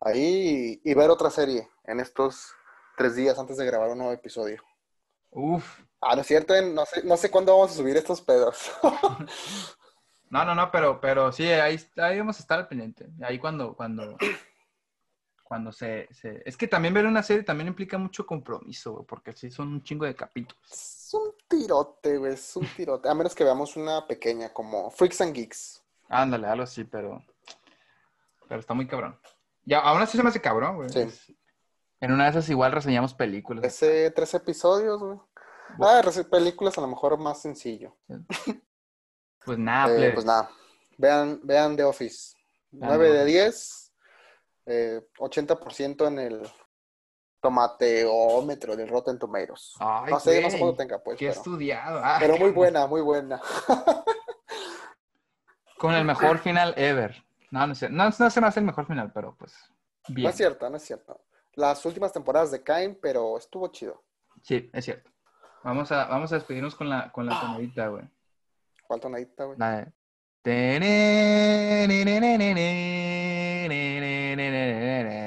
ahí 0.00 0.80
y, 0.84 0.90
y 0.90 0.94
ver 0.94 1.08
otra 1.08 1.30
serie 1.30 1.70
en 1.84 2.00
estos 2.00 2.52
tres 2.96 3.16
días 3.16 3.38
antes 3.38 3.56
de 3.56 3.64
grabar 3.64 3.90
un 3.90 3.98
nuevo 3.98 4.12
episodio. 4.12 4.62
Uf. 5.30 5.80
Ah, 6.00 6.14
no 6.14 6.20
es 6.20 6.26
cierto, 6.26 6.54
no 6.60 6.84
sé, 6.84 7.02
no 7.02 7.16
sé 7.16 7.30
cuándo 7.30 7.52
vamos 7.52 7.70
a 7.70 7.74
subir 7.74 7.96
estos 7.96 8.20
pedos. 8.20 8.70
No, 10.30 10.44
no, 10.44 10.52
no, 10.52 10.68
pero, 10.72 11.00
pero 11.00 11.30
sí, 11.30 11.44
ahí, 11.44 11.78
ahí 11.96 12.18
vamos 12.18 12.38
a 12.38 12.40
estar 12.40 12.58
al 12.58 12.66
pendiente. 12.66 13.08
Ahí 13.22 13.38
cuando, 13.38 13.76
cuando, 13.76 14.16
cuando 15.44 15.70
se, 15.70 16.08
se... 16.12 16.42
Es 16.44 16.56
que 16.56 16.66
también 16.66 16.94
ver 16.94 17.06
una 17.06 17.22
serie 17.22 17.44
también 17.44 17.68
implica 17.68 17.98
mucho 17.98 18.26
compromiso, 18.26 18.94
güey, 18.94 19.06
porque 19.06 19.32
sí 19.32 19.50
son 19.50 19.68
un 19.68 19.82
chingo 19.84 20.06
de 20.06 20.16
capítulos. 20.16 20.64
Es 20.72 21.10
un 21.12 21.34
tirote, 21.46 22.18
güey, 22.18 22.32
es 22.32 22.56
un 22.56 22.66
tirote. 22.66 23.08
A 23.08 23.14
menos 23.14 23.34
que 23.34 23.44
veamos 23.44 23.76
una 23.76 24.06
pequeña, 24.06 24.52
como 24.52 24.90
Freaks 24.90 25.20
and 25.20 25.34
Geeks. 25.34 25.84
Ándale, 26.08 26.48
algo 26.48 26.64
así, 26.64 26.82
pero... 26.84 27.22
Pero 28.48 28.60
está 28.60 28.74
muy 28.74 28.86
cabrón. 28.88 29.16
Ya, 29.64 29.80
aún 29.80 30.02
así 30.02 30.16
se 30.16 30.22
me 30.22 30.30
hace 30.30 30.40
cabrón, 30.40 30.76
güey. 30.76 30.88
Sí. 30.88 31.36
En 32.00 32.12
una 32.12 32.24
de 32.24 32.30
esas 32.30 32.48
igual 32.48 32.72
reseñamos 32.72 33.14
películas. 33.14 33.64
Ese 33.64 34.10
tres 34.10 34.34
episodios, 34.34 35.00
güey. 35.00 35.18
Ah, 35.80 36.02
películas 36.30 36.76
a 36.78 36.80
lo 36.80 36.86
mejor 36.86 37.18
más 37.18 37.40
sencillo. 37.40 37.96
Pues 39.44 39.58
nada, 39.58 39.94
Eh, 39.94 40.12
pues 40.12 40.24
nada, 40.24 40.50
vean, 40.96 41.40
vean 41.42 41.76
The 41.76 41.84
Office. 41.84 42.34
Vean 42.70 42.96
9 42.96 43.08
The 43.08 43.12
de 43.12 43.22
Office. 43.22 43.32
10, 43.32 43.83
eh, 44.66 45.00
80% 45.18 46.06
en 46.08 46.18
el 46.18 46.42
tomateómetro 47.40 48.74
del 48.76 48.88
Rotten 48.88 49.18
Tomatoes. 49.18 49.74
Ay, 49.78 50.12
no 50.12 50.20
sé, 50.20 50.40
no 50.40 50.50
sé 50.50 50.58
cuánto 50.58 50.76
tenga, 50.76 50.98
pues, 51.02 51.18
Qué 51.18 51.26
pero, 51.28 51.38
estudiado. 51.38 52.00
Ah, 52.02 52.16
pero 52.18 52.38
muy 52.38 52.50
buena, 52.50 52.86
muy 52.86 53.02
buena. 53.02 53.40
Con 55.78 55.94
el 55.94 56.04
mejor 56.04 56.38
final 56.38 56.72
ever. 56.76 57.22
No, 57.50 57.66
no 57.66 57.74
sé. 57.74 57.90
No, 57.90 58.04
no 58.04 58.30
se 58.30 58.40
me 58.40 58.46
hace 58.46 58.60
el 58.60 58.66
mejor 58.66 58.86
final, 58.86 59.12
pero 59.12 59.36
pues. 59.36 59.54
No 60.08 60.14
Bien. 60.14 60.30
es 60.30 60.36
cierto, 60.36 60.70
no 60.70 60.76
es 60.76 60.82
cierto. 60.82 61.20
Las 61.54 61.84
últimas 61.84 62.12
temporadas 62.12 62.50
decaen, 62.50 62.98
pero 63.00 63.36
estuvo 63.36 63.68
chido. 63.68 64.02
Sí, 64.42 64.70
es 64.72 64.84
cierto. 64.84 65.10
Vamos 65.62 65.92
a, 65.92 66.06
vamos 66.06 66.32
a 66.32 66.36
despedirnos 66.36 66.74
con 66.74 66.88
la, 66.88 67.12
con 67.12 67.26
la 67.26 67.40
tonadita, 67.40 67.88
güey. 67.88 68.04
Falta 68.86 69.08
una 69.08 69.16
adicta, 69.16 69.44
güey. 69.44 69.58
La 69.58 69.76
de... 69.76 69.92